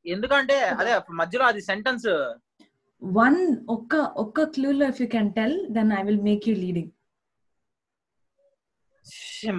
ఎందుకంటే 0.06 0.58
అదే 0.80 0.92
మధ్యలో 1.20 1.46
అది 1.46 1.62
సెంటెన్స్ 1.70 2.08
వన్ 3.02 3.40
ఒక్క 3.70 3.94
ఒక్క 4.18 4.44
క్లూ 4.54 4.70
లో 4.80 4.86
if 4.92 5.02
you 5.02 5.08
can 5.16 5.32
tell 5.38 5.58
then 5.76 5.92
I 6.00 6.04
will 6.08 6.24
make 6.30 6.46
you 6.50 6.56
leading 6.64 6.92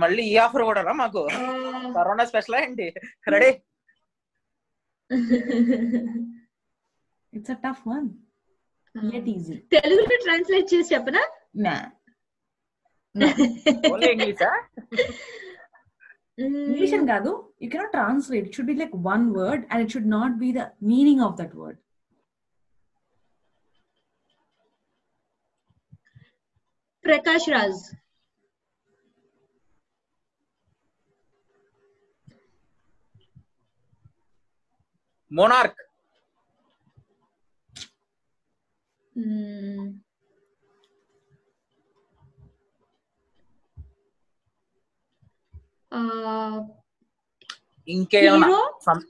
మళ్ళీ 0.01 0.23
ఈ 0.31 0.35
ఆఫర్ 0.45 0.65
కూడా 0.69 0.93
మాకు? 1.01 1.21
కరోనా 1.95 2.25
స్పెషల్ 2.31 2.57
ఏంటి? 2.59 2.87
Ready? 3.35 3.51
It's 7.33 7.53
a 7.55 7.59
tough 7.65 7.83
one 7.93 8.07
get 8.95 9.29
easy 9.35 9.57
తెలుగులో 9.75 10.17
ట్రాన్స్లేట్ 10.27 10.69
చేసి 10.73 10.89
చెప్పనా? 10.95 11.23
నా 11.67 11.75
ఓన్లీ 13.91 14.09
ఇంగ్లీషా 14.15 14.51
కాదు 17.13 17.31
you 17.63 17.69
cannot 17.71 17.93
translate 17.97 18.47
it 18.47 18.55
should 18.57 18.71
be 18.73 18.79
like 18.83 18.95
one 19.09 19.25
word 19.39 19.65
and 19.71 19.83
it 19.85 19.93
should 19.95 20.13
not 20.19 20.37
be 20.43 20.51
the 20.59 20.63
meaning 20.93 21.23
of 21.29 21.37
that 21.41 21.55
word 21.63 21.79
Prakash 27.09 27.49
Raj 27.51 27.83
monarch 35.31 35.81
మ్మ్. 39.17 39.87
ఆ, 45.93 46.01
ఇంకేమన్నా 47.89 48.49
హీరో 48.49 48.61
some- 48.85 49.07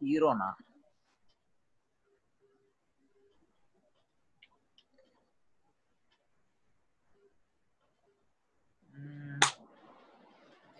హీరోనా 0.00 0.48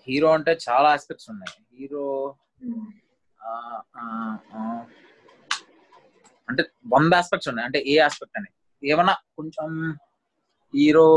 హీరో 0.08 0.28
అంటే 0.30 0.58
చాలా 0.66 0.88
ఆస్పెక్ట్స్ 0.90 1.30
ఉన్నాయి 1.30 1.54
హీరో 1.76 2.04
ఆ, 3.40 3.52
ఆ, 3.96 4.04
ఆ. 4.54 4.62
అంటే 6.48 6.62
వంద 6.86 7.14
ఆస్పెక్ట్స్ 7.14 7.48
ఉన్నాయి 7.48 7.66
అంటే 7.66 7.78
ఏ 7.86 7.98
ఆస్పెక్ట్ 7.98 8.38
అని 8.38 8.50
ఏమన్నా 8.82 9.14
కొంచెం 9.36 9.68
హీరో 10.74 11.08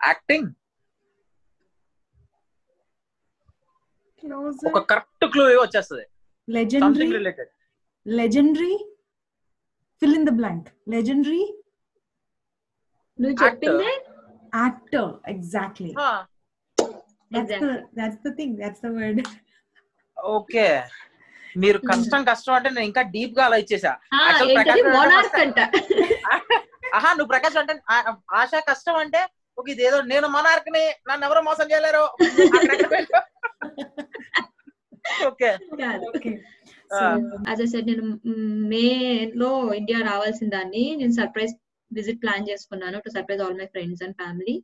యాక్టింగ్. 0.00 0.48
ఒక 4.68 4.78
కరెక్ట్ 4.90 5.24
క్లూ 5.26 5.44
వచ్చేస్తుంది 5.62 6.06
Legendary. 6.48 7.10
Related 7.12 7.50
Legendary. 8.06 8.74
Fill 10.02 10.14
in 10.14 10.24
the 10.24 10.32
blank. 10.32 10.62
Legendary 10.88 11.42
నువ్వు 13.18 13.34
Actor. 13.34 13.44
చెప్పిందే 13.44 13.90
actor. 14.52 15.20
Exactly. 15.26 15.94
That's 15.94 16.28
Exactly. 17.32 17.58
the 17.60 17.88
that's 17.94 18.18
the 18.18 18.32
thing. 18.32 18.56
That's 18.56 18.80
the 18.80 18.92
word. 18.92 19.26
Okay 20.16 20.66
మీరు 21.56 21.78
కష్టం 21.88 22.20
కష్టం 22.24 22.54
అంటే 22.54 22.68
నేను 22.70 22.86
ఇంకా 22.90 23.02
డీప్గా 23.14 23.42
అలా 23.46 23.56
ఇచ్చేసా 23.62 23.92
ఆహా 26.96 27.10
నువ్వు 27.16 27.30
ప్రకాష్ 27.32 27.56
అంటే 27.62 27.74
ఆశ 28.40 28.52
కష్టం 28.68 28.96
అంటే 29.02 29.20
ఒక 29.58 29.66
ఇదేదో 29.74 29.98
నేను 30.12 30.26
మనార్క్ని 30.36 30.84
నన్ను 31.08 31.26
ఎవరు 31.28 31.42
మోసం 31.48 31.66
చేయలేరు 31.72 32.04
ఓకే 35.28 35.50
నేను 37.88 38.04
మే 38.70 38.86
లో 39.42 39.50
ఇండియా 39.80 40.00
రావాల్సిన 40.10 40.48
దాన్ని 40.56 40.84
నేను 41.00 41.14
సర్ప్రైజ్ 41.20 41.54
విజిట్ 41.98 42.20
ప్లాన్ 42.22 42.48
చేసుకున్నాను 42.50 42.98
to 43.04 43.10
surprise 43.14 43.42
all 43.44 43.56
my 43.60 43.66
friends 43.74 44.02
and 44.06 44.16
family 44.20 44.54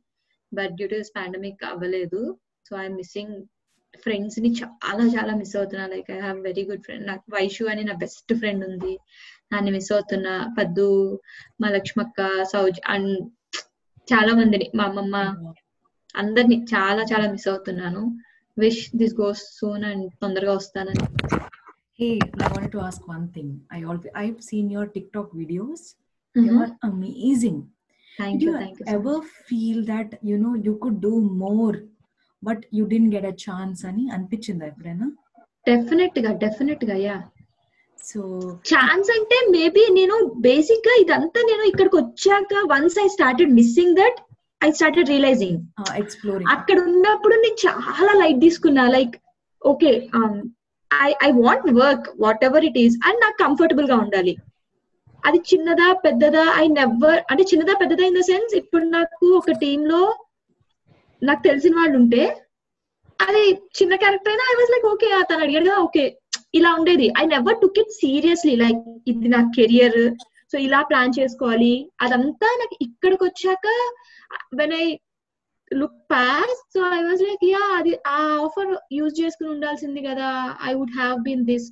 but 0.51 0.73
due 0.79 0.87
to 0.91 0.97
this 1.01 1.15
pandemic 1.17 1.63
అవ్వలేదు. 1.71 2.21
సో 2.67 2.75
ఐఎమ్ 2.81 2.95
మిస్సింగ్ 3.01 3.35
ఫ్రెండ్స్ని 4.03 4.49
చాలా 4.61 5.03
చాలా 5.15 5.33
మిస్ 5.41 5.55
అవుతున్నా. 5.59 5.85
Like 5.93 6.09
I 6.11 6.19
have 6.19 6.39
very 6.47 6.63
good 6.69 6.83
friend 6.87 7.07
నాకు 7.11 7.25
వైషు 7.35 7.65
అని 7.73 7.83
నా 7.83 7.93
బెస్ట్ 8.03 8.33
ఫ్రెండ్ 8.41 8.63
ఉంది. 8.69 8.93
దాన్ని 9.53 9.71
మిస్ 9.77 9.91
అవుతున్నా 9.97 10.33
పద్దు 10.59 10.87
మా 11.61 11.69
లక్ష్మక్క 11.77 12.29
సౌజ్ 12.53 12.79
అండ్ 12.95 13.13
చాలా 14.13 14.33
మందిని 14.41 14.67
మా 14.75 14.85
అమ్మమ్మ. 14.89 15.17
అందరిని 16.15 16.59
చాలా 16.73 17.03
చాలా 17.11 17.25
మిస్ 17.31 17.47
అవుతున్నాను. 17.53 18.03
Wish 18.57 18.83
this 18.95 19.15
goes 19.21 19.43
soon 19.59 19.85
and 19.91 20.07
తొందరగా 20.23 20.55
వస్తానని. 20.61 21.05
Hey, 22.01 22.17
I 22.43 22.47
wanted 22.51 22.71
to 22.73 22.81
ask 22.87 22.99
one 23.13 23.23
thing. 23.35 23.47
I 23.77 23.79
always 23.83 24.13
I've 24.19 24.37
seen 24.49 24.65
your 24.75 24.83
TikTok 24.93 25.25
videos. 25.39 25.81
Mhm. 26.35 26.47
You're 26.47 26.71
amazing. 26.83 27.57
Thank 28.11 28.35
Did 28.35 28.45
you 28.45 28.51
you 28.53 28.69
you 28.71 28.85
ever 28.95 29.15
feel 29.49 29.77
that 29.85 30.09
you 30.29 30.37
know 30.43 30.53
you 30.65 30.73
could 30.81 30.97
do 31.01 31.13
more, 31.43 31.75
but 32.43 32.59
you 32.77 32.85
didn't 32.91 33.11
get 33.15 33.25
a 33.31 33.35
chance? 33.45 33.79
అని 33.89 34.03
అనిపించిందా 34.15 34.65
ఎప్పుడైనా 34.71 35.07
డెఫినెట్గా 35.65 36.31
డెఫినెట్గా 36.43 36.95
yeah 37.05 37.17
so 37.99 38.19
chance 38.71 39.09
అంటే 39.15 39.37
maybe 39.55 39.83
నేను 39.97 40.15
బేసిక్గా 40.47 40.93
ఇదంతా 41.03 41.39
నేను 41.49 41.63
ఇక్కడికి 41.71 41.97
వచ్చాక 42.01 42.61
once 42.73 42.97
I 43.03 43.07
started 43.15 43.51
missing 43.59 43.95
that 44.01 44.19
I 44.61 44.69
started 44.77 45.11
realizing 45.13 45.59
exploring 46.01 46.51
అక్కడ 46.55 46.77
ఉన్నప్పుడు 46.89 47.35
నేను 47.43 47.59
చాలా 47.65 48.13
లైట్ 48.21 48.39
తీసుకున్నా 48.45 48.85
like 48.97 49.15
okay 49.61 49.91
I 50.91 51.09
I 51.27 51.31
want 51.41 51.67
work 51.81 52.07
whatever 52.49 52.65
it 52.69 52.79
is 52.85 52.97
and 53.07 53.21
నాకు 53.25 53.37
కంఫర్టబుల్గా 53.45 53.97
ఉండాలి 54.05 54.33
అది 55.23 55.39
చిన్నదా 55.49 55.87
పెద్దదా? 56.05 56.43
ఐ 56.61 56.65
నెవర్ 56.79 57.19
అంటే 57.31 57.43
చిన్నదా 57.51 57.73
పెద్దదా 57.81 58.03
ఇన్ 58.09 58.19
ద 58.19 58.23
సెన్స్ 58.31 58.53
ఇప్పుడు 58.61 58.85
నాకు 58.97 59.25
ఒక 59.39 59.55
టీమ్లో 59.63 60.01
నాకు 61.21 61.41
తెలిసిన 61.47 61.73
వాళ్ళు 61.79 61.97
ఉంటే 62.01 62.23
అది 63.19 63.43
చిన్న 63.77 63.93
క్యారెక్టర్ 64.03 64.31
అయినా 64.33 64.45
ఐ 64.51 64.55
వాజ్ 64.59 64.71
లైక్ 64.73 64.87
ఓకే 64.93 65.07
తను 65.29 65.43
అడిగాడు 65.45 65.65
కదా 65.69 65.79
ఓకే 65.87 66.03
ఇలా 66.57 66.69
ఉండేది. 66.79 67.07
I 67.21 67.23
never 67.33 67.57
took 67.63 67.79
it 67.81 67.91
seriously 68.03 68.53
like 68.61 68.79
ఇది 69.11 69.29
నా 69.33 69.41
కెరియర్ 69.57 69.99
సో 70.53 70.57
ఇలా 70.67 70.79
ప్లాన్ 70.89 71.17
చేసుకోవాలి. 71.17 71.73
అదంతా 72.05 72.47
నాకు 72.61 72.75
ఇక్కడికి 72.85 73.23
వచ్చాక 73.27 73.67
when 74.59 74.73
I 74.83 74.85
look 75.71 75.99
pass 76.13 76.59
so 76.75 76.79
I 76.99 77.01
was 77.09 77.21
like 77.27 77.45
yeah 77.51 77.63
అది 77.79 77.91
ఆ 78.15 78.19
ఆఫర్ 78.45 78.71
యూజ్ 78.99 79.15
చేసుకుని 79.21 79.49
ఉండాల్సింది 79.55 80.01
కదా. 80.09 80.29
I 80.69 80.73
would 80.79 80.95
have 80.99 81.17
been 81.27 81.45
this 81.51 81.67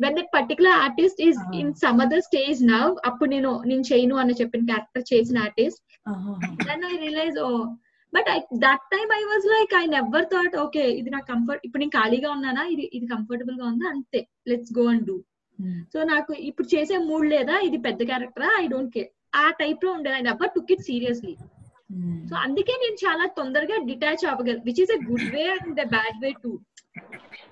when 0.00 0.16
that 0.16 0.30
particular 0.34 0.76
artist 0.82 1.20
is. 1.22 1.38
In 1.60 1.72
some 1.80 2.00
other 2.04 2.24
stage 2.26 2.60
now 2.70 2.92
అప్పుడు 3.08 3.28
నేను 3.30 3.50
నేను 3.66 3.84
చేయను 3.88 4.16
అని 4.22 4.34
చెప్పిన 4.40 4.64
క్యారెక్టర్ 4.70 5.04
చేసిన 5.10 5.38
artist 5.46 5.80
then 6.64 6.84
I 6.84 6.94
realize 7.02 7.38
oh 7.42 7.50
but 8.12 8.28
I 8.30 8.36
that 8.62 8.84
time 8.92 9.10
I 9.14 9.22
was 9.26 9.46
like 9.52 9.72
I 9.76 9.84
never 9.94 10.26
thought 10.30 10.54
okay 10.62 10.84
ఇది 10.98 11.10
నాకు 11.14 11.28
comfort 11.32 11.64
ఇప్పుడు 11.66 11.82
నేను 11.82 11.94
ఖాళీగా 11.96 12.30
ఉన్నానా 12.36 12.64
ఇది 12.74 12.86
ఇది 12.96 13.06
కంఫర్టబుల్గా 13.12 13.66
ఉందా 13.72 13.88
అంతే 13.94 14.20
let's 14.50 14.72
go 14.78 14.86
and 14.92 15.04
do 15.08 15.16
so 15.92 16.00
నాకు 16.10 16.32
ఇప్పుడు 16.48 16.68
చేసే 16.72 16.96
మూడ్ 17.06 17.26
లేదా 17.32 17.54
ఇది 17.66 17.78
పెద్ద 17.86 18.02
క్యారెక్టరా 18.10 18.50
ఐ 18.58 18.66
డోంట్ 18.72 18.92
కేర్ 18.96 19.10
ఆ 19.36 19.46
టైప్లో 19.60 19.90
ఉండేది 19.96 20.16
I 20.16 20.24
never 20.26 20.52
took 20.54 20.72
it 20.74 20.84
seriously 20.88 21.34
so 22.28 22.34
అందుకే 22.44 22.74
నేను 22.80 22.96
చాలా 23.02 23.24
తొందరగా 23.36 23.76
detach 23.86 24.24
అవ్వగలను 24.30 24.62
which 24.66 24.80
is 24.82 24.92
a 24.94 25.00
good 25.06 25.28
way 25.34 25.44
and 25.56 25.80
a 25.80 25.88
bad 25.92 26.18
way 26.22 26.30
to 26.42 26.50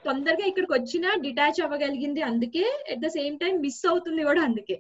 తొందరగా 0.07 0.45
ఇక్కడికి 0.51 0.73
వచ్చినా 0.77 1.09
డిటాచ్ 1.25 1.61
అవ్వగలిగింది 1.67 2.23
అందుకే. 2.31 2.65
At 2.93 3.03
the 3.05 3.11
same 3.19 3.37
time 3.43 3.55
miss 3.65 3.83
అవుతుంది 3.93 4.23
కూడా 4.29 4.43
అందుకే. 4.49 4.77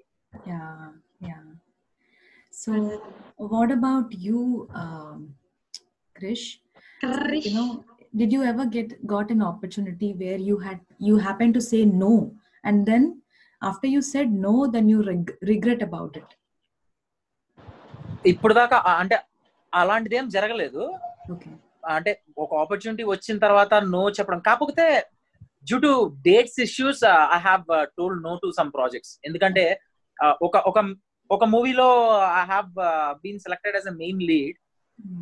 So 2.52 2.72
what 3.54 3.72
about 3.78 4.12
you 4.26 4.40
Krish 6.16 6.48
you know 7.46 7.66
did 8.14 8.34
you 8.36 8.42
ever 8.52 8.68
get 8.76 8.92
got 9.14 9.30
an 9.34 9.44
opportunity 9.50 10.08
where 10.22 10.42
you 10.48 10.56
had 10.64 10.82
you 11.08 11.14
happen 11.26 11.54
to 11.56 11.62
say 11.70 11.78
no 12.04 12.12
and 12.64 12.82
then 12.90 13.06
after 13.62 13.92
you 13.94 14.00
said 14.12 14.32
no 14.46 14.54
then 14.76 14.88
you 14.92 14.98
regret 15.52 15.84
about 15.88 16.16
it 16.22 16.34
ఇప్పుడు 18.32 18.54
దాకా 18.54 18.76
అంటే 19.00 19.16
అలాంటిది 19.72 20.16
ఏం 20.20 20.26
జరగలేదు 20.36 20.82
అంటే 21.94 22.12
ఒక 22.44 22.50
opportunity 22.62 23.04
వచ్చిన 23.12 23.36
తర్వాత 23.38 23.74
నో 23.94 24.02
చెప్పడం. 24.18 24.40
కాకపోతే 24.48 24.86
due 25.68 25.78
to 25.86 25.92
dates 26.28 26.58
issues 26.66 27.02
I 27.36 27.40
have 27.46 27.64
told 27.98 28.20
no 28.28 28.32
to 28.42 28.50
some 28.58 28.70
projects 28.76 29.12
ఎందుకంటే 29.28 29.64
uh, 30.18 30.34
ఒక 30.46 30.56
ఒక 30.70 30.78
ఒక 31.30 31.44
మూవీలో 31.54 31.88
I 32.40 32.44
have 32.52 32.68
been 33.22 33.42
selected 33.46 33.76
as 33.78 33.88
a 33.92 33.96
main 34.02 34.22
lead 34.30 34.56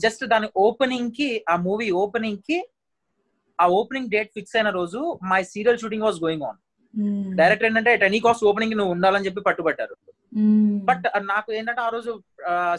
just 0.02 0.22
దాని 0.32 0.48
ఓపెనింగ్కి 0.66 1.28
ఆ 1.52 1.54
మూవీ 1.66 1.88
ఓపెనింగ్కి 2.02 2.58
ఆ 3.58 3.66
ఓపెనింగ్ 3.78 4.10
డేట్ 4.14 4.30
ఫిక్స్ 4.36 4.56
అయిన 4.56 4.68
రోజు 4.78 5.00
my 5.32 5.40
serial 5.52 5.80
shooting 5.82 6.06
was 6.06 6.18
going 6.24 6.44
on. 6.48 6.58
Director 7.40 7.68
ఏంటంటే 7.68 7.92
టెనీ 8.02 8.18
కాస్ట్ 8.24 8.44
ఓపెనింగ్ 8.50 8.76
నువ్వు 8.78 8.92
ఉండాలని 8.96 9.26
చెప్పి 9.28 9.46
పట్టుబట్టారు. 9.48 9.94
బట్ 10.88 11.04
నాకు 11.32 11.50
ఏంటంటే 11.58 11.82
ఆ 11.86 11.90
రోజు 11.96 12.12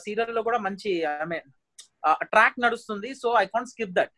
సీరియల్లో 0.06 0.42
కూడా 0.48 0.60
మంచి 0.68 0.92
ఐ 1.24 1.28
మీన్ 1.34 1.48
ట్రాక్ 2.32 2.58
నడుస్తుంది 2.66 3.10
so 3.22 3.30
I 3.41 3.45
can't 3.53 3.72
skip 3.74 3.95
that. 3.99 4.14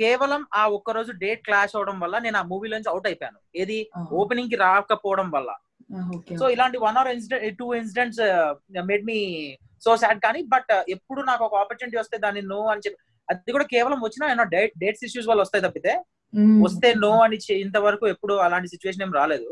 కేవలం 0.00 0.42
ఆ 0.54 0.62
ఒక్క 0.76 0.90
రోజు 0.96 1.12
డేట్ 1.22 1.42
క్లాష్ 1.46 1.76
అవడం 1.76 1.96
వల్ల 2.00 2.16
నేను 2.24 2.36
ఆ 2.40 2.42
మూవీలోంచి 2.50 2.90
అవుట్ 2.92 3.06
అయిపోయాను 3.10 3.38
ఏది. 3.62 3.78
ఓపెనింగ్కి 4.20 4.56
రాకపోవడం 4.66 5.30
వల్ల. 5.36 5.50
సో 6.40 6.44
ఇలాంటి 6.54 6.78
one 6.86 6.98
or 7.00 7.08
incident 7.14 7.58
two 7.58 7.66
incidents 7.74 8.20
made 8.90 9.04
me 9.10 9.18
so 9.84 9.90
sad 10.02 10.20
కానీ 10.26 10.42
బట్ 10.54 10.72
ఎప్పుడు 10.88 11.20
నాకు 11.30 11.42
ఒక 11.44 11.56
ఆపర్చునిటీ 11.62 11.96
వస్తే 11.98 12.16
దాన్ని 12.18 12.42
నో 12.52 12.60
అని 12.72 12.84
చెప్పి 12.86 13.02
అది 13.28 13.52
కూడా 13.56 13.66
కేవలం 13.74 13.98
వచ్చిన 14.04 14.44
డేట్స్ 14.82 15.04
ఇష్యూస్ 15.08 15.28
వల్ల 15.30 15.40
వస్తాయి 15.46 15.64
తప్పితే. 15.66 15.94
వస్తే 16.66 16.88
నో 17.04 17.10
అని 17.24 17.36
ఇంతవరకు 17.64 18.06
ఎప్పుడు 18.08 18.34
అలాంటి 18.46 18.68
సిచ్యువేషన్ 18.68 19.04
ఏం 19.06 19.12
రాలేదు. 19.12 19.50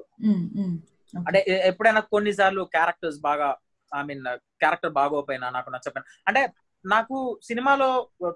అంటే 1.14 1.40
ఎప్పుడైనా 1.70 2.00
కొన్నిసార్లు 2.14 2.62
క్యారెక్టర్స్ 2.76 3.18
బాగా 3.28 3.48
ఐ 3.92 4.02
మీన్ 4.02 4.24
క్యారెక్టర్ 4.62 4.92
బాగోపోయినా 4.98 5.48
నాకు 5.56 5.68
నచ్చపోయినా 5.70 6.06
అంటే 6.28 6.40
నాకు 6.84 7.16
సినిమాలో 7.48 7.88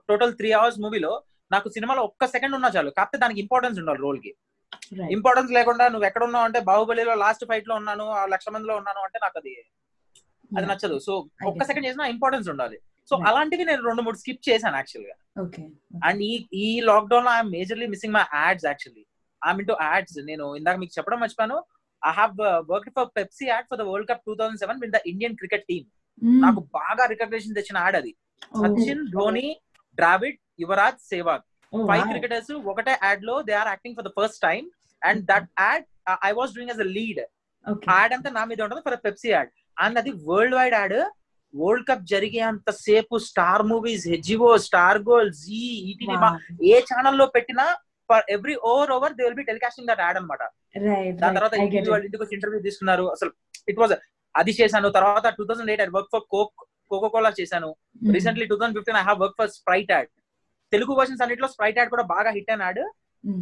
టోటల్ 0.08 0.34
త్రీ 0.38 0.50
అవర్స్ 0.58 0.78
మూవీలో 0.84 1.12
నాకు 1.50 1.68
సినిమాలో 1.68 2.02
ఒక్క 2.02 2.26
సెకండ్ 2.34 2.54
ఉన్నా 2.54 2.68
చాలు 2.68 2.90
కాకపోతే 2.90 3.18
దానికి 3.18 3.40
ఇంపార్టెన్స్ 3.40 3.78
ఉండాలి 3.80 4.00
రోల్కి. 4.06 4.30
ఇంపార్టెన్స్ 5.16 5.50
లేకుండా 5.52 5.84
నువ్వు 5.88 6.06
ఎక్కడ 6.06 6.22
ఉన్నావు 6.24 6.44
అంటే 6.44 6.58
బాహుబలిలో 6.68 7.14
లాస్ట్ 7.22 7.44
ఫైట్లో 7.50 7.74
ఉన్నాను 7.74 8.04
ఆ 8.18 8.26
లక్ష 8.26 8.48
మందిలో 8.54 8.74
ఉన్నాను 8.76 9.00
అంటే 9.06 9.18
నాకు 9.24 9.36
అది 9.42 9.52
అది. 10.50 10.66
నచ్చదు 10.70 10.96
సో 11.06 11.12
ఒక్క 11.50 11.62
సెకండ్ 11.70 11.86
చేసినా 11.88 12.04
ఇంపార్టెన్స్ 12.14 12.48
ఉండాలి 12.54 12.78
సో. 13.10 13.14
అలాంటివి 13.28 13.64
నేను 13.64 13.82
రెండు 13.88 14.02
మూడు 14.02 14.18
స్కిప్ 14.22 14.42
చేశాను 14.48 14.76
యాక్చువల్గా. 14.76 15.14
అండ్ 16.06 16.20
ఈ 16.28 16.32
ఈ 16.62 16.80
లాక్డౌన్లో 16.90 17.30
I'm 17.36 17.52
majorly 17.56 17.86
missing 17.86 18.14
my 18.14 18.24
ads 18.38 18.66
actually 18.66 19.04
I'm 19.42 19.60
into 19.60 19.76
ads 19.86 20.18
నేను 20.30 20.46
ఇందాక 20.56 20.76
మీకు 20.76 20.94
చెప్పడం 20.98 21.20
మర్చిపోయాను 21.22 21.58
I 22.02 22.12
have 22.12 22.34
work 22.72 22.90
for 22.96 23.08
Pepsi 23.18 23.46
ad 23.46 23.66
for 23.70 23.80
the 23.82 23.86
world 23.90 24.08
cup 24.10 24.24
two 24.26 24.34
thousand 24.40 24.60
seven 24.64 24.80
with 24.84 24.94
the 24.96 25.00
Indian 25.06 25.36
cricket 25.36 25.66
team. 25.70 25.86
నాకు 26.42 26.60
బాగా 26.78 27.04
రికగ్నేషన్ 27.06 27.56
తెచ్చిన 27.58 27.78
యాడ్ 27.78 27.96
అది. 27.96 28.12
సచిన్ 28.60 29.04
ధోని 29.16 29.46
ద్రావిడ్ 29.98 30.38
యువరాజ్ 30.62 31.00
సేవాగ్ 31.12 31.44
ఫైవ్. 31.72 32.04
క్రికెటర్స్ 32.12 32.52
ఒకటే 32.72 32.92
యాడ్లో 33.02 33.36
they 33.48 33.54
are 33.60 33.70
acting 33.72 33.96
for 33.98 34.06
the 34.08 34.12
first 34.18 34.40
time 34.46 34.62
and 35.02 35.20
that 35.30 35.48
ad 35.64 35.84
I 36.28 36.32
was 36.38 36.52
doing 36.56 36.72
as 36.74 36.82
a 36.86 36.90
lead. 36.98 37.20
Ad 37.92 38.12
అంతా 38.16 38.30
నా 38.38 38.44
మీద 38.50 38.60
ఉంటుంది 38.66 38.82
ఫర్ 38.86 38.96
పెప్సీ 39.06 39.30
యాడ్ 39.34 39.50
అండ్ 39.76 39.98
అది 40.02 40.12
world 40.28 40.56
wide 40.58 40.76
ad 40.80 40.96
world 41.54 41.84
cup 41.88 42.04
జరిగే 42.12 42.40
అంత 42.48 42.70
సేపు 42.84 43.16
star 43.26 43.62
movies 43.70 44.06
హెజివో 44.12 44.50
star 44.66 44.98
goal 45.08 45.30
G 45.42 45.60
ETV. 45.90 46.16
ఏ 46.70 46.78
ఛానల్లో 46.90 47.26
పెట్టినా 47.36 47.64
for 48.10 48.24
every 48.34 48.54
over 48.70 48.90
over 48.96 49.14
they 49.18 49.22
will 49.26 49.38
be 49.38 49.46
telecasting 49.50 49.88
that 49.90 50.02
ad 50.06 50.18
అనమాట. 50.20 50.42
దాని. 51.20 51.36
తర్వాత. 51.38 51.52
వాళ్ళ 51.92 52.04
ఇంటికి 52.06 52.22
వచ్చి 52.24 52.36
ఇంటర్వ్యూ 52.38 52.60
తీసుకున్నారు 52.66 53.04
అసలు 53.14 53.30
ఇట్ 53.72 53.80
వాజ్ 53.82 53.94
అది 54.34 54.52
చేశాను 54.58 54.88
తర్వాత 54.98 55.26
two 55.38 55.44
thousand 55.48 55.70
eight 55.72 55.82
I 55.82 55.90
work 55.96 56.10
for 56.14 56.24
Coke 56.34 56.58
Coca 56.90 57.08
Cola 57.08 57.30
చేశాను 57.38 57.70
recently 58.14 58.46
two 58.50 58.56
thousand 58.56 58.76
fifteen 58.78 58.98
I 59.00 59.04
have 59.08 59.18
work 59.24 59.36
for 59.40 59.50
Sprite 59.58 59.92
ad 59.94 60.08
Telugu 60.72 60.94
versions 60.98 61.22
అన్నిట్లో 61.24 61.48
స్ప్రైట్ 61.52 61.78
యాడ్ 61.80 61.90
కూడా 61.94 62.04
బాగా 62.14 62.30
హిట్ 62.36 62.50
అయిన 62.52 62.62
యాడ్. 62.68 62.82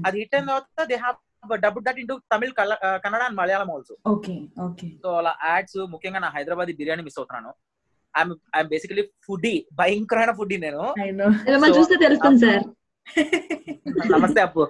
అది 0.06 0.16
హిట్ 0.20 0.34
అయిన 0.36 0.46
తర్వాత 0.48 0.86
they 0.90 0.96
have 1.04 1.16
dubbed 1.64 1.80
that 1.86 1.98
into 2.02 2.14
Tamil 2.32 2.52
Kannada 3.04 3.22
and 3.26 3.38
Malayalam 3.40 3.70
also 3.74 3.94
okay 4.12 4.34
okay. 4.66 4.86
So 5.02 5.08
అలా 5.20 5.32
ads 5.48 5.78
ముఖ్యంగా 5.94 6.20
నా 6.24 6.30
హైదరాబాద్ 6.36 6.72
బిర్యానీ 6.80 7.04
మిస్ 7.08 7.18
అవుతున్నాను. 7.20 7.50
ఐఎమ్ 8.14 8.32
ఐఎమ్ 8.56 8.70
బేసికలీ 8.74 9.04
ఫుడీ 9.26 9.54
భయంకరమైన 9.80 10.32
ఫుడీ 10.38 10.56
నేను. 10.58 10.82
చూస్తే 11.78 11.96
తెలుస్తుంది 12.04 12.40
సార్. 12.46 12.64
నమస్తే 14.14 14.40
అప్పు. 14.46 14.62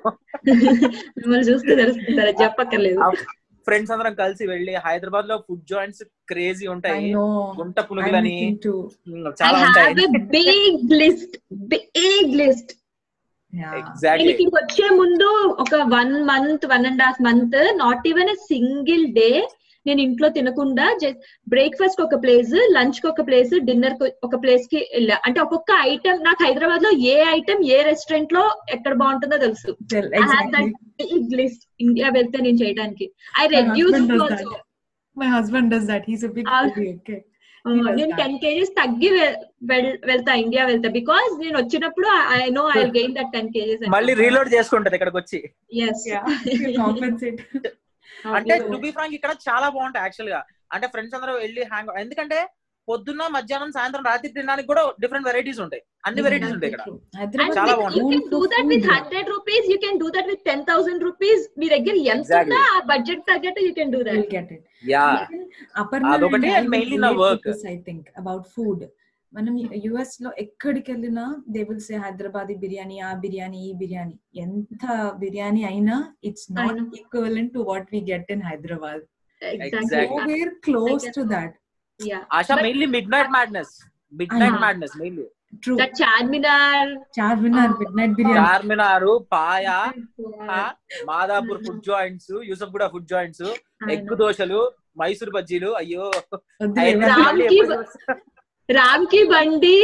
మిమ్మల్ని 1.19 1.47
చూస్తే 1.51 1.73
తెలుస్తుంది 1.83 2.33
చెప్పక్కర్లేదు. 2.43 3.01
ఫ్రెండ్స్ 3.67 3.93
అందరం 3.93 4.15
కలిసి 4.15 4.45
వెళ్ళి 4.47 4.75
హైదరాబాద్లో 4.85 5.37
ఫుడ్ 5.47 5.67
జాయింట్స్ 5.67 6.03
క్రేజీ 6.29 6.67
ఉంటాయి. 6.75 7.09
గుంట 7.61 7.79
పునుగులని 7.89 8.35
ఐ 8.41 9.33
చాలా 9.41 9.59
ఉంటాయి. 9.67 9.95
Big 10.37 10.93
list 11.03 11.37
big 11.71 12.35
list 12.43 12.73
exactly 13.75 14.47
వచ్చే 14.57 14.87
ముందు 15.01 15.29
ఒక 15.65 15.75
one 15.93 16.15
month 16.25 16.67
one 16.73 16.87
and 16.87 17.03
half 17.03 17.21
month 17.21 17.57
not 17.77 18.07
even 18.09 18.31
a 18.31 18.39
single 18.49 19.07
day 19.15 19.31
నేను 19.87 20.01
ఇంట్లో 20.07 20.29
తినకుండా 20.37 20.87
బ్రేక్ఫాస్ట్ 21.55 22.01
ఒక 22.07 22.17
ప్లేస్ 22.25 22.55
లంచ్కి 22.77 23.07
ఒక 23.13 23.25
ప్లేస్ 23.29 23.55
డిన్నర్ 23.69 23.97
ఒక 24.29 24.37
ప్లేస్కి 24.45 24.81
వెళ్ళా. 24.95 25.17
అంటే 25.27 25.39
ఒక్కొక్క 25.45 25.73
ఐటమ్ 25.93 26.21
నాకు 26.29 26.43
హైదరాబాద్లో 26.47 26.93
ఏ 27.13 27.17
ఐటమ్ 27.37 27.63
ఏ 27.77 27.79
రెస్టారెంట్లో 27.91 28.45
ఎక్కడ 28.77 28.95
బాగుంటుందో 29.03 29.39
తెలుసు. 29.47 29.71
దట్ 29.93 30.75
ఇండియా 31.87 32.11
వెళ్తే 32.19 32.39
నేను 32.49 32.59
చేయడానికి. 32.65 33.09
I 33.43 33.47
My 33.47 33.55
reduce 33.57 33.97
husband 33.97 34.19
does 34.19 34.37
that. 34.43 34.61
My 35.17 35.31
husband 35.37 35.67
does 35.75 35.87
that. 35.93 36.03
He's 36.11 36.25
a 36.29 36.33
big 36.37 36.47
foodie, 36.55 36.91
okay. 36.99 37.19
He 37.65 37.79
does 37.85 37.97
నేను. 38.01 38.17
టెన్ 38.21 38.37
కేజీస్ 38.43 38.73
తగ్గి 38.81 39.09
వెళ్తా 40.11 40.33
ఇండియా 40.43 40.65
వెళ్తా. 40.71 40.89
బికాస్ 40.99 41.31
నేను 41.45 41.57
వచ్చినప్పుడు 41.63 42.09
I 42.35 42.43
know 42.59 42.65
I 42.77 42.83
gain 42.99 43.15
that 43.19 43.33
ten 43.37 43.51
kgs 43.57 43.83
మళ్ళీ 43.97 44.15
రీలోడ్ 44.25 44.51
చేసుకుంటది 44.57 44.97
ఇక్కడికి 44.99 45.19
వచ్చి 45.23 45.41
ఎస్. 45.87 46.07
అంటే 48.37 48.55
టు 48.67 48.79
బి 48.85 48.91
ఫ్రాంక్ 48.97 49.17
ఇక్కడ 49.19 49.33
చాలా 49.49 49.67
బాగుంటాయి 49.75 50.05
యాక్చువల్గా 50.07 50.41
అంటే 50.75 50.87
ఫ్రెండ్స్ 50.95 51.17
అందరూ 51.19 51.35
వెళ్ళి 51.43 51.65
హ్యాంగ్ 51.73 51.99
ఎందుకంటే 52.03 52.39
పొద్దున్న 52.89 53.23
మధ్యాహ్నం 53.35 53.71
సాయంత్రం 53.77 54.05
రాత్రి 54.09 54.29
తినడానికి 54.35 54.69
కూడా 54.71 54.83
డిఫరెంట్ 55.03 55.27
వెరైటీస్ 55.29 55.61
ఉంటాయి 55.65 55.83
అన్ని 56.07 56.21
వెరైటీస్ 56.27 56.53
ఉంటాయి 56.57 56.73
ఇక్కడ 56.73 56.83
చాలా 57.57 57.73
is 57.73 57.79
బాగుంది. 57.81 57.97
You 57.99 58.03
known 58.03 58.13
can 58.13 58.29
do 58.33 58.39
for 58.39 58.49
that 58.53 58.61
food, 58.61 58.71
with 58.73 58.85
yeah. 58.85 58.93
Hundred 58.93 59.29
rupees 59.35 59.67
you 59.73 59.79
can 59.85 59.99
do 60.03 60.09
that 60.17 60.29
with 60.33 60.43
ten 60.51 60.63
thousand 60.71 61.03
rupees 61.09 61.43
మీ 61.61 61.69
దగ్గర 61.75 61.95
ఎంత 62.15 62.23
Exactly. 62.23 62.53
ఉందో 62.53 62.61
ఆ 62.69 62.79
బడ్జెట్ 62.93 63.25
తగ్గట్టు 63.31 63.63
you 63.67 63.73
can 63.79 63.91
do 63.95 64.01
You'll 64.01 64.11
that 64.13 64.31
get 64.37 64.51
it. 64.57 64.63
Yeah 64.93 65.07
Even 65.17 65.43
Aparna 65.83 66.13
అదొకటి 66.15 66.53
mainly 66.69 66.99
నా 66.99 67.11
this, 67.49 67.63
I 67.67 67.79
think 67.89 68.05
about 68.17 68.45
food. 68.57 68.79
మనం 69.33 69.55
యుఎస్లో 69.87 70.31
ఎక్కడికి 70.43 70.89
వెళ్ళినా 70.93 71.25
they 71.55 71.61
will 71.69 71.83
say 71.87 71.95
Hyderabadi 72.05 72.55
biryani 72.63 72.97
ఆ 73.09 73.11
బిర్యానీ 73.25 73.59
ఈ 73.69 73.73
బిర్యానీ. 73.81 74.15
ఎంత 74.45 74.85
బిర్యానీ 75.23 75.63
అయినా 75.71 75.97
it's 76.29 76.49
not. 76.59 76.81
Equivalent 76.99 77.53
to 77.57 77.63
what 77.71 77.89
we 77.95 78.01
get 78.13 78.31
in 78.35 78.45
Hyderabad. 78.51 79.03
Where 80.31 80.53
close 80.67 81.07
to 81.19 81.25
that 81.35 81.57
yeah 82.01 82.21
Asha 82.39 82.57
mainly 82.67 82.89
midnight 83.15 83.33
madness 83.37 83.75
midnight. 84.43 84.61
Madness 84.65 84.97
mainly 85.03 85.27
Charminar 86.01 86.91
Charminar. 87.19 87.75
Midnight 87.99 88.15
biryani 88.19 88.41
Charminar 88.41 89.07
paya 89.35 89.79
Madhapur 91.11 91.61
food 91.67 91.85
joints 91.91 92.33
Yousuf 92.51 92.73
కూడా 92.77 92.89
food 92.95 93.09
joints 93.15 93.47
egg 93.95 94.13
దోశలు 94.23 94.61
మైసూర్ 95.01 95.33
బజ్జీలు 95.37 95.71
అయ్యో. 95.81 96.05
రామ్కి 98.69 99.21
బండి 99.33 99.77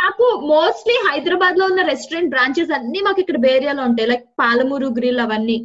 నాకు 0.00 0.26
mostly 0.52 0.94
హైదరాబాద్లో 1.08 1.64
ఉన్న 1.70 1.82
restaurant 1.90 2.32
branches 2.34 2.72
అన్ని 2.76 3.00
మాకు 3.06 3.20
ఇక్కడ 3.22 3.38
బేరియాలో 3.46 3.82
ఉంటాయి. 3.88 4.08
లైక్ 4.12 4.24
పాలమూరు 4.42 4.88
గ్రిల్ 4.98 5.20
అవన్నీ. 5.24 5.58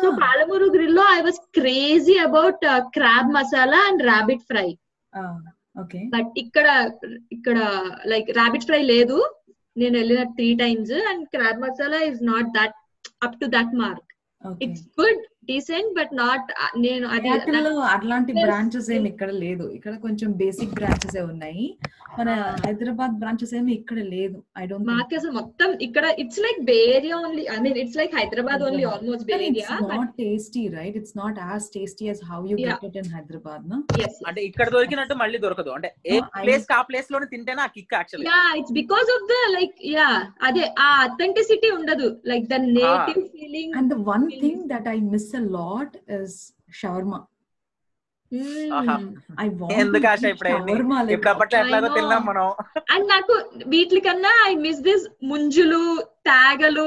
so 0.00 0.06
Palamuru 0.24 0.66
గ్రిల్లో 0.76 1.04
I 1.18 1.20
was 1.28 1.40
crazy 1.58 2.16
about 2.28 2.64
crab 2.96 3.30
masala 3.36 3.80
and 3.90 4.04
rabbit 4.10 4.44
fry 4.50 4.68
but 6.14 6.30
ఇక్కడ 6.44 6.66
ఇక్కడ 7.36 7.58
లైక్ 8.12 8.30
రాబిట్ 8.40 8.68
ఫ్రై 8.70 8.82
లేదు. 8.94 9.18
నేను 9.76 9.94
వెళ్ళిన 10.00 10.22
three 10.36 10.50
times 10.62 10.94
and 11.10 11.24
crab 11.34 11.58
masala 11.64 11.98
is 12.10 12.22
not 12.32 12.48
that 12.58 12.76
up 13.26 13.36
to 13.42 13.46
that 13.56 13.74
mark 13.82 14.08
it's 14.64 14.86
good 15.00 15.22
decent 15.50 15.92
but 15.98 16.12
not 16.22 16.48
నేను 16.86 17.06
అది 17.16 17.28
అట్లాంటి. 17.36 18.32
Branches 18.46 18.88
ఏమి 18.96 19.08
ఇక్కడ 19.12 19.30
లేదు. 19.44 19.64
ఇక్కడ 19.78 19.94
కొంచెం 20.06 20.30
బేసిక్ 20.42 20.74
బ్రాంచెస్ 20.78 21.18
ఉన్నాయి. 21.32 21.66
మన 22.18 22.30
హైదరాబాద్ 22.64 23.12
బ్రాంచెస్ 23.22 23.52
ఏమి 23.58 23.72
ఇక్కడ 23.80 23.98
లేదు. 24.14 24.38
ఐ 24.60 24.64
డోంట్ 24.70 24.88
మాకు 24.92 25.16
అసలు 25.18 25.32
మొత్తం 25.40 25.68
ఇక్కడ 25.86 26.04
it's 26.22 26.40
like 26.44 26.60
Bay Area 26.72 27.16
only 27.24 27.44
I 27.54 27.58
mean 27.66 27.78
it's 27.82 27.98
like 28.00 28.14
Hyderabad 28.20 28.62
only 28.68 28.84
almost 28.92 29.24
it's 29.24 29.30
Bay Area 29.32 29.76
not 29.92 30.10
tasty 30.22 30.64
right? 30.76 30.94
It's 31.00 31.14
not 31.22 31.36
as 31.54 31.64
tasty 31.76 32.06
as 32.14 32.20
how 32.30 32.40
you 32.50 32.56
Yeah. 32.64 32.78
get 32.84 32.86
it 32.88 32.96
in 33.02 33.08
hyderabad 33.16 33.60
no? 33.72 33.78
అంటే 34.28 34.40
ఇక్కడ 34.48 34.68
దొరికినట్టు 34.76 35.16
మళ్ళీ 35.22 35.40
దొరకదు. 35.46 35.70
అంటే 35.76 35.90
ఏ 36.12 36.18
ప్లేస్కి 36.42 36.74
ఆ 36.78 36.80
ప్లేస్లోనే 36.90 37.28
తింటేనే 37.34 37.62
ఆ 37.66 37.70
kick 37.76 37.96
actually 38.00 38.28
yeah 38.32 38.40
it's 38.60 38.74
because 38.80 39.10
of 39.16 39.26
the 39.32 39.36
like 39.56 39.76
yeah 39.96 40.08
అదే 40.48 40.64
ఆ 40.86 40.90
అథెంటిసిటీ 41.06 41.70
ఉండదు. 41.78 42.08
Like 42.32 42.46
the 42.54 42.58
native 42.78 43.22
feeling 43.36 43.74
and 43.78 43.88
the 43.94 44.00
one 44.14 44.26
thing 44.42 44.58
that 44.74 44.86
i 44.96 44.98
miss 45.12 45.26
a 45.38 45.42
lot 45.56 45.90
is 46.18 46.32
shawarma. 46.80 47.20
మనం? 52.26 52.46
అండ్ 52.94 53.06
నాకు 53.12 53.34
వీటి 53.72 54.00
కన్నా 54.06 54.32
ఐ 54.48 54.50
మిస్ 54.64 54.82
దిస్ 54.88 55.04
ముంజులు 55.30 55.78
తాగలు 56.28 56.84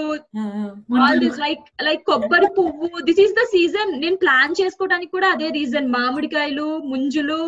ఆల్. 0.99 1.20
దిస్ 1.24 1.39
లైక్ 1.45 1.64
లైక్ 1.88 2.04
కొబ్బరి 2.12 2.49
పువ్వు. 2.58 2.89
దిస్ 3.08 3.22
ఈస్ 3.26 3.34
ద 3.39 3.45
సీజన్ 3.56 3.91
నేను 4.04 4.20
ప్లాన్ 4.26 4.54
చేసుకోవడానికి 4.60 5.14
కూడా 5.18 5.30
అదే 5.38 5.49
రీజన్ 5.60 5.89
మామిడికాయలు 5.97 6.68
ముంజులు 6.91 7.39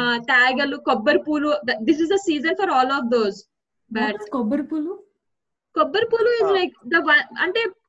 Uh, 0.00 0.16
తాగలు 0.30 0.76
కొబ్బరి 0.88 1.22
పూలు. 1.26 1.50
This 1.88 2.02
is 2.04 2.12
the 2.12 2.18
season 2.28 2.58
for 2.60 2.72
all 2.76 2.92
of 2.98 3.08
those 3.16 3.40
but 3.90 4.20
is 4.20 4.30
కొబ్బరి 4.36 4.66
పూలు? 4.72 4.92
కొబ్బరి 5.76 6.08
పూలు 6.12 6.30
ఇస్. 6.40 6.52
లైక్ 6.58 6.76
ద 6.92 7.02
అంటే 7.46 7.62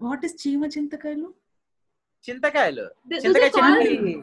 What 0.00 0.24
is 0.28 0.34
chima 0.42 0.68
chintakailu? 0.76 1.28
చింతకాయలు 2.24 2.84
Th- 3.10 3.10
those 3.10 3.22
చింతకాయ 3.24 3.48
are 3.48 3.54
called 3.56 3.82
చెట్టు 3.82 4.14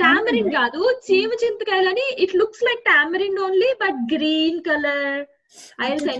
టామరిన్ 0.00 0.42
Tamarind, 0.42 0.50
కాదు 0.58 0.80
చీమ 1.06 1.30
చింతకాయలు 1.42 1.88
అని 1.92 2.04
it 2.24 2.34
looks 2.40 2.62
like 2.68 2.82
tamarind 2.90 3.38
only 3.46 3.70
but 3.82 3.98
green 4.12 4.60
colour 4.68 5.18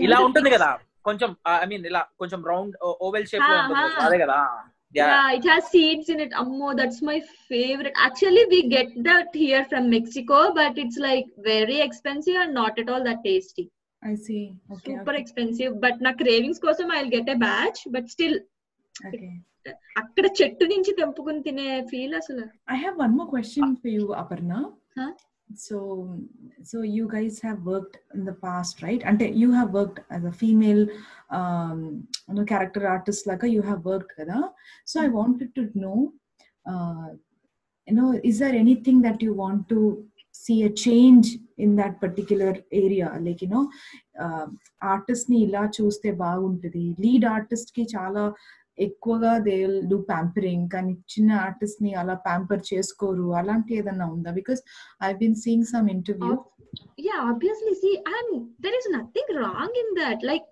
ఇలా 0.07 0.19
ఉంటుంది 0.27 0.49
కదా 0.55 0.69
కొంచెం 1.07 1.29
ఐ 1.63 1.65
మీన్ 1.71 1.85
ఇలా 1.91 2.01
కొంచెం 2.21 2.41
రౌండ్ 2.51 2.73
ఓవెల్ 3.07 3.27
షేప్లో 3.31 3.55
Ah, 3.55 3.61
ఉంటుంది 3.63 3.87
ah. 3.95 4.05
అదే 4.07 4.19
కదా 4.25 4.39
Yeah, 4.95 5.27
it 5.37 5.45
has 5.49 5.63
seeds 5.73 6.07
in 6.13 6.19
it. 6.23 6.31
Ammo, 6.39 6.69
that's 6.79 7.01
my 7.09 7.17
favorite. 7.51 7.93
Actually, 8.07 8.41
we 8.53 8.59
get 8.73 8.89
that 9.05 9.29
here 9.43 9.61
from 9.69 9.83
Mexico, 9.93 10.39
but 10.57 10.73
it's 10.83 10.97
like 11.05 11.27
very 11.51 11.77
expensive 11.85 12.39
and 12.43 12.53
not 12.53 12.73
at 12.81 12.89
all 12.93 13.03
that 13.07 13.21
tasty. 13.27 13.65
I 14.03 14.15
see. 14.25 14.43
Okay. 14.73 14.87
Super 14.89 15.13
okay. 15.13 15.21
expensive. 15.23 15.71
But 15.85 15.95
నా 16.07 16.11
cravings 16.21 16.59
కోసం 16.65 16.89
I'll 16.95 17.11
get 17.15 17.29
a 17.35 17.39
batch, 17.45 17.79
but 17.95 18.07
still. 18.15 18.35
అక్కడ 20.01 20.25
చెట్టు 20.39 20.65
నుంచి 20.73 20.91
తెంపుకుని 20.99 21.41
తినే 21.47 21.67
feel 21.91 22.15
అసలు 22.21 22.45
I 22.73 22.77
have 22.85 22.95
one 23.05 23.13
more 23.17 23.29
question 23.35 23.67
for 23.81 23.89
you, 23.97 24.05
Aparna. 24.21 24.59
Huh? 24.97 25.11
So, 25.65 25.77
so 26.69 26.77
you 26.97 27.05
guys 27.13 27.35
have 27.47 27.59
worked 27.71 27.95
in 28.15 28.21
the 28.29 28.35
past, 28.45 28.75
right? 28.85 29.01
And 29.09 29.21
you 29.41 29.49
have 29.51 29.71
worked 29.79 29.99
as 30.15 30.23
a 30.23 30.31
female, 30.41 30.83
um, 31.39 31.79
you 32.27 32.35
know, 32.35 32.45
character 32.53 32.83
artist, 32.87 33.27
like 33.29 33.43
you 33.57 33.63
have 33.71 33.81
worked, 33.91 34.11
kada. 34.17 34.39
So 34.91 34.95
I 35.05 35.09
wanted 35.19 35.49
to 35.57 35.63
know, 35.81 35.99
uh, 36.65 37.09
you 37.87 37.95
know, 37.97 38.09
is 38.29 38.37
there 38.43 38.55
anything 38.65 39.01
that 39.07 39.21
you 39.25 39.33
want 39.33 39.67
to 39.73 39.81
see 40.43 40.59
a 40.63 40.71
change 40.85 41.27
in 41.57 41.75
that 41.81 41.99
particular 42.05 42.53
area? 42.83 43.09
Like, 43.27 43.41
you 43.45 43.51
know, 43.55 43.65
ఆర్టిస్ట్ని 44.93 45.37
ఇలా 45.45 45.63
చూస్తే 45.77 46.09
బాగుంటుంది 46.23 46.83
lead 47.03 47.25
ఆర్టిస్ట్కి 47.35 47.83
చాలా 47.93 48.23
ఎక్కువగా 48.77 49.31
they 49.37 49.55
do 49.91 49.97
pampering 50.11 50.65
కానీ 50.69 50.93
చిన్న 51.13 51.31
ఆర్టిస్ట్ని 51.47 51.93
అలా 51.93 52.13
ప్యాంపర్ 52.27 52.61
చేసుకోరు. 52.73 53.27
అలాంటి 53.33 53.71
ఏదన్నా 53.75 54.05
ఉందా? 54.05 54.31
Because 54.31 54.61
I 55.03 55.11
been 55.13 55.35
seeing 55.35 55.69
some 55.73 55.89
interview 55.89 56.33
yeah 57.05 57.15
obviously 57.31 57.73
see 57.73 57.91
and 58.17 58.33
there 58.61 58.77
is 58.79 58.89
nothing 58.97 59.33
wrong 59.37 59.77
in 59.83 59.93
that 60.01 60.23
like 60.23 60.47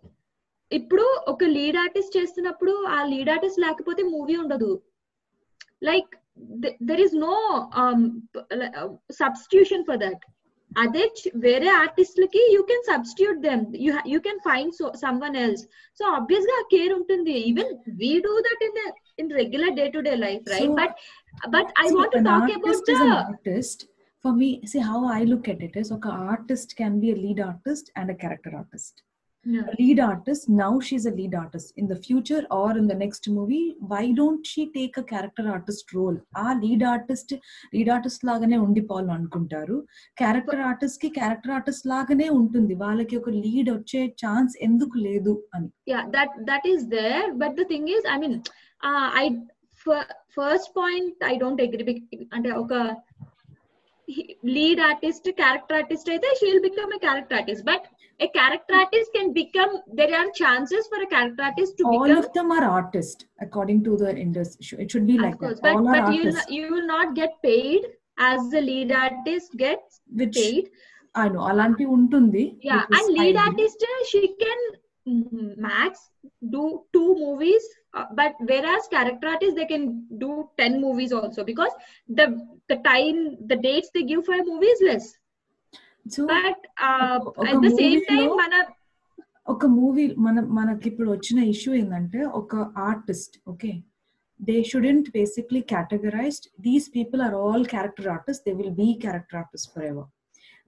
ఇప్పుడు 0.71 1.05
ఒక 1.27 1.43
లీడ్ 1.43 1.77
ఆర్టిస్ట్ 1.77 2.17
చేస్తున్నప్పుడు 2.17 2.73
ఆ 2.95 2.97
లీడ్ 3.03 3.29
ఆర్టిస్ట్ 3.29 3.59
లేకపోతే 3.59 4.03
మూవీ 4.03 4.35
ఉండదు. 4.35 4.71
Like 5.83 6.11
there 6.89 7.01
is 7.01 7.15
no 7.15 7.35
substitution 9.11 9.83
for 9.83 9.97
that 9.97 10.25
అదే 10.71 11.03
చి- 11.19 11.31
వేరే 11.37 11.67
ఆర్టిస్ట్లకి 11.77 12.41
you 12.53 12.61
can 12.63 12.83
substitute 12.83 13.39
them 13.41 13.63
you 13.77 13.93
you 14.07 14.19
can 14.19 14.39
find 14.39 14.73
so 14.73 14.93
someone 15.21 15.35
else 15.35 15.63
so 15.99 16.05
ఆబ్వియస్గా 16.11 16.57
కేర్ 16.71 16.93
ఉంటుంది. 16.93 17.35
Even 17.51 17.71
we 17.95 18.19
do 18.19 18.33
that 18.39 18.63
in 18.63 18.77
in 19.19 19.31
regular 19.31 19.71
day 19.71 19.89
to 19.89 19.99
day 19.99 20.15
life 20.17 20.43
right 20.47 20.65
So- 20.65 20.75
but 20.75 20.95
but 21.49 21.71
I 21.83 21.87
See, 21.87 21.95
want 21.95 22.11
to 22.11 22.17
an 22.17 22.23
talk 22.23 22.43
artist 22.43 22.59
about 22.59 22.91
is 22.91 23.01
the 23.01 23.07
an 23.07 23.15
artist. 23.25 23.79
For 24.25 24.31
me, 24.33 24.47
see 24.65 24.81
how 24.81 25.05
I 25.09 25.23
look 25.23 25.45
at 25.47 25.61
it 25.61 25.75
is 25.75 25.89
okay, 25.91 26.13
artist 26.29 26.69
can 26.75 26.99
be 26.99 27.09
a 27.09 27.15
lead 27.15 27.39
artist 27.41 27.85
and 27.95 28.09
a 28.09 28.15
character 28.15 28.51
artist. 29.45 29.69
A 29.69 29.81
lead 29.81 29.99
artist, 30.01 30.49
now 30.49 30.79
she's 30.79 31.05
a 31.05 31.11
lead 31.11 31.33
artist. 31.33 31.73
In 31.77 31.87
the 31.87 31.95
future 31.97 32.45
or 32.51 32.77
in 32.77 32.87
the 32.87 32.95
next 32.95 33.27
movie, 33.29 33.75
why 33.79 34.11
don't 34.11 34.45
she 34.45 34.71
take 34.71 34.97
a 34.97 35.03
character 35.03 35.47
artist 35.47 35.93
role? 35.93 36.17
ఆ 36.37 36.53
lead 36.61 36.83
artist 36.83 37.33
lead 37.75 37.89
artist 37.89 38.23
లాగానే 38.23 38.57
ఉండిపోవాలి 38.57 39.11
అనుకుంటారు 39.11 39.77
character 40.17 40.61
ఆర్టిస్ట్కి 40.61 41.09
character 41.09 41.51
artist 41.51 41.85
లాగానే 41.85 42.29
ఉంటుంది 42.39 42.73
వాళ్ళకి 42.75 43.17
ఒక 43.17 43.29
lead 43.37 43.69
వచ్చే 43.69 44.01
ఛాన్స్ 44.23 44.55
ఎందుకు 44.67 44.97
లేదు 45.07 45.35
అని 45.55 45.69
yeah 45.87 46.03
that 46.15 46.31
that 46.49 46.63
is 46.73 46.81
there 46.97 47.27
but 47.43 47.53
the 47.59 47.65
thing 47.71 47.85
is 47.97 48.03
i 48.15 48.19
mean 48.23 48.33
uh, 48.83 49.07
i 49.21 49.25
f- 49.85 50.09
first 50.37 50.67
point 50.79 51.15
i 51.31 51.37
don't 51.43 51.61
agree 51.65 51.85
bec- 51.89 52.27
అంటే 52.35 52.51
ఒక 52.63 52.73
lead 54.43 54.79
artist 54.79 55.27
character 55.37 55.75
artist 55.75 56.09
she'll 56.39 56.61
become 56.61 56.91
a 56.93 56.99
character 56.99 57.35
artist. 57.35 57.63
But 57.65 57.85
a 58.19 58.27
character 58.29 58.75
artist 58.75 59.11
can 59.15 59.33
become 59.33 59.81
there 59.93 60.13
are 60.15 60.29
chances 60.31 60.87
for 60.87 61.01
a 61.01 61.07
character 61.07 61.43
artist 61.43 61.77
to 61.77 61.85
all 61.85 62.03
become, 62.03 62.17
of 62.17 62.33
them 62.33 62.51
are 62.51 62.63
artists 62.63 63.25
according 63.41 63.83
to 63.85 63.97
the 63.97 64.15
industry. 64.15 64.83
It 64.83 64.91
should 64.91 65.07
be 65.07 65.17
like 65.17 65.39
course, 65.39 65.59
that. 65.61 65.75
but, 65.75 65.83
but 65.83 66.13
you, 66.13 66.33
you 66.49 66.71
will 66.73 66.87
not 66.87 67.15
get 67.15 67.41
paid 67.43 67.81
as 68.17 68.49
the 68.49 68.61
lead 68.61 68.91
artist 68.91 69.55
gets 69.57 70.01
Which, 70.13 70.35
paid. 70.35 70.69
I 71.15 71.29
know 71.29 71.39
alanti 71.39 71.85
untundi 71.95 72.57
yeah 72.61 72.85
and 72.91 73.13
lead 73.17 73.35
artist 73.35 73.83
she 74.09 74.35
can 74.41 74.59
mm-hmm, 75.07 75.61
max 75.61 76.11
do 76.52 76.62
two 76.94 77.08
movies 77.16 77.64
uh, 77.94 78.06
but 78.12 78.32
whereas 78.50 78.82
character 78.88 79.28
artists 79.28 79.56
they 79.58 79.66
can 79.66 79.84
do 80.18 80.30
10 80.58 80.80
movies 80.80 81.12
also 81.12 81.42
because 81.44 81.74
the 82.08 82.26
the 82.68 82.78
time 82.84 83.18
the 83.46 83.58
dates 83.66 83.90
they 83.94 84.04
give 84.04 84.22
for 84.24 84.36
a 84.36 84.44
movie 84.44 84.72
is 84.76 84.82
less 84.90 85.06
so 86.06 86.22
but 86.30 86.58
uh, 86.88 87.16
ఒక 87.34 87.46
at 87.50 87.58
the 87.62 87.72
same 87.72 87.92
movie 87.92 88.06
time 88.08 88.24
లో- 88.24 88.38
మన 88.42 88.54
ఒక 89.46 89.66
movie 89.78 90.04
మన 90.26 90.36
మనకి 90.58 90.86
ఇప్పుడు 90.90 91.08
వచ్చిన 91.10 91.38
issue 91.52 91.70
ఏంటంటే 91.80 92.20
ఒక 92.38 92.52
artist 92.86 93.34
okay 93.52 93.72
they 94.40 94.56
shouldn't 94.70 95.08
basically 95.16 95.60
categorized 95.72 96.46
these 96.66 96.86
people 96.94 97.22
are 97.26 97.36
all 97.42 97.64
character 97.72 98.08
artist 98.14 98.44
they 98.48 98.54
will 98.60 98.74
be 98.80 98.88
character 99.04 99.38
artist 99.42 99.68
forever 99.90 100.08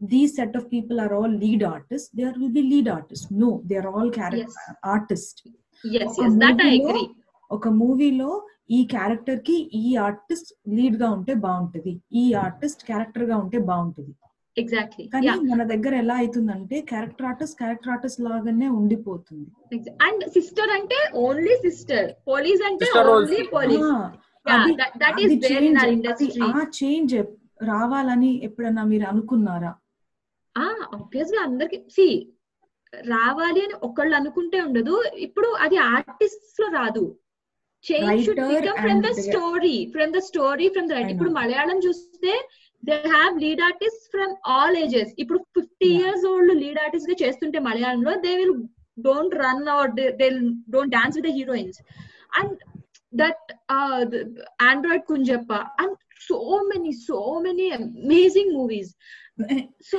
these 0.03 0.35
set 0.35 0.57
of 0.57 0.65
people 0.73 0.99
are 0.99 1.13
all 1.13 1.39
lead 1.39 1.63
artist 1.63 2.15
they 2.15 2.23
are 2.23 2.39
will 2.39 2.51
be 2.51 2.61
lead 2.61 2.89
artist 2.89 3.33
no 3.33 3.61
they 3.65 3.75
are 3.75 3.87
all 3.87 4.11
character 4.11 4.75
artist 4.85 5.49
yes 5.97 6.09
ఒక 6.09 6.25
yes 6.25 6.33
that 6.33 6.61
i 6.65 6.79
agree. 6.79 7.05
ఒక 7.51 7.67
మూవీలో 7.67 8.47
ఈ 8.71 8.85
క్యారెక్టర్కి 8.85 9.71
ఈ 9.73 9.95
artist 9.95 10.69
లీడ్గా 10.69 11.09
ఉంటే 11.09 11.33
బాగుంటది. 11.33 12.01
ఈ 12.13 12.33
artist 12.33 12.83
క్యారెక్టర్గా 12.83 13.37
ఉంటే 13.37 13.57
బాగుంటది. 13.57 14.15
Exactly. 14.61 15.11
కానీ 15.13 15.27
yeah. 15.27 15.51
మన 15.51 15.63
దగ్గర 15.63 15.95
ఎలా 15.95 16.15
అవుతుందంటే 16.15 16.81
క్యారెక్టర్ 16.81 17.25
ఆర్టిస్ట్ 17.25 17.57
క్యారెక్టర్ 17.57 17.89
ఆర్టిస్ట్ 17.89 18.21
లాగానే 18.21 18.67
ఉండిపోతుంది. 18.67 19.75
And 19.75 20.21
sister 20.23 20.71
అంటే 20.71 21.11
only 21.17 21.67
sister. 21.67 22.07
Police 22.07 22.63
అంటే 22.65 22.85
there 22.85 23.07
our 25.63 25.77
అది- 25.77 25.99
industry. 25.99 26.43
ఆ 26.43 26.65
చేంజ్ 26.83 27.15
రావాలని 27.63 28.43
ఎప్పుడన్నా 28.43 28.83
మీరు 28.83 29.03
అనుకున్నారా? 29.03 29.75
ఆ 30.55 30.67
ఆబ్వియస్గా 30.97 31.41
అందరికి 31.47 31.77
సి 31.95 32.07
రావాలి 32.93 33.59
అని 33.65 33.75
ఒకళ్ళు 33.87 34.15
అనుకుంటే 34.19 34.57
ఉండదు. 34.67 34.95
ఇప్పుడు 35.27 35.49
అది 35.65 35.77
ఆర్టిస్ట్లో 35.91 36.67
రాదు. 36.79 37.03
Change 37.83 38.23
should 38.25 38.41
become 38.49 38.79
from 38.85 39.03
the 39.05 39.11
story 39.25 39.77
from 39.93 40.11
the 40.15 40.19
story 40.29 40.65
from 40.73 40.89
the 40.91 40.97
ఇప్పుడు. 41.13 41.31
మలయాళం 41.39 41.77
చూస్తే 41.85 42.33
they 42.83 42.95
have 43.15 43.33
lead 43.45 43.61
artist 43.69 44.05
from 44.13 44.33
all 44.55 44.77
ages 44.83 45.11
ఇప్పుడు 45.23 45.39
ఫిఫ్టీ. 45.57 45.89
ఇయర్స్ 45.99 46.25
ఓల్డ్ 46.31 46.53
లీడ్ 46.63 46.79
ఆర్టిస్ట్గా 46.83 47.17
చేస్తుంటే 47.23 47.59
మలయాళంలో 47.69 48.13
they 48.25 48.33
will 48.41 48.55
don't 48.97 49.35
run 49.43 49.65
or 49.77 49.91
they 49.99 50.29
don't 50.75 50.93
dance 50.97 51.17
with 51.19 51.27
the 51.29 51.33
heroines 51.39 51.79
and 52.39 52.53
that 53.13 53.47
Android 54.69 55.07
Kunjappan 55.11 55.51
and 55.81 55.95
so 56.27 56.37
many 56.71 56.91
so 57.07 57.19
many 57.47 57.67
amazing 57.77 58.53
movies 58.59 58.91
So 59.90 59.98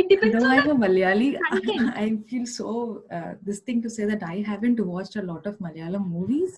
it 0.00 0.08
depends 0.10 0.34
Though 0.36 0.48
on 0.48 0.58
I'm 0.58 0.70
a 0.70 0.80
Malayali, 0.82 1.28
content. 1.44 1.86
I 1.96 2.08
feel 2.30 2.46
so 2.52 2.66
uh, 3.10 3.30
this 3.42 3.60
thing 3.60 3.78
to 3.82 3.90
say 3.90 4.04
that 4.04 4.22
I 4.24 4.44
haven't 4.50 4.80
watched 4.86 5.16
a 5.16 5.24
lot 5.24 5.46
of 5.46 5.56
Malayalam 5.66 6.04
movies. 6.16 6.52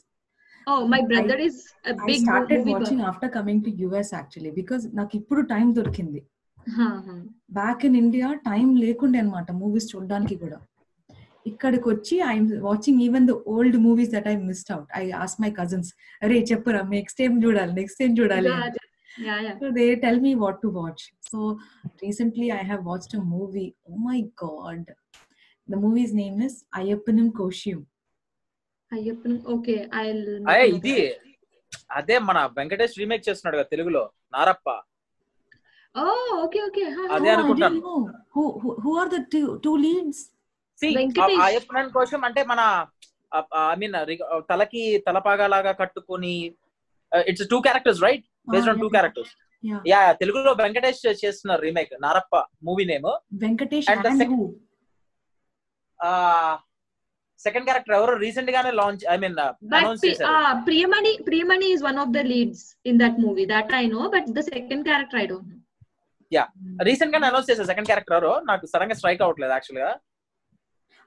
Oh, 0.66 0.81
my 0.87 1.01
brother 1.03 1.37
is 1.41 1.57
a 1.85 1.95
I 1.95 2.07
big 2.09 2.20
started 2.20 2.59
movie 2.61 2.75
watching 2.75 2.99
buff. 2.99 3.09
after 3.11 3.29
coming 3.31 3.61
to 3.62 3.73
US 3.87 4.11
actually 4.14 4.53
because 4.53 4.85
నాకు 4.99 5.14
ఇప్పుడు 5.20 5.43
time 5.53 5.68
దొరికింది 5.79 6.23
Huh, 6.66 6.97
huh. 7.07 7.20
Back 7.57 7.81
in 7.87 7.97
India 8.01 8.27
time 8.45 8.66
లేకుండే 8.83 9.18
అనమాట 9.23 9.49
movies 9.62 9.89
చూడడానికి 9.93 10.37
కూడా 10.43 10.59
ఇక్కడికి 11.47 11.87
వచ్చి 11.93 12.16
I'm 12.33 12.47
watching 12.66 13.01
even 13.07 13.25
the 13.31 13.35
old 13.55 13.77
movies 13.87 14.11
that 14.14 14.29
I 14.33 14.37
missed 14.49 14.70
out 14.75 14.91
I 15.01 15.05
ask 15.23 15.35
my 15.45 15.51
cousins 15.59 15.91
అరే 16.25 16.37
చెప్పురా 16.51 16.83
నెక్స్ట్ 16.95 17.18
టైం 17.23 17.35
చూడాలి 17.45 17.75
నెక్స్ట్ 17.81 18.01
టైం 18.03 18.12
చూడాలి 18.20 18.53
Yeah, 19.18 19.41
yeah. 19.41 19.55
So 19.59 19.72
they 19.72 19.95
tell 19.97 20.20
me 20.20 20.36
what 20.36 20.61
to 20.61 20.70
watch. 20.72 21.01
So 21.22 21.59
recently 22.01 22.51
I 22.51 22.63
have 22.63 22.84
watched 22.84 23.13
a 23.13 23.22
movie. 23.28 23.70
Oh 23.89 23.97
my 23.99 24.20
god. 24.36 24.84
The 25.68 25.78
movie's 25.78 26.13
name 26.13 26.41
is 26.41 26.55
Ayappanam 26.76 27.30
Koshiyum. 27.34 27.84
Ayyappan 28.91 29.34
okay 29.53 29.74
I 29.99 30.03
ఇది 30.76 30.93
అదే 31.97 32.15
మన 32.28 32.38
Venkatesh 32.57 32.93
remake 32.99 33.26
చేస్తున్నాడు 33.26 33.57
కదా 33.57 33.70
తెలుగులో 33.74 34.03
Narappa 34.36 34.68
oh 35.95 36.05
okay 36.43 36.59
okay 36.68 36.84
అదే 37.15 37.28
Oh, 37.30 37.34
అనుకుంటాను. 37.34 37.76
didn't 37.76 37.88
know. 37.88 37.99
Who, 38.36 38.43
who, 38.61 38.70
who 38.84 38.91
are 39.01 39.09
the 39.15 39.22
two, 39.34 39.47
two 39.65 39.76
leads? 39.86 40.20
See, 40.80 40.91
Venkatesh. 40.99 41.36
ఆ- 41.39 41.43
అయ్యప్పన్ 41.47 41.91
కోసం 41.97 42.22
అంటే 42.30 42.43
మన 42.51 42.61
ఐ 43.74 43.76
మీన్ 43.82 43.97
తలకి 44.51 44.84
తలపాగా 45.07 45.47
లాగా 45.55 45.74
కట్టుకొని 45.82 46.34
it's 47.32 47.45
two 47.53 47.59
characters 47.68 48.01
right 48.07 48.26
based 48.48 48.72
on 48.72 48.80
two 48.80 48.88
yeah. 48.88 48.95
Characters 48.98 49.34
Yeah. 49.64 49.80
Yeah 49.88 50.00
తెలుగులో 50.20 50.52
వెంకటేష్ 50.60 51.00
చేస్తున్నారు 51.24 51.62
remake 51.62 51.93
Narappa 52.04 52.36
movie 52.64 52.86
name 52.91 53.08
Venkatesh 53.43 53.88
And 53.88 54.00
and, 54.02 54.06
the 54.08 54.12
sec- 54.20 54.34
who? 54.34 54.45
Second 57.39 57.66
character 57.66 57.95
ఎవరు? 57.98 58.14
రీసెంట్ 58.18 58.52
గానే 58.52 58.72
launch 58.72 59.04
I 59.14 59.18
mean 59.18 59.36
but 59.64 59.76
announce 59.80 60.04
చేశారు. 60.06 60.62
Priyamani 60.68 61.12
Priyamani 61.28 61.68
is 61.76 61.82
one 61.82 62.00
of 62.04 62.10
the 62.18 62.24
leads 62.24 62.62
in 62.86 62.95
that 63.04 63.16
movie 63.26 63.45
that 63.45 63.72
I 63.82 63.86
know 63.86 64.06
but 64.16 64.28
the 64.38 64.43
second 64.50 64.82
character 64.89 65.18
I 65.18 65.28
don't 65.32 65.48
know. 65.48 65.60
Recent 66.82 67.14
గానే 67.16 67.28
announce 67.30 67.50
చేశారు 67.52 67.70
second 67.72 67.89
character 67.89 68.16
ఎవరు? 68.18 68.34
నాకు 68.45 68.66
సడన్గా 68.66 68.98
strike 69.02 69.24
అవ్వట్లేదు 69.26 69.56
యాక్చువల్గా. 69.58 69.91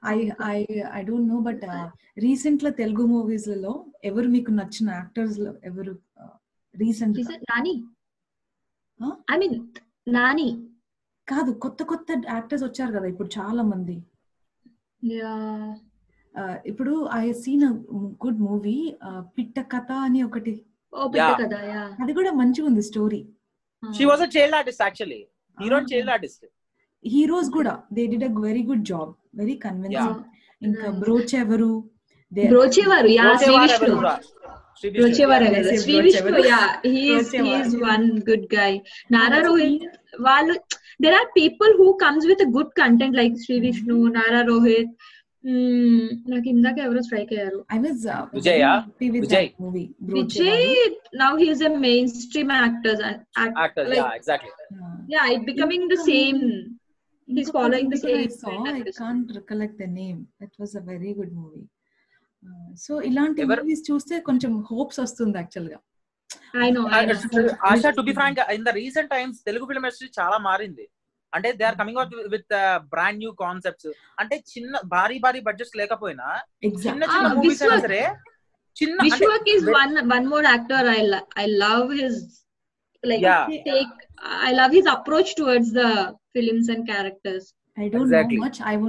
I, 0.03 0.19
I, 0.47 0.59
I 0.91 1.03
don't 1.03 1.25
know, 1.29 1.39
but 1.41 1.59
uh, 1.71 1.87
recent 2.17 2.59
లో 2.65 2.69
తెలుగు 2.79 3.03
మూవీస్లలో 3.07 3.73
ఎవరు 4.03 4.27
మీకు 4.27 4.51
నచ్చిన 4.51 4.87
యాక్టర్స్లో 4.91 5.51
ఎవరు 5.63 5.93
recent 6.75 7.17
Is 7.17 7.29
it 7.29 7.41
Nani? 7.49 7.73
Huh? 8.99 9.13
I 9.27 9.37
mean 9.37 9.53
Nani. 10.07 10.49
కాదు 11.27 11.51
కొత్త 11.63 11.81
కొత్త 11.89 12.07
యాక్టర్స్ 12.31 12.63
వచ్చారు 12.67 12.91
కదా 12.95 13.07
ఇప్పుడు 13.11 13.29
చాలా 13.37 13.63
మంది 13.71 13.95
yeah. 15.03 15.61
Uh, 16.33 16.55
ఇప్పుడు 16.65 16.91
I 17.17 17.25
seen 17.41 17.65
good 18.23 18.41
movie 18.47 18.75
Pitta 19.37 19.59
Katha 19.73 19.89
అని 20.05 20.19
ఒకటి. 20.27 20.53
అది 22.01 22.13
కూడా 22.17 22.31
మంచిగా 22.39 22.65
ఉంది 22.69 22.83
story 22.89 23.21
she 23.83 24.05
was 24.09 24.21
a 24.21 24.29
child 24.35 24.57
artist 24.59 24.83
actually 24.85 25.19
heroine 25.57 25.89
child 25.91 26.11
artist 26.15 26.45
heroes 27.05 27.49
కూడా 27.57 27.73
they 27.97 28.03
did 28.11 28.25
a 28.29 28.31
very 28.41 28.63
good 28.69 28.85
job 28.91 29.11
very 29.41 29.55
convincing 29.65 30.21
ఇంకా. 30.61 30.87
బ్రోచ్ 31.03 31.33
ఎవరు 31.43 31.71
They- 32.31 32.49
Brochevaru 32.51 33.09
yeah 33.15 33.23
Sree 33.39 33.53
Vishnu 33.61 33.95
Brochevaru 34.95 35.45
Yeah, 35.45 35.51
ఎవరు 35.51 35.67
let's 35.67 35.71
say 35.71 35.83
Shri 35.83 35.95
Brochevaru. 35.95 36.35
Vishnu 36.35 36.49
yeah 36.51 36.61
he is 36.85 37.29
Brochevaru. 37.29 37.47
He is 37.47 37.75
one 37.87 38.05
good 38.29 38.47
guy 38.57 38.71
Nara 39.15 39.39
Rohit 39.47 39.87
వాళ్ళు 40.27 40.55
there 41.03 41.15
are 41.19 41.27
people 41.35 41.71
who 41.77 41.87
comes 41.97 42.23
with 42.29 42.41
a 42.41 42.49
good 42.55 42.69
content 42.79 43.13
like 43.19 43.35
Sri 43.43 43.55
Vishnu, 43.63 43.97
Nara 44.17 44.41
Rohit, 44.49 44.89
మ్మ్, 45.43 46.01
నాకు 46.31 46.47
ఇందాక 46.51 46.77
ఎవరో 46.87 47.01
strike 47.05 47.31
అయ్యారు 47.35 47.59
I 47.75 47.79
was 47.85 48.01
uh, 48.07 48.19
Vijay, 48.33 48.43
very 48.47 48.59
yeah? 48.59 48.75
happy 48.81 49.07
with 49.13 49.23
Vijay. 49.23 49.45
that 49.45 49.61
movie. 49.63 49.85
Vijay 50.17 50.67
now 51.21 51.31
he's 51.43 51.63
a 51.69 51.71
main 51.87 52.09
stream 52.17 52.51
actors 52.57 53.01
actor 53.05 53.87
Like- 53.87 54.01
yeah 54.01 54.09
exactly 54.19 54.51
Yeah. 54.51 54.93
Yeah 55.15 55.23
it 55.35 55.45
becoming 55.49 55.87
the 55.93 55.99
same 56.09 56.41
He's 57.27 57.39
ఇంకొక 57.41 57.55
following 57.57 57.87
the 57.89 57.97
movie 57.97 58.05
కూడా 58.05 58.21
I 58.21 58.27
same 58.27 58.37
saw. 58.37 58.51
trend 58.51 58.67
I 58.67 58.75
actress. 58.75 58.97
can't 59.01 59.29
recollect 59.39 59.75
the 59.77 59.89
so 62.77 63.01
ఇలాంటి 63.01 63.43
movies 63.43 63.91
చూస్తే 63.91 64.19
కొంచెం 64.19 64.63
hopes 64.71 64.99
వస్తుంది 64.99 65.37
యాక్చువల్గా 65.37 65.79
I 66.65 66.71
know 66.71 66.81
I 66.97 67.05
know 67.05 67.15
Asha 67.71 67.89
to 67.89 68.01
be 68.01 68.13
frank 68.13 68.39
in 68.55 68.63
the 68.63 68.69
recent 68.69 69.09
times 69.09 69.43
Telugu 69.43 69.65
film 69.65 69.85
industry 69.85 70.09
చాలా 70.19 70.37
మారింది 70.37 70.85
అంటే 71.33 71.51
they 71.51 71.63
are 71.63 71.77
coming 71.77 71.99
out 71.99 72.15
with 72.27 72.53
brand 72.93 73.19
new 73.19 73.31
concepts 73.31 73.89
అంటే 74.19 74.37
చిన్న 74.53 74.79
భారీ 74.85 75.19
భారీ 75.19 75.39
బడ్జెట్స్ 75.39 75.75
లేకపోయినా 75.77 76.27
చిన్న 76.63 76.69
ఎగ్జాక్ట్ 76.69 77.13
చిన్న 77.15 77.29
Ah, 77.29 77.35
మూవీస్ 77.35 77.61
అయినా 77.63 77.77
సరే 77.79 78.01
చిన్న 78.77 78.97
Vishwak 79.01 79.47
is 79.47 79.63
ve- 79.63 79.73
one 79.73 79.93
one 80.17 80.25
more 80.27 80.43
actor 80.55 80.81
I 80.97 81.01
lo- 81.13 81.27
I 81.35 81.45
love 81.45 81.87
his 81.91 82.15
like 83.03 83.21
Yeah. 83.21 83.45
take 83.69 83.93
I 84.47 84.51
love 84.53 84.71
his 84.71 84.85
approach 84.85 85.35
towards 85.35 85.71
the 85.71 85.89
films 86.33 86.69
and 86.69 86.81
characters. 86.87 87.43
I 87.77 87.87
don't 87.87 88.01
Exactly. 88.01 88.37
know 88.37 88.45
much. 88.45 88.59
I've 88.61 88.83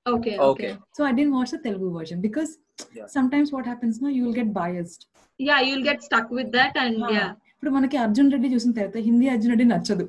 Okay, 0.07 0.39
Okay. 0.39 0.39
okay. 0.39 0.79
So 0.93 1.05
I 1.05 1.13
didn't 1.13 1.33
watch 1.33 1.51
the 1.51 1.59
Telugu 1.59 1.99
version 1.99 2.21
because 2.21 2.59
Yeah. 2.95 3.07
sometimes 3.07 3.53
what 3.53 3.67
happens 3.67 4.01
now 4.01 4.09
you 4.09 4.25
will 4.25 4.33
get 4.33 4.53
biased. 4.53 5.09
Yeah, 5.39 5.61
you'll 5.61 5.83
get 5.83 6.03
stuck 6.03 6.31
with 6.31 6.53
that 6.53 6.77
and 6.77 7.03
Ah, 7.03 7.11
yeah. 7.11 7.35
ఇప్పుడు 7.57 7.71
మనకి 7.71 7.97
అర్జున్ 7.97 8.31
రెడ్డి 8.33 8.49
చూసిన 8.55 8.73
తర్వాత 8.73 8.97
హిందీ 8.97 9.29
అర్జున్ 9.29 9.53
రెడ్డి 9.53 9.65
నచ్చదు 9.65 10.07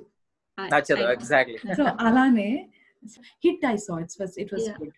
I- 0.57 0.69
నచ్చదు 0.69 1.03
I- 1.05 1.13
exactly 1.15 1.57
so 1.77 1.83
అలానే 2.07 2.69
hit 3.45 3.65
I 3.65 3.75
saw 3.75 3.99
it's 4.03 4.19
was 4.21 4.37
it 4.43 4.53
was 4.55 4.67
Yeah. 4.67 4.77
Good 4.81 4.95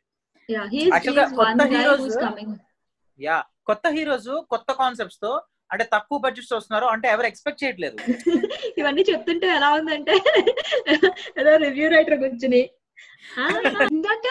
Yeah, 0.50 0.70
he's, 0.74 0.92
Actually, 0.96 1.22
he's 1.22 1.34
one 1.46 1.58
కొత్త 1.58 1.64
guy 1.72 1.80
heroes- 1.84 2.00
who's 2.00 2.16
coming. 2.16 2.60
Yeah 3.20 3.38
కొత్త 3.67 3.87
heroes 3.97 4.31
కొత్త 4.49 4.71
కాన్సెప్ట్స్తో 4.81 5.33
అంటే 5.71 5.85
తక్కువ 5.93 6.19
బడ్జెట్స్ 6.19 6.53
వస్తున్నారు. 6.55 6.87
అంటే 6.95 7.07
ఎవరు 7.09 7.27
ఎక్స్పెక్ట్ 7.27 7.63
చేయట్లేదు. 7.63 7.97
ఇవన్నీ 8.81 9.03
చెప్తుంటే 9.11 9.47
ఎలా 9.57 9.69
ఉందంటే 9.79 10.15
ఏదో 11.39 11.53
రివ్యూ 11.65 11.89
రైటర్ 11.89 12.19
కూర్చుని 12.23 12.63
ఆ, 13.39 13.45
ఇందాక 13.95 14.27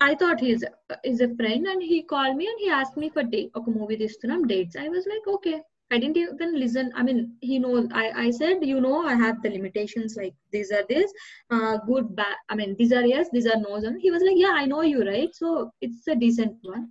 I 0.00 0.14
thought 0.14 0.40
he's 0.40 0.64
is 1.04 1.20
a 1.20 1.34
friend 1.36 1.66
and 1.66 1.82
he 1.82 2.02
called 2.02 2.36
me 2.36 2.46
and 2.46 2.58
he 2.58 2.68
asked 2.68 2.96
me 2.96 3.10
for 3.14 3.22
date 3.22 3.50
ఒక 3.58 3.70
మూవీ 3.70 3.96
తీస్తున్నాం 3.96 4.42
dates 4.52 4.76
I 4.76 4.88
was 4.88 5.04
like 5.12 5.26
okay 5.36 5.58
I 5.90 5.98
didn't 5.98 6.16
even 6.16 6.58
listen 6.60 6.86
I 6.96 7.02
mean 7.08 7.18
he 7.48 7.56
knows 7.64 7.84
I 8.02 8.06
I 8.24 8.30
said 8.38 8.64
you 8.70 8.78
know 8.84 8.96
I 9.06 9.14
have 9.14 9.36
the 9.42 9.50
limitations 9.50 10.16
like 10.20 10.34
these 10.54 10.70
are 10.78 10.84
this 10.88 11.12
uh, 11.54 11.74
good 11.90 12.06
bad 12.20 12.36
I 12.50 12.56
mean 12.60 12.72
these 12.80 12.92
are 12.98 13.06
yes 13.06 13.28
these 13.34 13.46
are 13.52 13.60
no's 13.60 13.84
and 13.84 14.00
he 14.04 14.10
was 14.14 14.22
like 14.28 14.40
yeah 14.44 14.54
I 14.62 14.66
know 14.72 14.82
you 14.92 15.02
right 15.12 15.32
so 15.42 15.48
it's 15.80 16.08
a 16.08 16.16
decent 16.24 16.56
one 16.74 16.84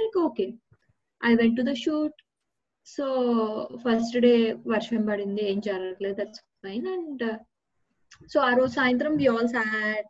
like 0.00 0.16
okay 0.28 0.48
I 1.20 1.34
went 1.40 1.54
to 1.58 1.64
the 1.68 1.76
shoot 1.84 2.12
so 2.86 3.06
first 3.84 4.16
day 4.26 4.40
వర్షం 4.72 5.04
పడింది 5.10 5.42
ఏం 5.52 5.60
జరగలేదు 5.68 6.16
that's 6.20 6.40
fine 6.64 6.86
and 6.96 7.20
uh, 7.30 7.36
so 8.32 8.36
ఆ 8.48 8.50
రోజు 8.58 8.72
సాయంత్రం 8.80 9.14
we 9.20 9.28
all 9.34 9.46
sat 9.54 10.04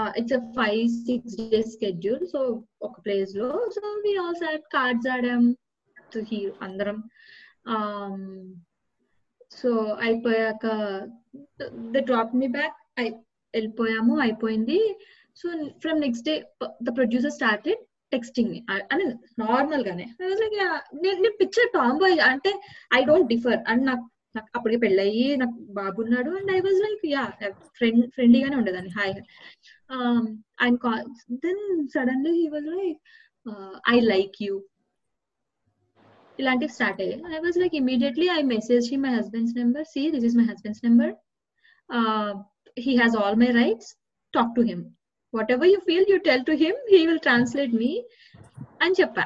uh, 0.00 0.10
it's 0.18 0.34
a 0.38 0.42
five 0.58 0.86
six 1.08 1.22
day 1.40 1.62
schedule 1.74 2.22
so 2.34 2.40
ఒక 2.86 2.94
place 3.06 3.32
లో 3.40 3.50
so 3.76 3.82
we 4.04 4.12
all 4.24 4.38
sat 4.44 4.64
cards 4.76 5.08
ఆడాం 5.16 5.42
so 6.14 6.20
he 6.30 6.40
అందరం 6.66 6.98
Um, 7.75 8.17
సో 9.59 9.69
అయిపోయాక 10.05 10.65
the 11.93 11.97
drop 12.07 12.33
me 12.39 12.47
back 12.55 12.75
I 13.03 13.05
వెళ్ళిపోయాము 13.53 14.13
అయిపోయింది. 14.25 14.77
So 15.39 15.47
from 15.83 15.99
next 16.05 16.27
day 16.29 16.35
the 16.87 16.91
producer 16.97 17.35
started 17.37 17.81
texting 18.13 18.53
అని 18.93 19.05
normal 19.43 19.83
గానే. 19.87 20.05
నేను 20.21 21.15
నేను 21.23 21.31
పిక్చర్ 21.41 21.71
టామ్ 21.77 21.99
బాయ్ 22.03 22.19
అంటే 22.31 22.53
ఐ 22.99 23.01
డోంట్ 23.09 23.31
డిఫర్ 23.33 23.59
అండ్ 23.71 23.85
నాకు 23.89 24.05
నాకు 24.37 24.49
అప్పటికే 24.57 24.79
పెళ్ళయ్యి 24.85 25.27
నాకు 25.41 25.57
బాబు 25.79 25.97
ఉన్నాడు. 26.05 26.31
And 26.39 26.51
I 26.57 26.59
was 26.67 26.79
like 26.85 27.05
yeah 27.15 27.25
friend 27.79 28.03
ఫ్రెండ్లీగానే 28.15 28.57
ఉండేదాన్ని. 28.61 28.93
Hi 28.99 29.13
and 30.65 30.79
then 31.45 31.63
suddenly 31.95 32.33
he 32.41 32.47
was 32.55 32.69
like 32.77 32.99
I 33.95 33.97
like 34.13 34.37
you 34.47 34.55
ఇలాంటివి 36.39 36.73
స్టార్ట్ 36.77 36.99
అయ్యాయి 37.03 37.21
I 37.37 37.39
was 37.45 37.57
like 37.63 37.75
immediately 37.81 38.27
I 38.39 38.41
message 38.55 38.87
my 39.05 39.13
husband's 39.19 39.55
number 39.61 39.87
see 39.93 40.03
this 40.15 40.27
is 40.29 40.37
my 40.41 40.45
husband's 40.51 40.83
number 40.87 41.13
he 42.77 42.93
has 43.01 43.17
all 43.21 43.39
my 43.43 43.49
rights 43.61 43.89
talk 44.33 44.53
to 44.57 44.63
him 44.69 44.83
whatever 45.55 45.69
you 45.73 45.79
feel 45.89 46.07
you 46.11 46.19
tell 46.29 46.45
to 46.49 46.55
him 46.63 46.79
he 46.93 47.01
will 47.09 47.23
translate 47.27 47.73
me 47.81 47.91
అని 48.85 48.95
చెప్పా 49.01 49.25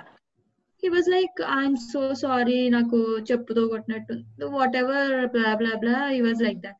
he 0.83 0.89
was 0.95 1.09
like 1.15 1.39
I'm 1.57 1.75
so 1.91 2.01
sorry 2.21 2.59
నాకు 2.75 2.99
చెప్పుతో 3.29 3.63
కొట్టినట్టు. 3.73 4.15
Whatever 4.81 5.11
blah 5.35 5.51
blah 5.59 5.73
blah 5.83 5.97
he 6.13 6.21
was 6.27 6.41
like 6.47 6.59
that 6.65 6.79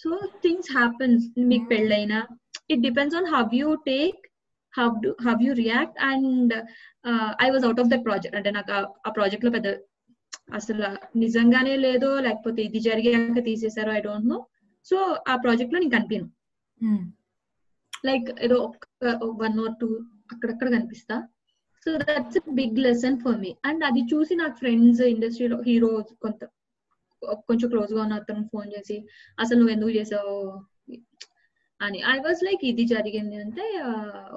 so 0.00 0.10
things 0.44 0.70
happens 0.76 1.24
మీకు 1.50 1.66
పెళ్ళైనా. 1.72 2.20
It 2.72 2.82
depends 2.86 3.16
on 3.20 3.28
how 3.34 3.50
you 3.60 3.68
take 3.90 4.20
how 4.74 4.86
do 5.02 5.10
how 5.22 5.42
you 5.42 5.52
react 5.58 5.98
and 6.04 6.54
I 7.40 7.48
was 7.50 7.64
out 7.64 7.80
of 7.80 7.90
that 7.90 8.04
project 8.04 8.36
అంటే 8.36 8.50
నాకు 8.50 8.72
ఆ- 8.72 8.88
ఆ 9.06 9.10
ప్రాజెక్ట్లో 9.10 9.50
పెద్ద 9.50 9.68
అసలు 10.54 10.82
నిజంగానే 11.16 11.74
లేదో 11.78 12.20
లేకపోతే 12.20 12.60
ఇది 12.62 12.80
జరిగాక 12.80 13.44
తీసేసారో 13.44 13.92
ఐ 13.92 14.00
డోంట్ 14.00 14.28
నో 14.28 14.38
సో 14.86 14.96
ఆ 15.28 15.36
ప్రాజెక్ట్లో 15.36 15.78
నేను 15.78 15.94
కనిపించను 15.96 16.30
లైక్ 18.04 18.28
ఏదో 18.40 18.58
వన్ 19.38 19.58
ఆర్ 19.60 19.76
టూ 19.80 19.88
అక్కడక్కడ 20.32 20.68
కనిపిస్తా. 20.70 21.16
So 21.86 21.90
that's 22.00 22.38
big 22.52 22.78
lesson 22.78 23.18
for 23.18 23.38
me 23.38 23.50
and 23.64 23.82
అది 23.84 24.02
చూసి 24.12 24.34
నాకు 24.34 24.56
ఫ్రెండ్స్ 24.56 25.00
ఇండస్ట్రీలో 25.08 25.56
హీరోస్ 25.60 26.12
కొంత 26.20 26.40
కొంచెం 27.48 27.68
క్లోజ్గా 27.70 28.00
ఉన్న 28.02 28.14
అతను 28.14 28.48
ఫోన్ 28.48 28.68
చేసి 28.72 28.96
అసలు 29.38 29.58
నువ్వు 29.58 29.72
ఎందుకు 29.72 29.90
చేసావు? 29.90 30.34
అని 31.84 32.00
ఐ 32.08 32.18
వాజ్ 32.20 32.42
లైక్ 32.42 32.64
ఇది 32.64 32.84
జరిగింది 32.92 33.36
అంటే 33.42 33.66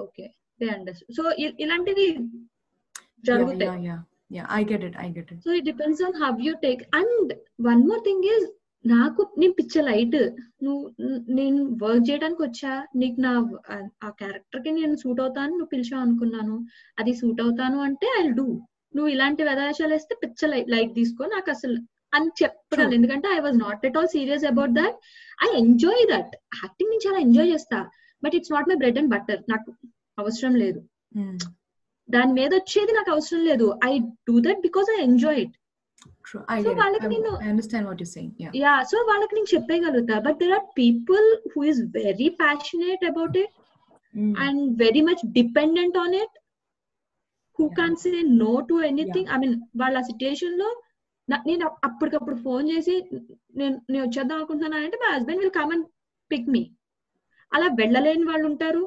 ఓకే 0.04 0.26
దే 0.60 0.68
అండర్స్టాండ్ 0.70 1.16
సో 1.18 1.24
ఇలాంటివి 1.64 2.06
yeah, 2.10 3.26
జరుగుతాయి 3.28 3.68
yeah, 3.70 3.80
yeah. 3.88 4.00
Yeah, 4.30 4.46
I 4.50 4.62
get 4.64 4.82
it. 4.82 4.94
I 4.98 5.08
get 5.10 5.28
it. 5.32 5.38
So 5.44 5.50
it 5.54 5.66
depends 5.68 6.02
on 6.06 6.16
how 6.18 6.38
you 6.46 6.52
take 6.62 6.82
and 6.96 7.30
one 7.62 7.82
more 7.86 8.02
thing 8.04 8.24
is 8.32 8.46
నాకు 8.84 9.22
నేను 9.38 9.54
పిచ్చ 9.58 9.82
లైట్ 9.84 10.16
నువ్వు 10.62 10.80
న- 11.04 11.22
నేను 11.38 11.60
వర్క్ 11.80 12.04
చేయడానికి 12.08 12.42
వచ్చా 12.44 12.72
నీకు 12.96 13.18
నా 13.20 13.32
ఆ- 13.68 13.88
ఆ 14.02 14.10
క్యారెక్టర్కి 14.20 14.70
నేను 14.72 14.94
సూట్ 14.96 15.20
అవుతాను 15.20 15.52
నువ్వు 15.52 15.70
పిలిచావు 15.70 16.02
అనుకున్నాను 16.02 16.56
అది 16.98 17.14
సూట్ 17.20 17.40
అవుతాను 17.40 17.78
అంటే 17.80 18.08
ఐ 18.18 18.26
డూ 18.36 18.46
నువ్వు 18.94 19.10
ఇలాంటి 19.14 19.42
వెదాశాలు 19.42 19.92
వేస్తే 19.92 20.14
పిచ్చ 20.22 20.40
లైట్ 20.72 20.92
తీసుకో 20.94 21.24
నాకు 21.34 21.50
అసలు 21.50 21.78
అని 22.12 22.30
చెప్పగలను 22.42 22.84
True. 22.84 22.94
ఎందుకంటే 22.94 23.28
I 23.28 23.38
was 23.38 23.58
not 23.58 23.86
at 23.86 23.98
all 23.98 24.08
serious 24.08 24.44
about 24.44 24.72
that 24.72 24.96
I 25.38 25.58
enjoy 25.58 26.04
that 26.12 26.32
acting 26.62 26.90
నేను 26.90 27.04
చాలా 27.06 27.18
ఎంజాయ్ 27.18 27.50
చేస్తా. 27.52 27.78
But 28.22 28.34
it's 28.34 28.52
not 28.52 28.68
my 28.68 28.74
bread 28.74 28.98
and 28.98 29.10
butter 29.10 29.42
నాకు 29.48 29.70
అవసరం 30.18 30.54
లేదు. 30.56 30.80
Mm, 31.18 31.36
దాని 32.08 32.32
మీద 32.32 32.54
వచ్చేది 32.54 32.92
నాకు 32.92 33.10
అవసరం 33.10 33.44
లేదు. 33.44 33.66
I 33.84 33.92
do 34.28 34.40
that 34.40 34.60
because 34.60 34.90
I 34.90 35.02
enjoy 35.02 35.40
it 35.40 35.54
true. 36.28 36.42
I 36.48 36.58
So 36.58 36.64
get 36.64 36.72
it. 36.72 36.78
వాళ్ళకి 36.78 37.06
I, 37.06 37.08
నేను- 37.08 37.38
I 37.38 37.48
understand 37.52 37.84
what 37.86 37.98
you're 38.00 38.14
saying. 38.16 38.32
Yeah. 38.42 38.52
Yeah 38.56 38.82
so 38.82 38.96
వాళ్ళకి 39.10 39.34
నేను 39.34 39.50
చెప్పగలుగుతా 39.54 40.18
but 40.18 40.38
there 40.38 40.52
are 40.52 40.66
people 40.78 41.26
who 41.52 41.64
is 41.64 41.80
very 41.98 42.28
passionate 42.42 43.04
about 43.04 43.38
it 43.38 43.54
Mm, 44.14 44.34
and 44.38 44.60
very 44.78 45.00
much 45.00 45.22
dependent 45.32 45.98
on 45.98 46.14
it 46.14 46.36
who 47.58 47.64
Yeah. 47.64 47.76
Can 47.76 47.96
say 47.96 48.10
no 48.42 48.52
to 48.68 48.74
anything 48.82 49.28
I 49.28 49.38
mean 49.38 49.56
వాళ్ళ 49.76 50.00
సిచ్యుయేషన్లో 50.00 50.68
నా- 50.68 50.87
నేను 51.46 51.62
up- 51.66 51.80
అప్పటికప్పుడు 51.84 52.36
phone 52.36 52.70
చేసి 52.70 52.94
నేను 53.56 53.74
నేను 53.90 54.04
వచ్చేద్దాం 54.06 54.36
అనుకుంటున్నాను 54.36 54.84
అంటే 54.84 54.98
మా 55.02 55.10
husband 55.14 55.42
will 55.42 55.56
come 55.58 55.72
and 55.72 55.86
pick 56.30 56.48
me 56.48 56.62
అలా 57.52 57.66
వెళ్ళలేని 57.80 58.24
వాళ్ళు 58.24 58.46
ఉంటారు. 58.46 58.84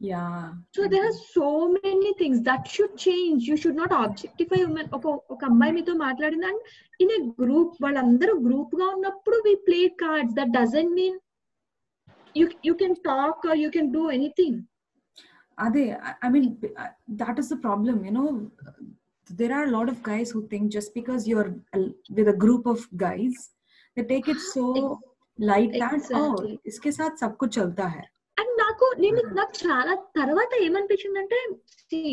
Yeah. 0.00 0.36
So 0.76 0.82
there 0.86 1.06
are 1.06 1.16
so 1.32 1.46
many 1.74 2.10
things 2.18 2.40
that 2.40 2.68
should 2.68 2.94
change 3.02 3.48
you 3.48 3.56
should 3.56 3.76
not 3.76 3.94
objectify 3.96 4.60
women 4.68 4.88
ఒక 4.98 5.04
ఒక 5.34 5.42
అమ్మాయి 5.44 5.72
మీతో 5.72 5.94
మాట్లాడింది 6.00 6.46
అండ్ 6.50 6.62
ఇన్ 7.00 7.12
ఏ 7.16 7.18
గ్రూప్ 7.40 7.74
వాళ్ళందరూ 7.84 8.34
గ్రూప్గా 8.46 8.86
ఉన్నప్పుడు 8.94 9.38
we 9.46 9.54
play 9.66 9.80
cards 10.02 10.34
that 10.34 10.52
doesn't 10.56 10.94
mean 10.94 11.18
you 12.34 12.46
you 12.64 12.74
can 12.82 12.96
talk 13.08 13.46
you 13.64 13.70
can 13.78 13.92
do 13.92 14.04
anything 14.10 14.58
Ade, 15.58 15.82
I 16.00 16.12
I 16.22 16.30
mean, 16.30 16.44
uh, 16.74 16.90
that 17.20 17.38
is 17.38 17.48
the 17.48 17.58
problem, 17.58 17.96
you 18.06 18.12
know. 18.12 18.28
there 19.38 19.52
are 19.56 19.64
a 19.64 19.70
lot 19.70 19.88
of 19.88 20.02
guys 20.02 20.30
who 20.30 20.46
think 20.48 20.72
just 20.72 20.94
because 20.94 21.26
you're 21.28 21.54
with 22.10 22.28
a 22.28 22.36
group 22.44 22.66
of 22.66 22.86
guys 22.96 23.50
they 23.96 24.04
take 24.04 24.28
it 24.28 24.38
so 24.38 25.00
light 25.38 25.74
exactly. 25.74 26.16
oh 26.20 26.34
iske 26.70 26.90
sath 26.98 27.18
sab 27.22 27.36
kuch 27.42 27.54
chalta 27.58 27.88
hai 27.96 28.06
and 28.40 28.52
నాకు 28.62 28.86
chala 29.60 29.94
tarvata 30.18 30.58
em 30.66 30.76
తర్వాత 30.92 31.32
see 31.90 32.12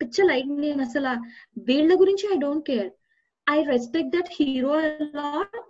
picture 0.00 0.26
like 0.30 0.48
like 0.62 0.80
asala 0.86 1.12
అసలు 1.66 1.96
gurinchi 2.00 2.26
i 2.34 2.38
don't 2.44 2.64
care 2.70 2.90
i 3.54 3.58
respect 3.72 4.08
that 4.14 4.28
hero 4.38 4.72
a 4.86 5.10
lot 5.18 5.66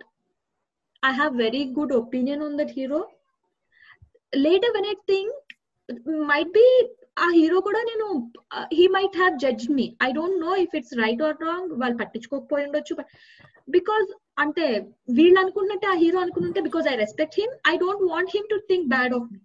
i 1.09 1.11
have 1.19 1.41
very 1.45 1.63
good 1.77 1.91
opinion 2.01 2.39
on 2.47 2.53
that 2.59 2.71
hero 2.79 3.01
later 4.35 4.69
when 4.73 4.85
I 4.85 4.95
think 5.07 5.31
might 6.05 6.51
be 6.53 6.67
ఆ 7.17 7.27
hero 7.37 7.57
కూడా 7.67 7.81
నేను 7.89 8.07
he 8.77 8.85
might 8.95 9.17
have 9.21 9.35
judge 9.43 9.65
me 9.77 9.85
I 10.07 10.09
don't 10.17 10.39
know 10.45 10.53
if 10.63 10.75
it's 10.79 10.93
right 11.03 11.23
or 11.27 11.37
wrong 11.47 11.71
వాళ్ళు 11.81 11.97
పట్టించుకోకపోయి 12.01 12.65
ఉండొచ్చు. 12.67 12.95
Because 13.69 14.07
అంటే 14.43 14.65
వీళ్ళు 15.17 15.37
అనుకున్నట్టే 15.41 15.87
ఆ 15.93 15.95
హీరో 16.03 16.19
అనుకుంటుంటే 16.23 16.61
because 16.67 16.87
I 16.93 16.95
respect 17.03 17.35
him 17.41 17.53
I 17.71 17.75
don't 17.83 18.03
want 18.13 18.31
him 18.35 18.47
to 18.53 18.57
think 18.71 18.87
bad 18.95 19.13
of 19.17 19.27
me 19.33 19.39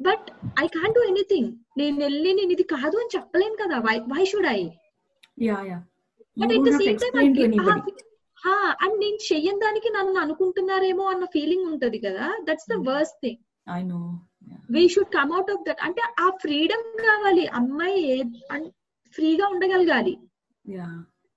but 0.00 0.26
I 0.62 0.66
can 0.78 0.94
do 0.98 1.02
anything 1.10 1.50
నేను 1.80 1.96
వెళ్ళి 2.04 2.30
నేను 2.38 2.52
ఇది 2.56 2.66
కాదు 2.74 2.96
అని 3.02 3.12
చెప్పలేను 3.16 3.56
కదా. 3.62 3.78
Why 3.88 3.96
why 4.14 4.24
should 4.32 4.50
I 4.56 4.60
Yeah, 5.38 5.60
yeah. 5.68 5.82
You 6.36 6.40
but 6.40 6.52
at 6.54 6.58
don't 6.58 6.68
the 6.68 6.72
have 6.72 6.80
to 6.80 6.86
same 6.86 6.98
time 7.02 7.12
explain 7.12 7.34
to 7.36 7.44
anybody. 7.48 7.92
అండ్ 8.82 8.96
నేను 9.02 9.18
చెయ్యని 9.28 9.60
దానికి 9.64 9.88
నన్ను 9.96 10.18
అనుకుంటున్నారేమో 10.24 11.04
అన్న 11.12 11.24
ఫీలింగ్ 11.34 11.66
ఉంటది 11.72 11.98
కదా. 12.06 12.26
That's 12.48 12.68
the 12.72 12.76
Hmm. 12.76 12.86
Worst 12.90 13.18
thing 13.24 13.40
I 13.76 13.82
know. 13.82 14.02
Yeah. 14.69 14.69
We 14.75 14.83
should 14.93 15.11
come 15.15 15.31
out 15.37 15.51
of 15.53 15.63
that 15.67 15.81
అంటే 15.87 16.01
ఆ 16.23 16.29
ఫ్రీడమ్ 16.43 16.85
కావాలి 17.09 17.45
అమ్మాయి 17.61 18.03
ఫ్రీగా 19.13 19.47
ఉండగలగాలి 19.55 20.15
Yeah. 20.65 20.93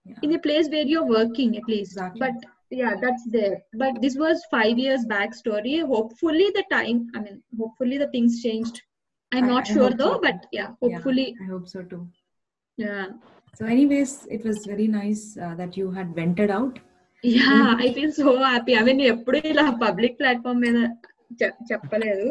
Yeah. 0.07 0.21
in 0.25 0.31
a 0.37 0.43
place 0.45 0.67
where 0.73 0.87
you're 0.91 1.09
working 1.11 1.51
at 1.61 1.67
least 1.73 1.91
Exactly. 1.93 2.21
but 2.23 2.37
yeah 2.79 2.93
that's 3.03 3.25
there 3.35 3.57
but 3.83 3.95
this 4.05 4.15
was 4.23 4.37
five 4.55 4.77
years 4.85 5.03
back 5.13 5.31
story 5.41 5.75
hopefully 5.91 6.47
the 6.57 6.65
time 6.71 6.99
i 7.17 7.23
mean 7.25 7.37
hopefully 7.61 7.97
the 8.03 8.09
things 8.15 8.33
changed 8.45 8.77
i'm 9.33 9.45
I- 9.45 9.51
not 9.53 9.65
I 9.65 9.73
sure 9.73 9.89
hope 9.89 9.99
though 10.03 10.15
so. 10.15 10.23
but 10.27 10.39
yeah 10.59 10.71
hopefully 10.83 11.27
I 11.43 11.49
hope 11.53 11.67
so 11.75 11.83
too. 11.91 12.03
yeah 12.79 13.05
So, 13.59 13.65
anyways, 13.67 14.13
it 14.29 14.43
was 14.45 14.59
very 14.67 14.89
nice 14.93 15.23
uh, 15.37 15.55
that 15.61 15.73
you 15.77 15.87
had 15.91 16.09
vented 16.15 16.51
out. 16.59 16.75
yeah 17.25 17.71
i 17.85 17.93
feel 17.95 18.11
so 18.15 18.33
happy 18.49 18.75
i 18.81 18.85
mean 18.89 19.01
ఎప్పుడు 19.13 19.39
ఇలా 19.53 19.67
public 19.85 20.19
platform 20.21 20.61
మీద 20.67 20.79
చె- 21.41 21.57
చెప్పలేదు 21.71 22.27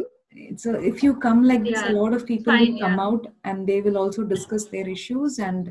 So, 0.63 0.69
if 0.89 0.97
you 1.03 1.11
come 1.25 1.39
like 1.49 1.63
this, 1.63 1.81
a 1.81 1.87
Yeah. 1.87 1.97
lot 1.99 2.13
of 2.17 2.21
people 2.31 2.53
Fine, 2.53 2.73
will 2.73 2.79
come 2.85 2.97
yeah. 2.99 3.05
out 3.07 3.23
and 3.49 3.57
they 3.69 3.77
will 3.85 3.97
also 4.01 4.23
discuss 4.33 4.63
their 4.73 4.87
issues, 4.95 5.39
and 5.39 5.63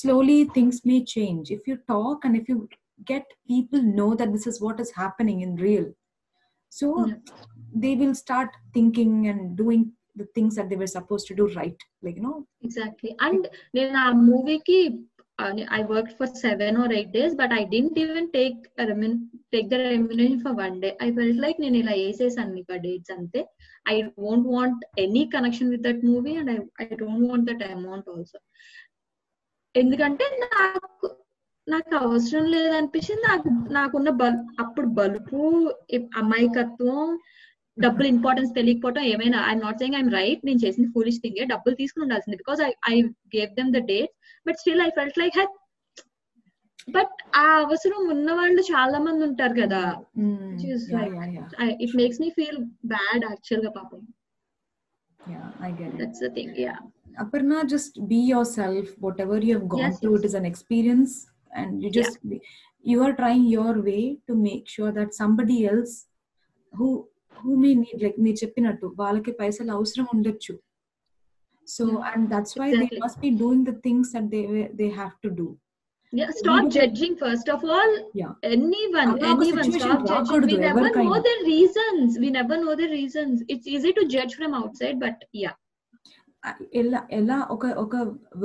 slowly 0.00 0.38
things 0.56 0.76
may 0.90 0.98
change. 1.14 1.50
If 1.58 1.62
you 1.70 1.76
talk 1.94 2.18
and 2.26 2.36
if 2.40 2.46
you 2.52 2.58
get 3.12 3.24
people 3.52 3.82
know 3.98 4.10
that 4.20 4.30
this 4.34 4.46
is 4.50 4.56
what 4.64 4.78
is 4.84 4.90
happening 5.02 5.38
in 5.46 5.52
real, 5.66 5.86
so 6.78 6.86
Yeah. 7.06 7.16
they 7.84 7.94
will 8.02 8.14
start 8.24 8.50
thinking 8.76 9.12
and 9.32 9.42
doing 9.62 9.82
the 10.20 10.26
things 10.36 10.54
that 10.58 10.68
they 10.70 10.78
were 10.82 10.92
supposed 10.98 11.26
to 11.30 11.34
do 11.40 11.46
right. 11.60 11.80
Like, 12.04 12.16
you 12.20 12.24
know, 12.28 12.38
exactly 12.66 13.10
and 13.26 13.44
నేను 13.78 13.96
ఆ 14.06 14.10
మూవీకి 14.30 14.78
I 15.77 15.81
work 15.89 16.11
for 16.17 16.31
seven 16.41 16.77
or 16.81 16.93
eight 16.97 17.11
days 17.11 17.33
but 17.39 17.53
I 17.53 17.63
didn't 17.73 17.97
even 18.03 18.27
take 18.35 18.59
take 19.53 19.67
the 19.71 19.79
remuneration 19.85 20.39
for 20.43 20.55
one 20.61 20.77
day 20.83 20.89
I 21.05 21.09
felt 21.17 21.41
like 21.45 21.57
నేను 21.63 21.77
ఇలా 21.81 21.95
వేసేసాను 22.01 22.53
మీకు 22.57 22.73
ఆ 22.73 22.79
dates 22.85 23.13
అంతే. 23.17 23.41
I 23.85 23.95
don't 24.11 24.47
want 24.53 24.83
any 25.05 25.23
connection 25.35 25.71
with 25.73 25.85
that 25.87 26.01
movie 26.11 26.33
and 26.41 26.51
I 26.51 26.57
I 26.83 26.87
don't 27.01 27.27
want 27.29 27.47
that 27.51 27.63
amount 27.69 28.09
also 28.15 28.39
ఎందుకంటే 29.75 30.25
నాకు 30.43 31.07
నాకు 31.67 31.93
అవసరం 32.01 32.43
లేదనిపించింది. 32.53 33.23
నాకు 33.29 33.47
నాకున్న 33.77 34.09
బల్ 34.19 34.39
అప్పుడు 34.63 34.87
బలుపు 34.99 35.39
అమాయకత్వం 36.21 37.07
డబ్బులు 37.77 38.07
ఇంపార్టెన్స్ 38.07 38.51
తెలియకపోవడం 38.57 39.03
ఏమైనా 39.13 39.39
I'm 39.47 39.63
not 39.63 39.79
saying 39.81 39.97
I'm 39.97 40.13
right 40.17 40.45
నేను 40.47 40.59
చేసిన 40.65 40.85
ఫూలిష్ 40.93 41.19
థింగ్ 41.23 41.39
డబ్బులు 41.53 41.75
తీసుకుని 41.81 42.05
ఉండాల్సింది 42.05 42.37
because 42.41 42.61
I 42.67 42.71
I 42.91 42.95
gave 43.35 43.51
them 43.57 43.71
the 43.73 43.81
date 43.89 44.13
But 44.46 44.58
still 44.62 44.82
I 44.86 44.90
felt 44.98 45.18
like 45.22 45.36
heck 45.40 45.56
but 46.88 47.14
ఆ 47.40 47.46
అవసరం 47.64 48.00
ఉన్న 48.14 48.30
వాళ్ళు 48.32 48.62
చాలా 48.72 48.98
మంది 49.06 49.22
ఉంటారు 49.30 49.54
కదా 49.62 49.82
mm, 50.20 50.38
Which 50.46 50.64
is 50.74 50.82
yeah, 50.86 50.96
like- 50.98 51.16
yeah, 51.16 51.48
yeah, 51.58 51.74
it 51.84 51.94
makes 52.00 52.20
me 52.24 52.30
feel 52.38 52.60
bad 52.94 53.24
actual 53.32 53.64
గా 53.66 53.72
పాపం 53.78 54.00
yeah, 55.20 55.46
I 55.60 55.70
get 55.80 55.90
it. 55.90 55.98
That's 56.02 56.22
the 56.26 56.32
thing 56.38 56.56
yeah 56.66 56.76
Aparna, 57.18 57.56
just 57.66 57.94
be 58.10 58.18
yourself. 58.32 58.84
Whatever 59.04 59.36
you 59.46 59.52
have 59.56 59.64
gone 59.72 59.80
Yes, 59.84 59.96
through, 60.00 60.12
yes. 60.12 60.20
it 60.20 60.26
is 60.28 60.34
an 60.40 60.46
experience, 60.50 61.12
and 61.50 61.70
you 61.82 61.88
just 61.96 62.16
be, 62.30 62.36
you 62.84 62.98
are 63.06 63.14
trying 63.20 63.42
your 63.56 63.72
way 63.88 64.02
to 64.28 64.34
make 64.44 64.64
sure 64.74 64.90
that 64.98 65.10
somebody 65.20 65.56
else 65.72 65.92
who 66.72 66.88
who 67.36 67.50
may 67.62 67.72
need 67.80 67.98
like 68.04 68.18
మీరు 68.26 68.38
చెప్పినట్టు 68.42 68.86
వాళ్ళకి 69.02 69.32
పైసలు 69.40 69.72
అవసరం 69.78 70.06
ఉండొచ్చు 70.14 70.54
So 71.68 71.84
Yeah. 71.86 72.06
And 72.10 72.24
that's 72.34 72.54
why 72.60 72.68
they 72.70 72.76
Exactly. 72.76 73.00
Must 73.04 73.20
be 73.24 73.30
doing 73.42 73.66
the 73.70 73.74
things 73.86 74.12
that 74.16 74.30
they 74.36 74.42
they 74.80 74.88
have 75.00 75.14
to 75.26 75.30
do 75.40 75.48
Yeah, 76.12 76.30
stop 76.38 76.46
Leave 76.54 76.68
it- 76.68 76.72
judging 76.76 77.12
first 77.18 77.48
of 77.54 77.60
all. 77.72 77.90
Yeah. 78.20 78.30
Anyone, 78.48 79.10
అలా 79.10 79.28
ఒక 79.34 79.42
anyone, 79.42 79.58
situation 79.58 79.82
stop 79.82 80.00
judging. 80.02 80.06
We 80.06 80.14
రాకూడదు 80.14 80.56
never 80.64 80.80
know 80.80 80.88
ఎవరికైనా. 80.94 81.18
their 81.26 81.42
reasons. 81.50 82.06
We 82.22 82.30
never 82.38 82.56
know 82.62 82.74
their 82.80 82.90
reasons. 82.94 83.34
It's 83.52 83.68
easy 83.74 83.92
to 83.98 84.04
judge 84.14 84.32
from 84.38 84.54
outside, 84.60 84.96
but 85.04 85.18
yeah, 85.42 85.54
ఎలా 86.80 87.00
ఎలా 87.18 87.38
ఒక 87.54 87.64
ఒక 87.82 87.94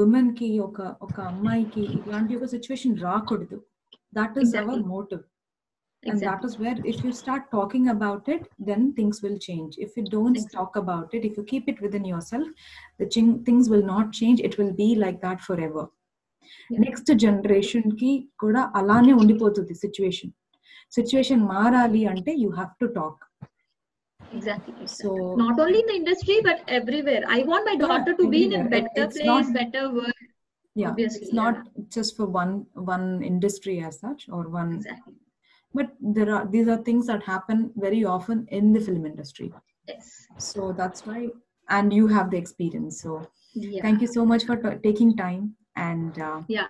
women 0.05 0.31
కి 0.39 0.49
ఒక 0.67 0.79
ఒక 1.05 1.17
అమ్మాయికి 1.31 1.83
ఇలాంటి 1.99 2.35
ఒక 2.39 2.47
సిచ్యువేషన్ 2.55 2.95
రాకూడదు 3.07 3.57
that 4.13 4.37
is 4.43 4.53
hour 4.61 4.81
Exactly. 6.03 6.11
Motive 6.11 6.11
and 6.11 6.19
that 6.21 6.41
exactly. 6.41 6.47
is 6.49 6.55
where 6.63 6.79
if 6.91 6.97
you 7.05 7.11
start 7.21 7.43
talking 7.57 7.85
about 7.93 8.25
it 8.33 8.43
then 8.67 8.81
things 8.97 9.17
will 9.23 9.37
change 9.45 9.71
if 9.85 9.91
you 9.97 10.03
don't 10.15 10.35
Exactly. 10.39 10.55
talk 10.57 10.73
about 10.81 11.07
it 11.17 11.23
if 11.29 11.33
you 11.37 11.43
keep 11.51 11.65
it 11.71 11.79
within 11.85 12.05
yourself 12.13 12.47
the 13.01 13.07
ching- 13.15 13.39
things 13.47 13.65
will 13.73 13.85
not 13.93 14.05
change 14.19 14.39
it 14.49 14.55
will 14.59 14.73
be 14.83 14.89
like 15.03 15.19
that 15.27 15.39
forever 15.49 15.83
Yeah. 16.73 16.79
Next 16.85 17.09
generation 17.23 17.87
కి 18.01 18.11
కూడా 18.43 18.61
అలానే 18.79 19.13
ఉండిపోతుంది 19.21 19.75
situation 19.83 20.33
situation 20.97 21.43
మారాలి 21.53 22.01
అంటే 22.13 22.33
you 22.43 22.49
have 22.59 22.73
to 22.83 22.89
talk 22.99 23.21
Exactly. 24.37 24.73
exactly. 24.73 24.87
So 25.01 25.09
Not 25.43 25.55
only 25.63 25.79
in 25.83 25.87
the 25.91 25.97
industry, 26.01 26.37
but 26.47 26.57
everywhere. 26.77 27.23
I 27.35 27.43
want 27.49 27.63
my 27.69 27.75
Yeah, 27.77 27.83
daughter 27.85 28.13
to 28.21 28.25
be 28.33 28.39
in 28.47 28.53
a 28.53 28.61
everywhere. 28.61 28.65
It- 28.67 28.73
better 28.75 29.03
it's 29.07 29.17
place, 29.17 29.49
not- 29.49 29.53
better 29.59 29.83
world. 29.97 30.19
yeah, 30.75 30.89
obviously, 30.91 31.21
it's 31.25 31.35
not 31.41 31.57
just 31.95 32.11
for 32.17 32.27
one 32.41 32.53
one 32.93 33.05
industry 33.31 33.75
as 33.89 33.95
such 34.05 34.21
or 34.37 34.41
one 34.59 34.71
Exactly. 34.79 35.15
but 35.73 35.87
there 36.15 36.29
are 36.33 36.43
these 36.47 36.67
are 36.67 36.81
things 36.83 37.05
that 37.07 37.23
happen 37.25 37.59
very 37.85 38.01
often 38.15 38.37
in 38.59 38.65
the 38.75 38.81
film 38.81 39.05
industry. 39.05 39.47
Yes. 39.87 40.05
So 40.49 40.61
that's 40.79 41.01
why 41.07 41.19
and 41.67 41.93
you 41.93 42.05
have 42.07 42.29
the 42.33 42.37
experience. 42.37 42.95
So 43.03 43.11
Yeah. 43.55 43.81
thank 43.83 43.97
you 44.03 44.07
so 44.13 44.23
much 44.25 44.43
for 44.47 44.55
t- 44.63 44.79
taking 44.85 45.11
time 45.17 45.43
and 45.87 46.13
uh, 46.29 46.39
Yeah. 46.55 46.69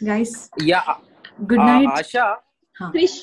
guys 0.00 0.32
yeah 0.72 0.82
good 1.50 1.62
night 1.70 1.90
Asha 1.94 2.14
Krish, 2.94 3.16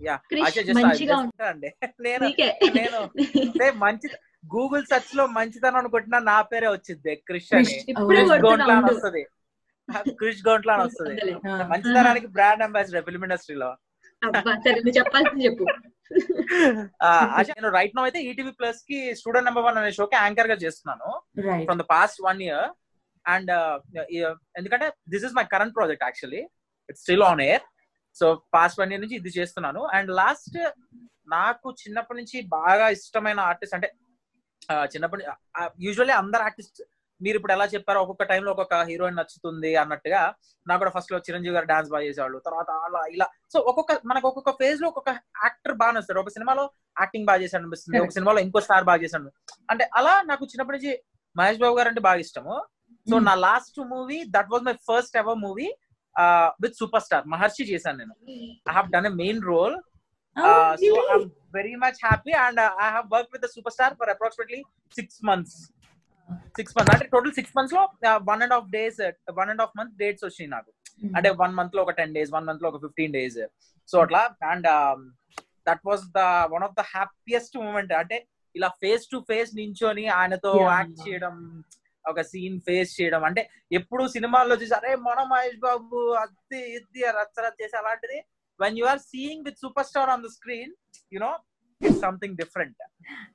yeah 0.00 0.14
Krish, 0.30 0.44
Asha 0.46 0.54
just 0.68 0.84
మంచిగా 0.86 1.16
అండి 1.50 1.70
నేను 2.06 2.24
నీకే. 2.26 2.48
నేను 2.78 3.00
అంటే 3.44 3.68
మంచి 3.84 4.06
Google 4.54 4.84
search 4.90 5.12
లో 5.18 5.24
మంచితనం 5.36 5.78
అనుకుంటున్నా 5.80 6.20
నా 6.30 6.38
పేరే 6.50 6.68
వచ్చింది 6.76 7.14
క్రిష్ 7.28 7.52
అని 7.58 7.64
Krish. 7.68 7.84
ఇప్పుడే 7.92 8.20
Oh, 8.20 8.26
క్రిష్ 8.26 8.32
కొడుతున్నా 8.32 8.48
గోంట్లా 8.48 8.74
అని 8.76 8.84
ఉండు. 8.84 8.94
వస్తుంది 8.94 9.22
క్రిష్ 10.20 10.42
గోంట్లా 10.48 10.74
అని 10.76 10.84
వస్తుంది 10.88 11.14
వద్దులే. 11.14 11.34
uh, 11.52 11.66
మంచితనానికి 11.72 12.28
బ్రాండ్ 12.36 12.64
అంబాసిడర్ 12.66 13.06
ఫిల్మ్ 13.08 13.24
ఇండస్ట్రీలో 13.28 13.70
అబ్బా 14.21 14.53
సరే 14.65 14.79
నువ్వు 14.85 14.97
చెప్పాల్సింది 14.99 15.45
చెప్పు. 15.47 15.65
ఆశ 17.39 17.47
నేను 17.57 17.69
రైట్ 17.77 17.95
నో 17.97 18.03
అయితే 18.07 18.19
ఈటీవీ 18.29 18.51
ప్లస్కి 18.59 18.99
స్టూడెంట్ 19.19 19.47
నెంబర్ 19.49 19.65
వన్ 19.67 19.77
అనే 19.81 19.91
షోకి 19.97 20.15
యాంకర్గా 20.23 20.57
చేస్తున్నాను. 20.65 21.09
From 21.65 21.79
the 21.81 21.85
past 21.93 22.21
one 22.27 22.41
year 22.47 22.69
and 23.25 23.51
ఎందుకంటే 24.59 24.87
this 25.13 25.25
is 25.29 25.35
my 25.39 25.45
current 25.53 25.75
project 25.77 26.05
actually 26.07 26.41
it's 26.89 27.03
still 27.05 27.25
on 27.29 27.43
air 27.47 27.65
so 28.17 28.27
past 28.55 28.79
one 28.81 28.91
year 28.93 29.03
నుంచి 29.05 29.17
ఇది 29.21 29.33
చేస్తున్నాను. 29.39 29.81
అండ్ 29.97 30.11
లాస్ట్ 30.21 30.57
నాకు 31.35 31.67
చిన్నప్పటి 31.81 32.19
నుంచి 32.21 32.37
బాగా 32.57 32.85
ఇష్టమైన 32.97 33.39
ఆర్టిస్ట్ 33.51 33.75
అంటే 33.77 33.89
చిన్నప్పటి 34.93 35.23
యూజువల్లీ 35.87 36.15
అందరు 36.21 36.43
ఆర్టిస్ట్ 36.47 36.79
మీరు 37.21 37.35
ఇప్పుడు 37.35 37.53
ఎలా 37.53 37.65
చెప్పారో 37.65 38.01
ఒక్కొక్క 38.01 38.23
టైంలో 38.23 38.51
ఒక్కొక్క 38.51 38.75
హీరోయిన్ 38.89 39.17
నచ్చుతుంది 39.17 39.75
అన్నట్టుగా 39.75 40.21
నాకు 40.67 40.79
కూడా 40.79 40.91
ఫస్ట్లో 40.95 41.17
చిరంజీవి 41.17 41.55
గారు 41.55 41.65
డాన్స్ 41.65 41.89
బాగా 41.89 42.03
చేసేవాళ్ళు. 42.03 42.39
తర్వాత 42.39 42.69
అలా 42.87 43.01
ఇలా. 43.15 43.27
సో 43.53 43.59
ఒక్కొక్క 43.59 43.93
మనకు 44.05 44.27
ఒక్కొక్క 44.27 44.51
ఫేజ్లో 44.51 44.87
ఒక్కొక్క 44.87 45.09
యాక్టర్ 45.45 45.73
బాగా 45.73 45.91
నచ్చుతాడు. 45.91 46.19
ఒక 46.19 46.29
సినిమాలో 46.29 46.65
యాక్టింగ్ 47.01 47.25
బాగా 47.25 47.41
చేశాడు 47.41 47.63
అనిపిస్తుంది. 47.63 47.99
ఒక. 47.99 48.09
సినిమాలో 48.09 48.39
ఇంకో 48.39 48.59
స్టార్ 48.59 48.83
బాగా 48.83 49.01
చేశాడు. 49.03 49.31
అంటే 49.69 49.89
అలా 49.93 50.21
నాకు 50.21 50.45
చిన్నప్పటి 50.45 50.77
నుంచి 50.77 50.93
మహేష్ 51.35 51.59
బాబు 51.59 51.77
గారు 51.77 51.87
అంటే 51.87 52.01
బాగా 52.01 52.19
ఇష్టము. 52.19 52.55
So 53.07 53.15
Hmm. 53.15 53.25
నా 53.25 53.33
last 53.35 53.79
movie 53.79 54.23
that 54.29 54.49
was 54.51 54.63
my 54.63 54.73
first 54.89 55.17
ever 55.17 55.37
movie 55.37 55.67
with 56.61 56.75
superstar 57.03 57.27
Maharshi 57.27 57.63
చేశాను 57.63 57.97
నేను. 57.97 58.13
I 58.69 58.73
have 58.73 58.87
done 58.89 59.05
a 59.05 59.09
main 59.09 59.41
role 59.43 59.75
so? 60.37 60.49
I'm 60.87 61.27
very 61.55 61.75
much 61.75 61.99
happy 62.05 62.31
and 62.45 62.59
I 62.59 62.89
have 62.95 63.07
work 63.13 63.29
with 63.33 63.45
superstar 63.73 63.93
for 63.93 64.09
approximately 64.09 64.59
six 64.95 65.19
months 65.25 65.55
six 66.57 66.73
months 66.77 66.93
అంటే 66.95 67.05
total 67.13 67.33
six 67.37 67.53
మంత్స్లో 67.57 67.81
one 68.29 68.41
and 68.45 68.53
half 68.55 68.69
days 68.77 68.99
one 69.39 69.49
and 69.51 69.61
half 69.63 69.75
month 69.79 69.93
dates 70.01 70.25
వచ్చినాయి 70.27 70.51
నాకు. 70.55 70.71
అంటే 71.17 71.29
one 71.41 71.53
మంత్లో 71.59 71.81
ఒక 71.85 71.93
ten 71.99 72.13
days 72.17 72.31
one 72.35 72.47
మంత్లో 72.49 72.67
ఒక 72.71 72.79
fifteen 72.85 73.15
days 73.17 73.39
so 73.89 73.97
అట్లా 74.05 74.21
and 74.51 74.67
that 75.69 75.83
was 75.89 76.03
the 76.17 76.23
one 76.53 76.65
of 76.67 76.75
the 76.79 76.85
happiest 76.95 77.57
moment 77.65 77.93
అంటే 78.01 78.17
ఇలా 78.55 78.69
ఫేస్ 78.83 79.05
టు 79.11 79.17
ఫేస్ 79.29 79.51
నించొని 79.61 80.05
ఆయనతో. 80.19 80.51
యాక్ట్ 80.75 81.01
చేయడం 81.05 81.35
ఒక 82.05 82.21
సీన్ 82.31 82.57
ఫేస్ 82.67 82.91
చేయడం. 82.99 83.21
అంటే 83.29 83.41
ఎప్పుడు 83.79 84.03
సినిమాల్లో 84.15 84.55
చూసి 84.61 84.73
అరే 84.77 84.91
మన 85.07 85.19
మహేష్ 85.31 85.59
బాబు 85.65 85.99
అది 86.23 86.59
ఇది 86.77 87.01
రచ్చరచ్చ 87.19 87.57
చేసి 87.61 87.75
అలాంటిది. 87.81 88.17
When 88.59 88.77
you 88.79 88.85
are 88.93 89.01
seeing 89.11 89.43
with 89.47 89.59
superstar 89.89 90.11
on 90.13 90.23
the 90.27 90.29
screen 90.37 90.73
you 91.13 91.19
No 91.80 91.88
it's 91.88 92.02
something 92.06 92.36
different 92.36 92.80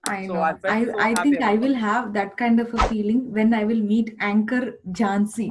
I 0.09 0.19
So 0.21 0.33
know. 0.33 0.41
I 0.41 0.53
felt 0.55 0.73
I, 0.73 0.85
so 0.85 0.99
I 0.99 1.09
happy 1.09 1.23
think 1.23 1.41
I 1.41 1.49
about 1.49 1.61
will 1.61 1.75
have 1.75 2.13
that 2.13 2.37
kind 2.37 2.59
of 2.59 2.73
a 2.73 2.87
feeling 2.89 3.31
when 3.31 3.53
I 3.53 3.63
will 3.63 3.81
meet 3.83 4.15
anchor 4.21 4.61
Jhansi. 4.91 5.47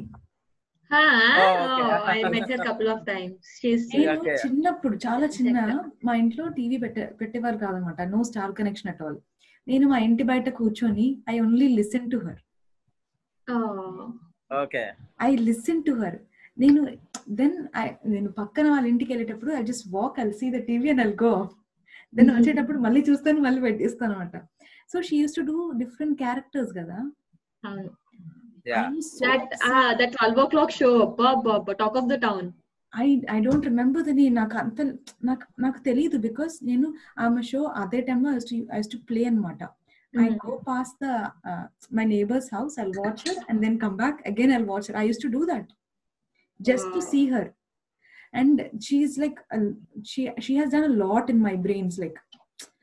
Huh? 0.90 1.00
Oh, 1.36 1.54
okay. 1.64 1.86
Oh, 1.90 2.04
I 2.06 2.30
met 2.30 2.48
her 2.48 2.54
a 2.54 2.64
couple 2.64 2.88
of 2.88 3.00
times. 3.06 3.34
She's 3.54 3.82
Yeah, 3.86 4.00
నేను 4.00 4.20
okay. 4.20 4.36
చిన్నప్పుడు 4.42 4.96
చాలా 5.06 5.26
చిన్న 5.36 5.54
Exactly. 5.54 6.04
మా 6.08 6.12
ఇంట్లో 6.22 6.44
TV 6.58 6.76
పెట్టే 6.84 7.04
పెట్టేవారు 7.20 7.58
కాదనమాట 7.64 8.00
no 8.14 8.20
star 8.28 8.54
connection 8.60 8.90
at 8.92 9.02
all 9.06 9.18
నేను 9.66 9.84
మా 9.92 9.98
ఇంటి 10.08 10.24
బయట 10.30 10.48
కూర్చొని 10.60 11.06
I 11.32 11.36
only 11.46 11.68
listen 11.80 12.08
to 12.14 12.20
her 12.26 12.40
oh. 13.46 14.06
Okay 14.62 14.84
I 15.28 15.30
listen 15.48 15.84
to 15.88 15.92
her 16.00 16.18
నేను 16.56 16.80
దెన్ 17.40 17.56
నేను 18.12 18.28
పక్కన 18.40 18.66
వాళ్ళ 18.74 18.86
ఇంటికి 18.92 19.10
వెళ్ళేటప్పుడు 19.12 19.52
I 19.60 19.62
just 19.70 19.86
walk 19.96 20.18
I 20.22 20.26
see 20.40 20.48
the 20.56 20.60
TV 20.70 20.90
and 20.92 21.02
I'll 21.06 21.16
go 21.26 21.32
then 22.13 22.29
Mhm. 22.29 22.37
వచ్చేటప్పుడు 22.37 22.79
మళ్ళీ 22.85 23.01
చూస్తాను 23.07 23.41
మళ్ళీ 23.45 23.61
పెట్టేస్తాను 23.61 24.13
అనమాట 24.15 24.37
so 24.91 25.01
she 25.07 25.17
use 25.21 25.35
to 25.37 25.43
do 25.49 25.57
different 25.81 26.15
characters 26.23 26.73
కదా 26.79 26.97
అవును. 27.63 27.91
Yeah 28.65 28.81
I 28.81 28.95
was 28.95 29.05
so 29.11 29.21
That 29.21 29.43
obsessed. 29.43 29.63
ah, 29.71 29.91
that 29.99 30.11
12 30.17 30.39
o'clock 30.43 30.71
show, 30.71 30.91
Bob, 31.19 31.37
Bob, 31.45 31.69
talk 31.79 31.95
of 31.95 32.07
the 32.11 32.19
town. 32.25 32.43
I 32.93 33.05
I 33.29 33.37
don't 33.41 33.65
remember 33.69 34.03
దని 34.07 34.25
నాకు 34.37 34.55
అంత 34.61 34.79
నాకు 35.27 35.45
నాకు 35.59 35.79
తెలియదు 35.85 36.17
బికాస్ 36.25 36.55
నేను 36.69 36.87
ఆమె 37.25 37.41
షో 37.49 37.61
అదే 37.81 37.99
టైంలో 38.07 38.31
ఐ 38.71 38.81
టు 38.93 38.99
ప్లే 39.09 39.21
అనమాట 39.29 39.61
I 40.13 40.25
Mm. 40.25 40.35
Go 40.43 40.53
pass 40.67 40.91
the 41.03 41.07
my 41.97 42.05
neighbours 42.07 42.49
house 42.55 42.73
I 42.83 42.87
watch 42.97 43.21
her 43.27 43.39
and 43.49 43.61
then 43.65 43.77
come 43.83 43.95
back 44.01 44.19
again 44.31 44.53
I 44.53 44.61
watch 44.71 44.87
her 44.89 44.99
I 45.01 45.05
use 45.09 45.21
to 45.23 45.31
do 45.35 45.41
that 45.51 45.69
just 46.59 46.89
to 46.89 47.01
Wow. 47.01 47.07
See 47.11 47.21
her 47.33 47.49
and 48.33 48.69
she's 48.79 49.17
like 49.17 49.37
she 50.03 50.31
she 50.39 50.55
has 50.55 50.71
done 50.71 50.83
a 50.83 51.05
lot 51.05 51.29
in 51.29 51.39
my 51.39 51.55
brains 51.55 51.99
like 51.99 52.17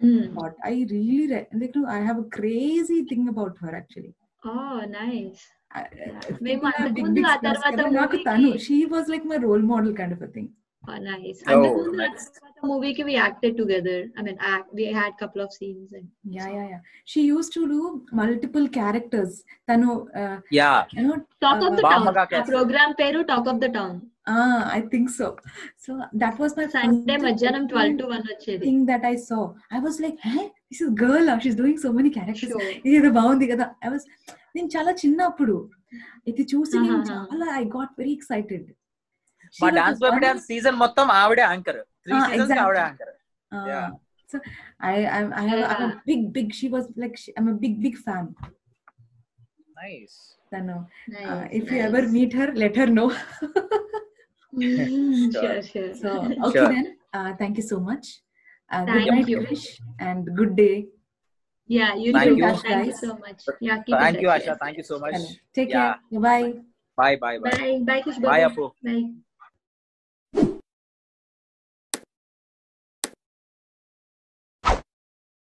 mm. 0.02 0.52
I 0.64 0.86
really 0.90 1.28
like 1.28 1.48
no, 1.52 1.86
i 1.86 1.98
have 1.98 2.18
a 2.18 2.24
crazy 2.24 3.04
thing 3.04 3.28
about 3.28 3.56
her 3.58 3.74
actually 3.74 4.14
oh 4.44 4.84
nice 4.88 5.46
I, 5.70 5.86
yeah. 5.96 6.20
I, 6.22 6.60
I, 6.64 6.88
I, 7.24 7.40
I, 7.44 8.08
I, 8.24 8.54
I, 8.54 8.56
she 8.56 8.86
was 8.86 9.08
like 9.08 9.24
my 9.24 9.36
role 9.36 9.58
model 9.58 9.92
kind 9.92 10.12
of 10.12 10.22
a 10.22 10.26
thing 10.26 10.52
Oh, 10.83 10.95
nice. 11.03 11.37
Oh, 11.41 11.51
అంతకు 11.51 11.75
ముందు 11.77 11.91
ఆ 11.97 11.99
nice. 12.03 12.23
తర్వాత 12.29 12.57
మూవీకి 12.69 13.03
we 13.09 13.13
acted 13.25 13.53
together. 13.59 13.97
I 14.17 14.23
mean, 14.25 14.37
act, 14.49 14.67
we 14.79 14.85
had 14.97 15.11
couple 15.21 15.41
of 15.43 15.51
scenes 15.57 15.89
and 15.97 16.07
yeah 16.37 16.49
yeah 16.55 16.65
yeah 16.71 16.81
she 17.11 17.21
used 17.27 17.51
to 17.53 17.61
do 17.67 17.79
multiple 18.19 18.65
characters 18.79 19.31
tanu 19.69 19.91
uh, 20.21 20.35
yeah 20.59 20.71
you 20.97 21.05
know 21.05 21.15
Talk 21.45 21.61
of 21.67 21.71
the 21.71 21.83
Uh, 21.83 21.85
Town. 21.85 21.93
బామ్మగా 21.95 22.23
ఆ 22.25 22.31
cast. 22.33 22.49
Programme 22.51 22.95
పేరు 23.01 23.21
talk 23.31 23.49
of 23.53 23.61
the 23.65 23.69
town 23.77 23.95
ah 24.33 24.59
i 24.75 24.81
think 24.91 25.07
so 25.15 25.25
so 25.85 25.91
that 26.21 26.35
was 26.41 26.51
my 26.59 26.65
Sunday 26.75 27.15
first 27.15 27.25
మధ్యాహ్నం 27.27 27.63
twelve 27.71 27.95
to 28.01 28.05
one 28.11 28.23
వచ్చేది 28.31 28.63
thing 28.67 28.83
that 28.91 29.03
i 29.09 29.17
saw 29.25 29.41
i 29.77 29.81
was 29.87 29.95
like 30.05 30.19
hey 30.27 30.43
this 30.69 30.79
is 30.85 30.91
girl 31.01 31.25
ah, 31.31 31.39
she's 31.43 31.57
doing 31.63 31.77
so 31.85 31.91
many 31.97 32.11
characters 32.19 32.53
Show. 32.53 32.61
ఇది 32.89 33.11
బాగుంది 33.19 33.47
కదా 33.53 33.65
I 33.85 33.91
was 33.95 34.05
నేను 34.55 34.69
చాలా 34.75 34.91
చిన్నప్పుడు 35.01 35.55
ఇది 36.31 36.43
చూసి 36.53 36.75
నేను 36.85 36.99
ఆహాహా. 37.01 37.17
చాలా 37.25 37.47
ఐ 37.59 37.65
గాట్ 37.75 37.93
వెరీ 38.01 38.13
ఎక్సైటెడ్ 38.19 38.67
మా 39.55 39.69
డాన్స్ 39.77 39.99
బేబీ 40.03 40.19
డాన్స్ 40.25 40.45
సీజన్ 40.51 40.77
మొత్తం 40.83 41.07
ఆవిడే 41.21 41.43
anchor 41.51 41.79
three 42.05 42.13
Ah, 42.15 42.23
seasons 42.23 42.43
exactly. 42.45 42.63
ఆవిడే 42.65 42.81
anchor 42.87 43.13
Yeah. 43.69 43.87
So 44.29 44.37
I 44.89 44.93
I 45.15 45.19
I 45.41 45.43
have 45.49 45.63
I 45.73 45.77
Yeah. 45.79 45.91
Big 46.09 46.25
big 46.37 46.53
she 46.59 46.67
was 46.75 46.87
like 47.03 47.17
I'm 47.39 47.49
big 47.65 47.77
big 47.85 47.99
fan 48.07 48.29
nice 49.81 50.15
తను 50.53 50.77
Nice, 51.13 51.45
if 51.59 51.69
you 51.71 51.77
nice. 51.77 51.85
Ever 51.89 52.07
meet 52.15 52.35
her 52.41 52.53
let 52.63 52.79
her 52.81 52.93
know 53.01 53.07
Mm, 54.53 54.73
Sure. 55.33 55.43
sure, 55.43 55.61
sure. 55.69 55.91
So 56.01 56.09
okay 56.47 56.57
Sure. 56.57 56.67
Then 56.73 56.89
thank 57.39 57.55
you 57.59 57.65
so 57.69 57.77
much 57.87 58.07
good 58.71 58.89
Thank 58.91 59.09
night 59.13 59.29
you. 59.31 59.39
Krish 59.45 59.69
and 60.07 60.25
good 60.39 60.55
day 60.61 60.71
Yeah, 61.69 61.91
you 61.95 62.09
Thank 62.13 62.25
too. 62.27 62.33
you. 62.37 62.47
Thank 62.47 62.65
you 62.69 62.77
Guys. 62.79 62.97
so 63.01 63.11
much. 63.21 63.41
Yeah, 63.67 63.77
keep 63.83 63.93
in 63.93 64.01
thank 64.01 64.21
you 64.23 64.29
touch. 64.29 64.43
Asha 64.43 64.53
thank 64.61 64.77
you 64.79 64.85
so 64.89 64.97
much 65.03 65.21
take 65.57 65.71
Yeah. 65.73 65.91
Care 66.07 66.21
bye 66.27 66.45
bye 66.97 67.15
bye 67.23 67.37
bye 67.43 67.55
Bye. 67.57 67.73
Bye, 67.89 68.01
Kush 68.07 68.19
bye 68.27 68.43
Babu. 68.43 68.49
Appu 68.49 68.65
Bye. 68.87 69.03